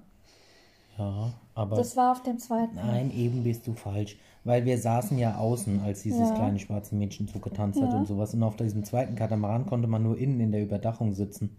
Ja, 0.98 1.34
aber 1.54 1.76
Das 1.76 1.98
war 1.98 2.14
auf 2.14 2.24
dem 2.24 2.38
zweiten. 2.40 2.76
nein, 2.76 3.12
eben 3.12 3.44
bist 3.44 3.68
du 3.68 3.74
falsch. 3.74 4.18
Weil 4.46 4.64
wir 4.64 4.78
saßen 4.78 5.18
ja 5.18 5.38
außen, 5.38 5.82
als 5.82 6.04
dieses 6.04 6.30
Ja. 6.30 6.36
kleine 6.36 6.60
schwarze 6.60 6.96
Mädchen 6.96 7.28
so 7.28 7.40
getanzt 7.40 7.82
hat 7.82 7.90
Ja. 7.92 7.98
und 7.98 8.06
sowas. 8.08 8.34
Und 8.34 8.44
auf 8.44 8.56
diesem 8.56 8.84
zweiten 8.86 9.16
Katamaran 9.16 9.66
konnte 9.66 9.88
man 9.88 10.04
nur 10.04 10.18
innen 10.18 10.40
in 10.40 10.52
der 10.52 10.62
Überdachung 10.62 11.14
sitzen. 11.14 11.58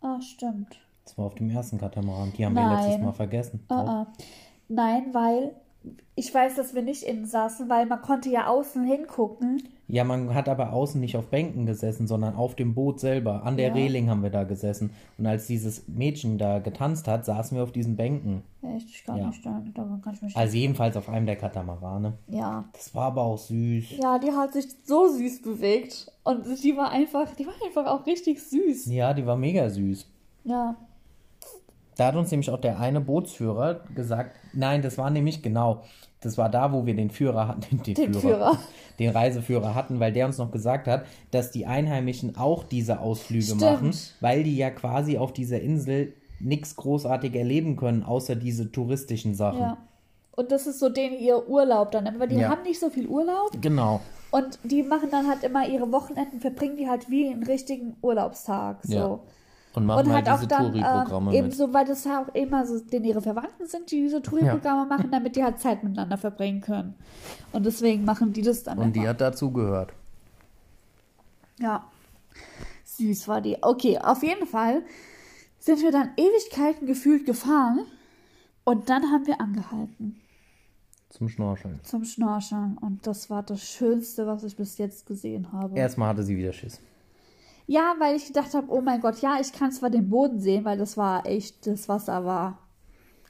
Ah, 0.00 0.20
stimmt. 0.20 0.76
Das 1.04 1.16
war 1.18 1.26
auf 1.26 1.34
dem 1.34 1.50
ersten 1.50 1.78
Katamaran. 1.78 2.32
Die 2.36 2.44
haben 2.44 2.54
wir 2.54 2.62
Nein. 2.66 2.84
letztes 2.84 3.02
Mal 3.02 3.12
vergessen. 3.12 3.64
Ah, 3.68 3.74
ah. 4.02 4.06
Nein, 4.68 5.06
weil 5.12 5.54
ich 6.14 6.32
weiß, 6.34 6.54
dass 6.56 6.74
wir 6.74 6.82
nicht 6.82 7.02
innen 7.02 7.26
saßen, 7.26 7.68
weil 7.68 7.86
man 7.86 8.00
konnte 8.02 8.30
ja 8.30 8.46
außen 8.46 8.84
hingucken. 8.84 9.62
Ja, 9.88 10.02
man 10.02 10.34
hat 10.34 10.48
aber 10.48 10.72
außen 10.72 11.00
nicht 11.00 11.16
auf 11.16 11.26
Bänken 11.28 11.64
gesessen, 11.66 12.06
sondern 12.08 12.34
auf 12.34 12.54
dem 12.56 12.74
Boot 12.74 12.98
selber. 12.98 13.44
An 13.44 13.56
der 13.56 13.68
Ja. 13.68 13.74
Reling 13.74 14.10
haben 14.10 14.22
wir 14.22 14.30
da 14.30 14.42
gesessen. 14.44 14.90
Und 15.18 15.26
als 15.26 15.46
dieses 15.46 15.86
Mädchen 15.86 16.38
da 16.38 16.58
getanzt 16.58 17.06
hat, 17.06 17.24
saßen 17.24 17.56
wir 17.56 17.62
auf 17.62 17.70
diesen 17.70 17.94
Bänken. 17.96 18.42
Echt, 18.62 18.88
ich 18.90 19.04
kann 19.04 19.18
Ja. 19.18 19.26
nicht 19.28 19.44
da, 19.46 19.62
daran 19.74 20.00
kann 20.02 20.14
ich 20.14 20.22
mich 20.22 20.36
Also 20.36 20.56
jedenfalls 20.56 20.96
auf 20.96 21.08
einem 21.08 21.26
der 21.26 21.36
Katamarane. 21.36 22.14
Ja. 22.28 22.64
Das 22.72 22.94
war 22.94 23.04
aber 23.06 23.22
auch 23.22 23.38
süß. 23.38 23.98
Ja, 24.02 24.18
die 24.18 24.32
hat 24.32 24.54
sich 24.54 24.66
so 24.84 25.06
süß 25.06 25.42
bewegt. 25.42 26.10
Und 26.24 26.44
die 26.64 26.76
war 26.76 26.90
einfach, 26.90 27.32
die 27.36 27.46
war 27.46 27.54
einfach 27.64 27.86
auch 27.86 28.06
richtig 28.06 28.42
süß. 28.42 28.86
Ja, 28.86 29.14
die 29.14 29.24
war 29.26 29.36
mega 29.36 29.68
süß. 29.70 30.10
Ja. 30.44 30.74
Da 31.96 32.06
hat 32.08 32.16
uns 32.16 32.30
nämlich 32.30 32.50
auch 32.50 32.60
der 32.60 32.78
eine 32.78 33.00
Bootsführer 33.00 33.80
gesagt, 33.94 34.36
nein, 34.52 34.82
das 34.82 34.98
war 34.98 35.08
nämlich 35.10 35.42
genau, 35.42 35.82
das 36.20 36.36
war 36.36 36.48
da, 36.50 36.72
wo 36.72 36.84
wir 36.86 36.94
den 36.94 37.10
Führer 37.10 37.48
hatten, 37.48 37.82
den, 37.82 37.94
Den 37.94 38.14
Führer. 38.14 38.58
den 38.98 39.10
Reiseführer 39.10 39.74
hatten, 39.74 39.98
weil 40.00 40.12
der 40.12 40.26
uns 40.26 40.38
noch 40.38 40.50
gesagt 40.50 40.86
hat, 40.88 41.04
dass 41.30 41.50
die 41.50 41.66
Einheimischen 41.66 42.36
auch 42.36 42.64
diese 42.64 43.00
Ausflüge 43.00 43.44
Stimmt. 43.44 43.60
machen, 43.62 43.90
weil 44.20 44.42
die 44.44 44.56
ja 44.56 44.70
quasi 44.70 45.18
auf 45.18 45.32
dieser 45.32 45.60
Insel 45.60 46.12
nichts 46.38 46.76
großartig 46.76 47.34
erleben 47.34 47.76
können, 47.76 48.02
außer 48.02 48.36
diese 48.36 48.70
touristischen 48.70 49.34
Sachen. 49.34 49.60
Ja. 49.60 49.76
Und 50.32 50.52
das 50.52 50.66
ist 50.66 50.80
so 50.80 50.90
denen 50.90 51.18
ihr 51.18 51.48
Urlaub 51.48 51.92
dann, 51.92 52.18
weil 52.18 52.28
die 52.28 52.36
Ja. 52.36 52.50
haben 52.50 52.62
nicht 52.62 52.78
so 52.78 52.90
viel 52.90 53.06
Urlaub 53.06 53.50
Genau. 53.62 54.00
und 54.32 54.58
die 54.64 54.82
machen 54.82 55.08
dann 55.10 55.26
halt 55.28 55.42
immer 55.44 55.66
ihre 55.66 55.90
Wochenenden, 55.92 56.40
verbringen 56.40 56.76
die 56.76 56.90
halt 56.90 57.08
wie 57.08 57.26
einen 57.30 57.42
richtigen 57.42 57.96
Urlaubstag. 58.02 58.80
So. 58.82 58.94
Ja. 58.94 59.18
Und 59.76 59.84
machen 59.86 60.06
Und 60.06 60.12
halt 60.14 60.26
halt 60.26 60.34
auch 60.34 60.40
diese 60.40 60.48
dann 60.48 60.72
Touri-Programme 60.72 61.32
äh, 61.32 61.38
eben 61.38 61.46
mit. 61.48 61.56
so, 61.56 61.72
weil 61.72 61.84
das 61.84 62.02
ja 62.04 62.22
auch 62.22 62.34
immer 62.34 62.66
so, 62.66 62.80
denn 62.80 63.04
ihre 63.04 63.20
Verwandten 63.20 63.66
sind, 63.66 63.90
die 63.90 64.00
diese 64.02 64.22
Touri-Programme 64.22 64.86
machen, 64.86 65.10
damit 65.10 65.36
die 65.36 65.44
halt 65.44 65.60
Zeit 65.60 65.84
miteinander 65.84 66.16
verbringen 66.16 66.62
können. 66.62 66.94
Und 67.52 67.64
deswegen 67.66 68.04
machen 68.04 68.32
die 68.32 68.42
das 68.42 68.62
dann 68.64 68.78
Und 68.78 68.94
die 68.96 69.00
immer. 69.00 69.10
hat 69.10 69.20
dazu 69.20 69.52
gehört. 69.52 69.92
Ja. 71.60 71.84
Süß 72.84 73.28
war 73.28 73.40
die. 73.42 73.58
Okay, 73.62 73.98
auf 73.98 74.22
jeden 74.22 74.46
Fall 74.46 74.82
sind 75.58 75.82
wir 75.82 75.92
dann 75.92 76.10
Ewigkeiten 76.16 76.86
gefühlt 76.86 77.26
gefahren 77.26 77.80
und 78.64 78.88
dann 78.88 79.02
haben 79.12 79.26
wir 79.26 79.40
angehalten 79.40 80.20
Zum 81.10 81.28
Schnorcheln. 81.28 81.80
zum 81.82 82.04
Schnorcheln 82.04 82.78
und 82.80 83.06
das 83.06 83.28
war 83.28 83.42
das 83.42 83.62
Schönste, 83.62 84.26
was 84.26 84.42
ich 84.44 84.56
bis 84.56 84.78
jetzt 84.78 85.06
gesehen 85.06 85.52
habe. 85.52 85.76
Erstmal 85.78 86.08
hatte 86.10 86.22
sie 86.22 86.36
wieder 86.36 86.52
Schiss. 86.54 86.80
Ja, 87.66 87.94
weil 87.98 88.16
ich 88.16 88.26
gedacht 88.26 88.54
habe, 88.54 88.70
oh 88.70 88.80
mein 88.80 89.00
Gott, 89.00 89.20
ja, 89.20 89.38
ich 89.40 89.52
kann 89.52 89.72
zwar 89.72 89.90
den 89.90 90.08
Boden 90.08 90.40
sehen, 90.40 90.64
weil 90.64 90.78
das 90.78 90.96
war 90.96 91.26
echt, 91.26 91.66
das 91.66 91.88
Wasser 91.88 92.24
war 92.24 92.58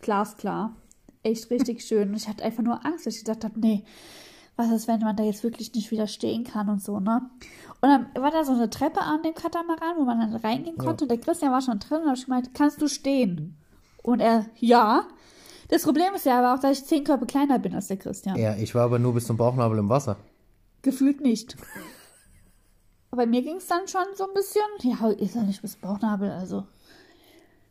glasklar. 0.00 0.76
Echt 1.22 1.50
richtig 1.50 1.82
schön. 1.86 2.10
Und 2.10 2.16
ich 2.16 2.28
hatte 2.28 2.44
einfach 2.44 2.62
nur 2.62 2.84
Angst, 2.84 3.06
dass 3.06 3.14
ich 3.14 3.24
gedacht 3.24 3.44
habe, 3.44 3.58
nee, 3.58 3.84
was 4.56 4.70
ist, 4.70 4.88
wenn 4.88 5.00
man 5.00 5.16
da 5.16 5.22
jetzt 5.22 5.42
wirklich 5.42 5.72
nicht 5.74 5.90
widerstehen 5.90 6.44
kann 6.44 6.68
und 6.68 6.82
so, 6.82 6.98
ne? 6.98 7.22
Und 7.82 7.88
dann 7.90 8.06
war 8.14 8.30
da 8.30 8.42
so 8.44 8.52
eine 8.52 8.70
Treppe 8.70 9.00
an 9.00 9.22
dem 9.22 9.34
Katamaran, 9.34 9.96
wo 9.98 10.04
man 10.04 10.18
dann 10.18 10.34
reingehen 10.34 10.78
konnte. 10.78 11.04
Und 11.04 11.10
der 11.10 11.18
Christian 11.18 11.52
war 11.52 11.60
schon 11.60 11.78
drin 11.78 12.00
und 12.00 12.06
habe 12.06 12.16
ich 12.16 12.24
gemeint, 12.24 12.54
kannst 12.54 12.80
du 12.80 12.88
stehen? 12.88 13.56
Und 14.02 14.20
er, 14.20 14.46
ja. 14.56 15.06
Das 15.68 15.82
Problem 15.82 16.14
ist 16.14 16.24
ja 16.24 16.38
aber 16.38 16.54
auch, 16.54 16.58
dass 16.58 16.78
ich 16.78 16.86
zehn 16.86 17.04
Körper 17.04 17.26
kleiner 17.26 17.58
bin 17.58 17.74
als 17.74 17.88
der 17.88 17.98
Christian. 17.98 18.36
Ja, 18.36 18.54
ich 18.56 18.74
war 18.74 18.84
aber 18.84 18.98
nur 18.98 19.12
bis 19.12 19.26
zum 19.26 19.36
Bauchnabel 19.36 19.78
im 19.78 19.88
Wasser. 19.88 20.16
Gefühlt 20.82 21.20
nicht. 21.20 21.56
Bei 23.16 23.26
mir 23.26 23.42
ging 23.42 23.56
es 23.56 23.66
dann 23.66 23.88
schon 23.88 24.02
so 24.14 24.24
ein 24.24 24.34
bisschen, 24.34 24.62
ja, 24.82 25.08
ist 25.10 25.34
ja 25.34 25.42
nicht 25.42 25.62
bis 25.62 25.76
Bauchnabel, 25.76 26.30
also. 26.30 26.64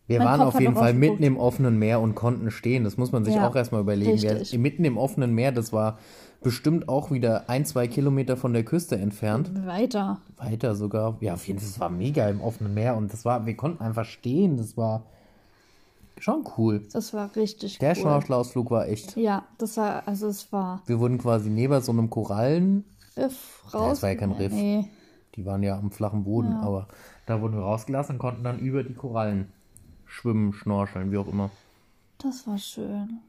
Wir 0.07 0.19
Mein 0.19 0.27
waren 0.27 0.39
Kopf 0.41 0.55
auf 0.55 0.61
jeden 0.61 0.75
Fall 0.75 0.93
mitten 0.93 1.23
im 1.23 1.37
offenen 1.37 1.79
Meer 1.79 1.99
und 1.99 2.13
konnten 2.13 2.51
stehen. 2.51 2.83
Das 2.83 2.95
muss 2.97 3.11
man 3.11 3.25
sich 3.25 3.35
Ja, 3.35 3.47
auch 3.47 3.55
erstmal 3.55 3.81
überlegen. 3.81 4.21
Wir, 4.21 4.59
mitten 4.59 4.85
im 4.85 4.97
offenen 4.97 5.33
Meer, 5.33 5.51
das 5.51 5.73
war 5.73 5.97
bestimmt 6.43 6.87
auch 6.89 7.09
wieder 7.09 7.49
ein, 7.49 7.65
zwei 7.65 7.87
Kilometer 7.87 8.37
von 8.37 8.53
der 8.53 8.63
Küste 8.63 8.97
entfernt. 8.97 9.49
Weiter. 9.65 10.19
Weiter 10.37 10.75
sogar. 10.75 11.17
Ja, 11.21 11.33
auf 11.33 11.47
jeden 11.47 11.57
Fall, 11.59 11.69
es 11.69 11.79
war 11.79 11.89
mega 11.89 12.29
im 12.29 12.39
offenen 12.41 12.75
Meer 12.75 12.95
und 12.97 13.11
das 13.11 13.25
war, 13.25 13.47
wir 13.47 13.55
konnten 13.55 13.83
einfach 13.83 14.05
stehen. 14.05 14.57
Das 14.57 14.77
war 14.77 15.07
schon 16.19 16.45
cool. 16.57 16.83
Das 16.93 17.13
war 17.15 17.35
richtig 17.35 17.79
Der 17.79 17.91
cool. 17.91 17.95
Schnorchelausflug 17.95 18.69
war 18.69 18.87
echt. 18.87 19.17
Ja, 19.17 19.45
das 19.57 19.75
war, 19.77 20.07
also 20.07 20.27
es 20.27 20.51
war 20.53 20.83
Wir 20.85 20.99
wurden 20.99 21.17
quasi 21.17 21.49
neben 21.49 21.81
so 21.81 21.91
einem 21.91 22.11
Korallen, 22.11 22.85
Riff 23.17 23.63
raus. 23.73 23.89
das 23.89 24.03
war 24.03 24.09
ja 24.09 24.15
kein 24.15 24.31
Riff. 24.33 24.51
Nee. 24.51 24.85
Die 25.35 25.45
waren 25.45 25.63
ja 25.63 25.77
am 25.77 25.91
flachen 25.91 26.23
Boden, 26.23 26.53
aber 26.53 26.87
da 27.25 27.41
wurden 27.41 27.55
wir 27.55 27.63
rausgelassen 27.63 28.15
und 28.15 28.19
konnten 28.19 28.43
dann 28.43 28.59
über 28.59 28.83
die 28.83 28.93
Korallen 28.93 29.51
schwimmen, 30.05 30.53
schnorcheln, 30.53 31.11
wie 31.11 31.17
auch 31.17 31.27
immer. 31.27 31.49
Das 32.17 32.47
war 32.47 32.57
schön. 32.57 33.19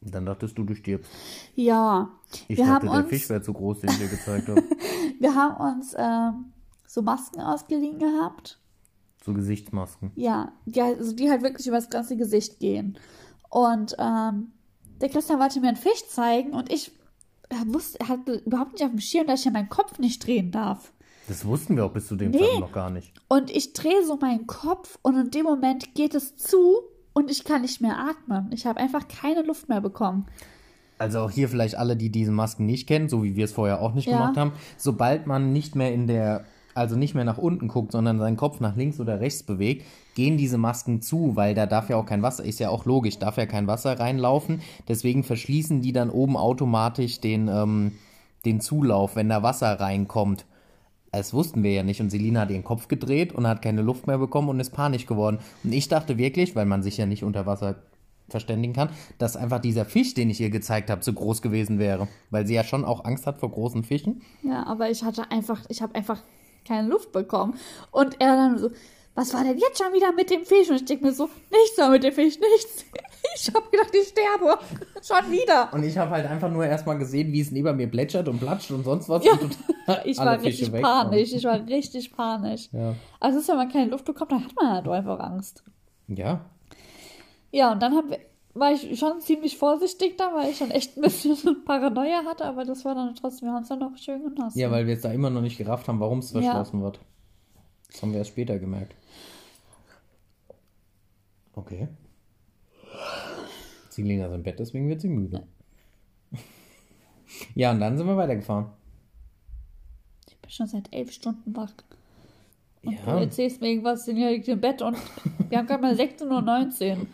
Dann 0.00 0.26
dachtest 0.26 0.56
du, 0.58 0.64
du 0.64 0.74
stirbst. 0.74 1.10
Ja, 1.56 2.10
Ich 2.48 2.58
wir 2.58 2.66
dachte, 2.66 2.86
der 2.86 2.94
uns, 3.00 3.08
Fisch 3.08 3.28
wäre 3.28 3.42
zu 3.42 3.52
groß, 3.52 3.80
den 3.80 3.90
ich 3.90 3.98
dir 3.98 4.08
gezeigt 4.08 4.48
habe. 4.48 4.62
wir 5.18 5.34
haben 5.34 5.74
uns 5.74 5.94
ähm, 5.98 6.52
so 6.86 7.02
Masken 7.02 7.40
ausgeliehen 7.40 7.98
gehabt. 7.98 8.60
so 9.24 9.32
Gesichtsmasken. 9.34 10.12
Ja, 10.14 10.52
die, 10.66 10.82
halt- 10.82 10.98
also 10.98 11.12
die 11.14 11.28
halt 11.30 11.42
wirklich 11.42 11.66
über 11.66 11.76
das 11.76 11.90
ganze 11.90 12.16
Gesicht 12.16 12.60
gehen. 12.60 12.96
Und 13.50 13.96
ähm, 13.98 14.52
der 15.00 15.08
Christian 15.08 15.40
wollte 15.40 15.60
mir 15.60 15.68
einen 15.68 15.76
Fisch 15.76 16.06
zeigen 16.08 16.52
und 16.52 16.70
ich 16.72 16.92
er 17.50 17.66
wusste, 17.72 17.98
er 18.00 18.08
hatte 18.08 18.34
überhaupt 18.44 18.74
nicht 18.74 18.84
auf 18.84 18.90
dem 18.90 19.00
Schirm, 19.00 19.26
dass 19.26 19.40
ich 19.40 19.46
ja 19.46 19.50
meinen 19.50 19.70
Kopf 19.70 19.98
nicht 19.98 20.26
drehen 20.26 20.50
darf. 20.50 20.92
Das 21.28 21.44
wussten 21.44 21.76
wir 21.76 21.84
auch 21.84 21.92
bis 21.92 22.06
zu 22.08 22.16
dem 22.16 22.30
Nee. 22.30 22.38
Zeitpunkt 22.38 22.60
noch 22.60 22.72
gar 22.72 22.90
nicht. 22.90 23.12
Und 23.28 23.50
ich 23.50 23.72
drehe 23.74 24.04
so 24.04 24.16
meinen 24.16 24.46
Kopf 24.46 24.98
und 25.02 25.16
in 25.16 25.30
dem 25.30 25.44
Moment 25.44 25.94
geht 25.94 26.14
es 26.14 26.36
zu 26.36 26.80
und 27.12 27.30
ich 27.30 27.44
kann 27.44 27.62
nicht 27.62 27.80
mehr 27.80 27.98
atmen. 27.98 28.50
Ich 28.52 28.66
habe 28.66 28.80
einfach 28.80 29.06
keine 29.08 29.42
Luft 29.42 29.68
mehr 29.68 29.80
bekommen. 29.80 30.26
Also 30.98 31.20
auch 31.20 31.30
hier 31.30 31.48
vielleicht 31.48 31.76
alle, 31.76 31.96
die 31.96 32.10
diese 32.10 32.32
Masken 32.32 32.66
nicht 32.66 32.88
kennen, 32.88 33.08
so 33.08 33.22
wie 33.22 33.36
wir 33.36 33.44
es 33.44 33.52
vorher 33.52 33.80
auch 33.82 33.94
nicht 33.94 34.08
Ja. 34.08 34.18
gemacht 34.18 34.36
haben. 34.36 34.52
Sobald 34.76 35.26
man 35.26 35.52
nicht 35.52 35.76
mehr 35.76 35.92
in 35.92 36.06
der, 36.08 36.44
also 36.74 36.96
nicht 36.96 37.14
mehr 37.14 37.24
nach 37.24 37.38
unten 37.38 37.68
guckt, 37.68 37.92
sondern 37.92 38.18
seinen 38.18 38.36
Kopf 38.36 38.58
nach 38.60 38.74
links 38.74 38.98
oder 38.98 39.20
rechts 39.20 39.42
bewegt, 39.44 39.84
gehen 40.16 40.36
diese 40.38 40.58
Masken 40.58 41.00
zu, 41.02 41.36
weil 41.36 41.54
da 41.54 41.66
darf 41.66 41.88
ja 41.88 41.96
auch 41.96 42.06
kein 42.06 42.22
Wasser, 42.22 42.44
ist 42.44 42.58
ja 42.58 42.70
auch 42.70 42.84
logisch, 42.84 43.18
darf 43.18 43.36
ja 43.36 43.46
kein 43.46 43.66
Wasser 43.68 44.00
reinlaufen. 44.00 44.60
Deswegen 44.88 45.22
verschließen 45.24 45.82
die 45.82 45.92
dann 45.92 46.10
oben 46.10 46.36
automatisch 46.36 47.20
den, 47.20 47.46
ähm, 47.48 47.92
den 48.44 48.60
Zulauf, 48.60 49.14
wenn 49.14 49.28
da 49.28 49.42
Wasser 49.42 49.78
reinkommt. 49.78 50.46
Das 51.12 51.32
wussten 51.32 51.62
wir 51.62 51.72
ja 51.72 51.82
nicht. 51.82 52.00
Und 52.00 52.10
Selina 52.10 52.40
hat 52.40 52.50
ihren 52.50 52.64
Kopf 52.64 52.88
gedreht 52.88 53.32
und 53.32 53.46
hat 53.46 53.62
keine 53.62 53.82
Luft 53.82 54.06
mehr 54.06 54.18
bekommen 54.18 54.48
und 54.48 54.60
ist 54.60 54.70
panisch 54.70 55.06
geworden. 55.06 55.38
Und 55.64 55.72
ich 55.72 55.88
dachte 55.88 56.18
wirklich, 56.18 56.54
weil 56.54 56.66
man 56.66 56.82
sich 56.82 56.96
ja 56.96 57.06
nicht 57.06 57.24
unter 57.24 57.46
Wasser 57.46 57.76
verständigen 58.28 58.74
kann, 58.74 58.90
dass 59.16 59.36
einfach 59.36 59.58
dieser 59.58 59.84
Fisch, 59.86 60.14
den 60.14 60.28
ich 60.28 60.40
ihr 60.40 60.50
gezeigt 60.50 60.90
habe, 60.90 61.00
zu 61.00 61.12
groß 61.14 61.40
gewesen 61.40 61.78
wäre. 61.78 62.08
Weil 62.30 62.46
sie 62.46 62.54
ja 62.54 62.64
schon 62.64 62.84
auch 62.84 63.04
Angst 63.04 63.26
hat 63.26 63.38
vor 63.38 63.50
großen 63.50 63.84
Fischen. 63.84 64.22
Ja, 64.42 64.66
aber 64.66 64.90
ich 64.90 65.02
hatte 65.02 65.30
einfach, 65.30 65.64
ich 65.68 65.80
habe 65.80 65.94
einfach 65.94 66.22
keine 66.66 66.88
Luft 66.88 67.12
bekommen. 67.12 67.54
Und 67.90 68.20
er 68.20 68.36
dann 68.36 68.58
so, 68.58 68.70
was 69.18 69.34
war 69.34 69.42
denn 69.42 69.58
jetzt 69.58 69.82
schon 69.82 69.92
wieder 69.92 70.12
mit 70.12 70.30
dem 70.30 70.44
Fisch? 70.44 70.70
Und 70.70 70.76
ich 70.76 70.84
denke 70.84 71.06
mir 71.06 71.12
so, 71.12 71.28
nichts 71.50 71.76
war 71.76 71.90
mit 71.90 72.04
dem 72.04 72.12
Fisch, 72.12 72.38
nichts. 72.38 72.84
Ich 73.34 73.54
habe 73.54 73.68
gedacht, 73.70 73.94
ich 73.94 74.08
sterbe. 74.08 74.58
Schon 75.02 75.30
wieder. 75.30 75.72
Und 75.72 75.84
ich 75.84 75.96
habe 75.98 76.10
halt 76.12 76.26
einfach 76.26 76.50
nur 76.50 76.64
erstmal 76.64 76.98
gesehen, 76.98 77.30
wie 77.32 77.40
es 77.40 77.50
neben 77.50 77.76
mir 77.76 77.86
plätschert 77.86 78.26
und 78.26 78.40
platscht 78.40 78.70
und 78.70 78.84
sonst 78.84 79.08
was. 79.08 79.24
Ja, 79.24 79.32
und 79.32 79.56
Ich 80.04 80.18
war 80.18 80.38
Fische 80.38 80.46
richtig 80.46 80.72
weg 80.72 80.82
panisch. 80.82 81.32
Ich 81.32 81.44
war 81.44 81.66
richtig 81.66 82.12
panisch. 82.12 82.68
Ja. 82.72 82.94
Also, 83.20 83.38
es 83.38 83.44
ist, 83.44 83.50
wenn 83.50 83.56
man 83.56 83.68
keine 83.68 83.90
Luft 83.90 84.06
bekommt, 84.06 84.32
dann 84.32 84.44
hat 84.44 84.54
man 84.56 84.72
halt 84.72 84.88
einfach 84.88 85.20
Angst. 85.20 85.62
Ja. 86.08 86.40
Ja, 87.52 87.72
und 87.72 87.82
dann 87.82 87.94
hab, 87.94 88.04
war 88.54 88.72
ich 88.72 88.98
schon 88.98 89.20
ziemlich 89.20 89.56
vorsichtig 89.56 90.16
da, 90.16 90.34
weil 90.34 90.50
ich 90.50 90.56
schon 90.56 90.70
echt 90.70 90.96
ein 90.96 91.02
bisschen 91.02 91.64
Paranoia 91.64 92.24
hatte, 92.24 92.44
aber 92.44 92.64
das 92.64 92.84
war 92.84 92.94
dann 92.94 93.14
trotzdem, 93.14 93.48
wir 93.48 93.52
haben 93.54 93.62
es 93.62 93.68
dann 93.68 93.80
noch 93.80 93.96
schön 93.98 94.22
genossen. 94.22 94.58
Ja, 94.58 94.70
weil 94.70 94.86
wir 94.86 94.94
jetzt 94.94 95.04
da 95.04 95.12
immer 95.12 95.30
noch 95.30 95.42
nicht 95.42 95.58
gerafft 95.58 95.86
haben, 95.86 96.00
warum 96.00 96.20
es 96.20 96.32
verschlossen 96.32 96.82
wird. 96.82 96.98
Das 97.90 98.02
haben 98.02 98.12
wir 98.12 98.18
erst 98.18 98.30
später 98.30 98.58
gemerkt. 98.58 98.94
Okay. 101.58 101.88
Sie 103.90 104.02
liegen 104.02 104.22
also 104.22 104.36
im 104.36 104.44
Bett, 104.44 104.60
deswegen 104.60 104.88
wird 104.88 105.00
sie 105.00 105.08
müde. 105.08 105.44
Ja, 107.56 107.72
und 107.72 107.80
dann 107.80 107.98
sind 107.98 108.06
wir 108.06 108.16
weitergefahren. 108.16 108.66
Ich 110.28 110.36
bin 110.38 110.50
schon 110.50 110.66
seit 110.68 110.92
elf 110.94 111.10
Stunden 111.10 111.54
wach. 111.56 111.72
Und 112.84 112.92
Ja. 112.92 113.00
du 113.16 113.22
erzählst 113.22 113.60
mir 113.60 113.68
irgendwas, 113.70 114.04
sind 114.04 114.18
ja 114.18 114.30
im 114.30 114.60
Bett 114.60 114.82
und 114.82 114.96
wir 115.48 115.58
haben 115.58 115.66
gerade 115.66 115.82
mal 115.82 115.94
16.19 115.94 116.96
Uhr. 116.96 117.06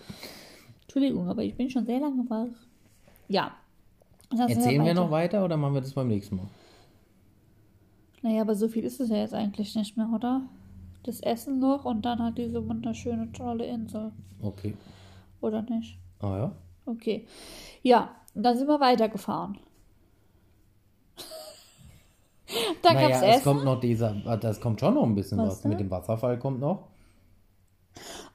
Entschuldigung, 0.82 1.28
aber 1.28 1.42
ich 1.42 1.54
bin 1.56 1.70
schon 1.70 1.86
sehr 1.86 2.00
lange 2.00 2.28
wach. 2.28 2.54
Ja. 3.28 3.54
Sind 4.30 4.40
Erzählen 4.50 4.82
wir 4.84 4.90
weiter. 4.90 4.94
noch 4.94 5.10
weiter 5.10 5.44
oder 5.44 5.56
machen 5.56 5.74
wir 5.74 5.80
das 5.80 5.94
beim 5.94 6.08
nächsten 6.08 6.36
Mal? 6.36 6.46
Naja, 8.20 8.42
aber 8.42 8.54
so 8.54 8.68
viel 8.68 8.84
ist 8.84 9.00
es 9.00 9.08
ja 9.08 9.16
jetzt 9.16 9.34
eigentlich 9.34 9.74
nicht 9.74 9.96
mehr, 9.96 10.10
oder? 10.14 10.42
Das 11.04 11.20
Essen 11.20 11.58
noch 11.60 11.84
und 11.84 12.02
dann 12.04 12.18
halt 12.22 12.38
diese 12.38 12.66
wunderschöne, 12.66 13.30
tolle 13.32 13.66
Insel. 13.66 14.10
Okay. 14.42 14.74
Oder 15.40 15.62
nicht? 15.62 15.98
Ah 16.20 16.36
ja. 16.36 16.52
Okay. 16.86 17.26
Ja, 17.82 18.10
dann 18.34 18.56
sind 18.56 18.66
wir 18.68 18.80
weitergefahren. 18.80 19.58
dann 22.82 22.94
naja, 22.94 23.08
gab's 23.08 23.22
es 23.22 23.36
Essen. 23.36 23.44
kommt 23.44 23.64
noch 23.64 23.80
dieser, 23.80 24.16
ah, 24.26 24.36
das 24.36 24.60
kommt 24.60 24.80
schon 24.80 24.94
noch 24.94 25.02
ein 25.04 25.14
bisschen 25.14 25.38
Was 25.38 25.48
was. 25.58 25.64
Mit 25.64 25.78
dem 25.80 25.90
Wasserfall 25.90 26.38
kommt 26.38 26.60
noch. 26.60 26.88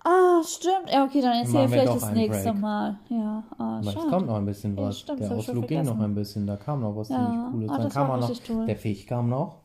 Ah, 0.04 0.42
stimmt. 0.46 0.90
Ja, 0.92 1.04
okay, 1.06 1.22
dann 1.22 1.38
erzähl 1.40 1.68
vielleicht 1.68 1.88
das 1.94 2.12
nächste 2.14 2.52
Break. 2.52 2.62
Mal. 2.62 3.00
Ja, 3.10 3.44
ah, 3.58 3.80
Aber 3.80 3.90
es 3.90 3.96
kommt 4.08 4.28
noch 4.28 4.36
ein 4.38 4.46
bisschen 4.46 4.78
Ja, 4.78 4.84
was. 4.84 5.00
stimmt, 5.00 5.20
der 5.20 5.32
Ausflug 5.32 5.68
ging 5.68 5.84
noch 5.84 6.00
ein 6.00 6.16
bisschen. 6.16 6.48
Da 6.48 6.56
kam 6.56 6.82
noch 6.82 6.96
was 6.96 7.10
Ja, 7.10 7.18
ziemlich 7.18 7.52
Cooles. 7.52 7.70
ah, 7.72 7.78
Dann 7.78 7.90
kam 7.90 8.20
noch, 8.20 8.40
toll. 8.40 8.66
der 8.66 8.78
Fisch 8.78 9.06
kam 9.06 9.28
noch. 9.30 9.58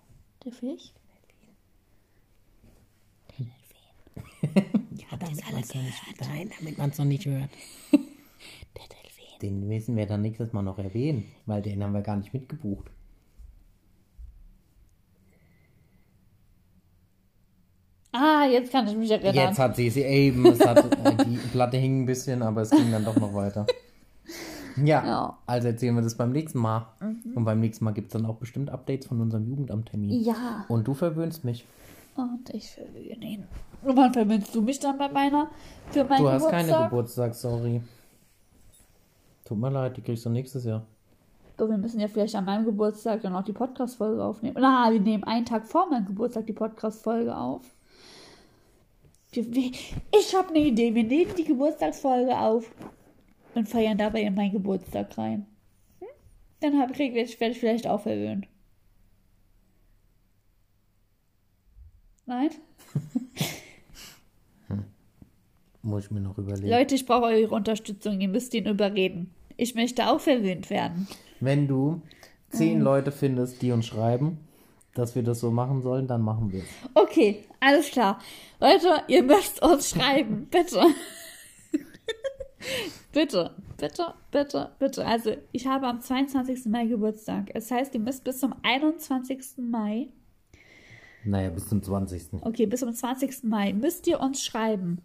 Der 0.44 0.52
Fisch? 0.52 0.92
Ja, 5.11 5.16
das 5.18 5.31
alles 5.53 5.74
nicht, 5.74 6.20
nein, 6.20 6.50
damit 6.59 6.79
man 6.79 6.90
es 6.90 6.98
noch 6.98 7.05
nicht 7.05 7.27
hört. 7.27 7.50
Der 7.92 7.98
Delfin. 8.88 9.38
Den 9.42 9.68
müssen 9.68 9.96
wir 9.96 10.07
dann 10.07 10.22
nächstes 10.22 10.53
Mal 10.53 10.62
noch 10.62 10.79
erwähnen, 10.79 11.24
weil 11.46 11.62
den 11.62 11.83
haben 11.83 11.92
wir 11.92 12.03
gar 12.03 12.16
nicht 12.16 12.33
mitgebucht. 12.33 12.90
Ah, 18.12 18.46
jetzt 18.46 18.70
kann 18.70 18.87
ich 18.87 18.96
mich 18.96 19.11
erinnern. 19.11 19.35
Jetzt 19.35 19.59
hat 19.59 19.74
sie 19.74 19.90
sie 19.90 20.03
eben, 20.03 20.46
es 20.46 20.64
hat, 20.64 20.79
äh, 20.79 21.24
die 21.24 21.37
Platte 21.50 21.77
hing 21.79 22.03
ein 22.03 22.07
bisschen, 22.07 22.42
aber 22.42 22.62
es 22.62 22.70
ging 22.70 22.90
dann 22.92 23.05
doch 23.05 23.16
noch 23.16 23.35
weiter. 23.35 23.66
Ja, 24.77 25.07
Ja. 25.07 25.27
Mhm. 25.29 25.33
also 25.46 25.68
erzählen 25.68 25.94
wir 25.94 26.03
das 26.03 26.16
beim 26.16 26.33
nächsten 26.33 26.59
Mal. 26.59 26.88
Und 27.37 27.44
beim 27.44 27.61
nächsten 27.61 27.85
Mal 27.85 27.92
gibt 27.92 28.09
es 28.09 28.12
dann 28.14 28.27
auch 28.27 28.38
bestimmt 28.38 28.70
Updates 28.70 29.07
von 29.07 29.20
unserem 29.20 29.46
Jugendamttermin. 29.46 30.11
Ja. 30.24 30.64
Und 30.66 30.88
du 30.88 30.94
verwöhnst 30.94 31.44
mich. 31.44 31.64
Und 32.16 32.50
ich 32.50 32.70
verwöhne 32.70 33.24
ihn. 33.24 33.44
Und 33.83 33.96
wann 33.96 34.12
verwöhnst 34.12 34.55
du 34.55 34.62
mich 34.62 34.79
dann 34.79 34.96
bei 34.96 35.09
meiner, 35.09 35.50
für 35.90 36.05
meinen 36.05 36.22
Du 36.22 36.31
hast 36.31 36.44
Geburtstag? 36.44 36.68
keine 36.68 36.85
Geburtstag, 36.88 37.35
sorry. 37.35 37.81
Tut 39.44 39.59
mir 39.59 39.70
leid, 39.70 39.96
die 39.96 40.03
kriegst 40.03 40.24
du 40.24 40.31
nächstes 40.31 40.64
Jahr. 40.64 40.87
Doch, 41.57 41.68
wir 41.68 41.77
müssen 41.77 42.00
ja 42.00 42.09
vielleicht 42.09 42.35
an 42.35 42.44
meinem 42.44 42.64
Geburtstag 42.64 43.22
dann 43.22 43.37
auch 43.37 43.44
die 43.44 43.53
Podcast-Folge 43.53 44.24
aufnehmen. 44.24 44.57
Na, 44.59 44.90
wir 44.90 45.00
nehmen 45.00 45.24
einen 45.24 45.44
Tag 45.44 45.66
vor 45.66 45.88
meinem 45.88 46.07
Geburtstag 46.07 46.46
die 46.46 46.53
Podcast-Folge 46.53 47.37
auf. 47.37 47.62
Ich 49.33 50.35
habe 50.37 50.48
eine 50.48 50.61
Idee. 50.61 50.94
Wir 50.94 51.05
nehmen 51.05 51.35
die 51.37 51.44
Geburtstagsfolge 51.44 52.37
auf 52.38 52.70
und 53.55 53.68
feiern 53.68 53.98
dabei 53.98 54.22
in 54.22 54.35
meinen 54.35 54.53
Geburtstag 54.53 55.16
rein. 55.18 55.46
Hm? 56.00 56.09
Dann 56.61 56.79
hab, 56.81 56.92
krieg, 56.92 57.14
werde 57.14 57.29
ich 57.29 57.40
werde 57.40 57.53
ich 57.53 57.61
vielleicht 57.61 57.87
auch 57.87 58.00
verwöhnt. 58.00 58.46
Nein? 62.26 62.50
Muss 65.82 66.04
ich 66.06 66.10
mir 66.10 66.20
noch 66.20 66.38
überlegen. 66.38 66.68
Leute, 66.70 66.94
ich 66.94 67.04
brauche 67.04 67.24
eure 67.26 67.54
Unterstützung. 67.54 68.18
Ihr 68.20 68.28
müsst 68.28 68.54
ihn 68.54 68.66
überreden. 68.66 69.30
Ich 69.58 69.74
möchte 69.74 70.08
auch 70.08 70.18
verwöhnt 70.20 70.70
werden. 70.70 71.06
Wenn 71.40 71.68
du 71.68 72.00
zehn 72.48 72.78
Mhm. 72.78 72.84
Leute 72.84 73.12
findest, 73.12 73.60
die 73.60 73.70
uns 73.70 73.87
schreiben, 73.87 74.38
dass 74.94 75.14
wir 75.14 75.22
das 75.22 75.40
so 75.40 75.50
machen 75.50 75.82
sollen, 75.82 76.06
dann 76.06 76.22
machen 76.22 76.50
wir 76.52 76.60
es. 76.62 76.68
Okay, 76.94 77.44
alles 77.60 77.90
klar. 77.90 78.18
Leute, 78.60 79.02
ihr 79.08 79.22
müsst 79.22 79.62
uns 79.62 79.90
schreiben, 79.90 80.46
bitte. 80.50 80.80
bitte, 83.12 83.50
bitte, 83.76 84.14
bitte, 84.30 84.70
bitte. 84.78 85.06
Also, 85.06 85.32
ich 85.52 85.66
habe 85.66 85.87
am 85.87 86.00
22. 86.00 86.64
Mai 86.66 86.87
Geburtstag. 86.87 87.50
Es 87.54 87.70
heißt, 87.70 87.92
ihr 87.94 88.00
müsst 88.00 88.24
bis 88.24 88.38
zum 88.40 88.54
21. 88.62 89.58
Mai, 89.58 90.08
Naja, 91.24 91.50
bis 91.50 91.68
zum 91.68 91.82
20. 91.82 92.42
okay, 92.42 92.66
bis 92.66 92.80
zum 92.80 92.92
20. 92.92 93.44
Mai, 93.44 93.72
müsst 93.72 94.06
ihr 94.06 94.20
uns 94.20 94.42
schreiben. 94.44 95.00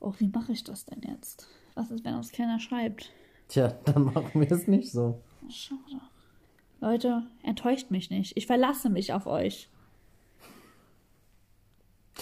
Oh, 0.00 0.12
wie 0.18 0.28
mache 0.28 0.52
ich 0.52 0.64
das 0.64 0.84
denn 0.86 1.02
jetzt? 1.02 1.48
Was 1.74 1.90
ist, 1.90 2.04
wenn 2.04 2.14
uns 2.14 2.32
keiner 2.32 2.58
schreibt? 2.58 3.10
Tja, 3.48 3.68
dann 3.84 4.04
machen 4.04 4.40
wir 4.40 4.50
es 4.50 4.66
nicht 4.66 4.90
so. 4.90 5.20
Schade. 5.48 6.00
Leute, 6.80 7.22
enttäuscht 7.42 7.90
mich 7.90 8.10
nicht. 8.10 8.36
Ich 8.36 8.46
verlasse 8.46 8.88
mich 8.88 9.12
auf 9.12 9.26
euch. 9.26 9.68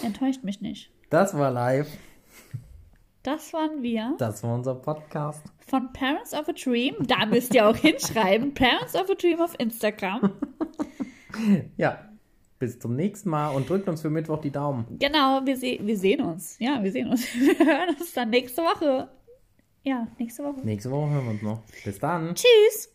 Enttäuscht 0.03 0.43
mich 0.45 0.61
nicht. 0.61 0.91
Das 1.11 1.35
war 1.37 1.51
live. 1.51 1.89
Das 3.23 3.53
waren 3.53 3.83
wir. 3.83 4.15
Das 4.19 4.43
war 4.43 4.55
unser 4.55 4.75
Podcast. 4.75 5.43
von 5.67 5.93
Parents 5.93 6.33
of 6.35 6.49
a 6.49 6.53
Dream. 6.53 6.95
Da 7.07 7.27
müsst 7.27 7.55
ihr 7.55 7.67
auch 7.69 7.77
hinschreiben. 7.77 8.55
Parents 8.55 8.95
of 8.95 9.11
a 9.11 9.15
Dream 9.15 9.41
auf 9.41 9.55
Instagram. 9.59 10.33
Ja, 11.77 12.08
bis 12.59 12.79
zum 12.79 12.97
nächsten 12.97 13.31
Mal 13.31 13.51
und 13.51 13.69
drückt 13.69 13.89
uns 13.89 14.03
für 14.03 14.11
Mittwoch 14.11 14.41
die 14.41 14.51
Daumen. 14.51 14.87
Genau, 14.99 15.41
wir, 15.45 15.57
se 15.57 15.79
wir 15.81 15.97
sehen 15.97 16.21
uns. 16.23 16.57
Ja, 16.59 16.83
wir 16.83 16.93
sehen 16.93 17.09
uns. 17.09 17.27
Wir 17.35 17.59
hören 17.59 17.97
uns 17.99 18.13
dann 18.13 18.31
nächste 18.31 18.63
Woche. 18.63 19.09
Ja, 19.85 20.07
nächste 20.19 20.45
Woche. 20.45 20.61
Nächste 20.65 20.91
Woche 20.91 21.11
hören 21.11 21.25
wir 21.25 21.31
uns 21.33 21.43
noch. 21.43 21.63
Bis 21.85 21.99
dann. 21.99 22.35
Tschüss. 22.35 22.93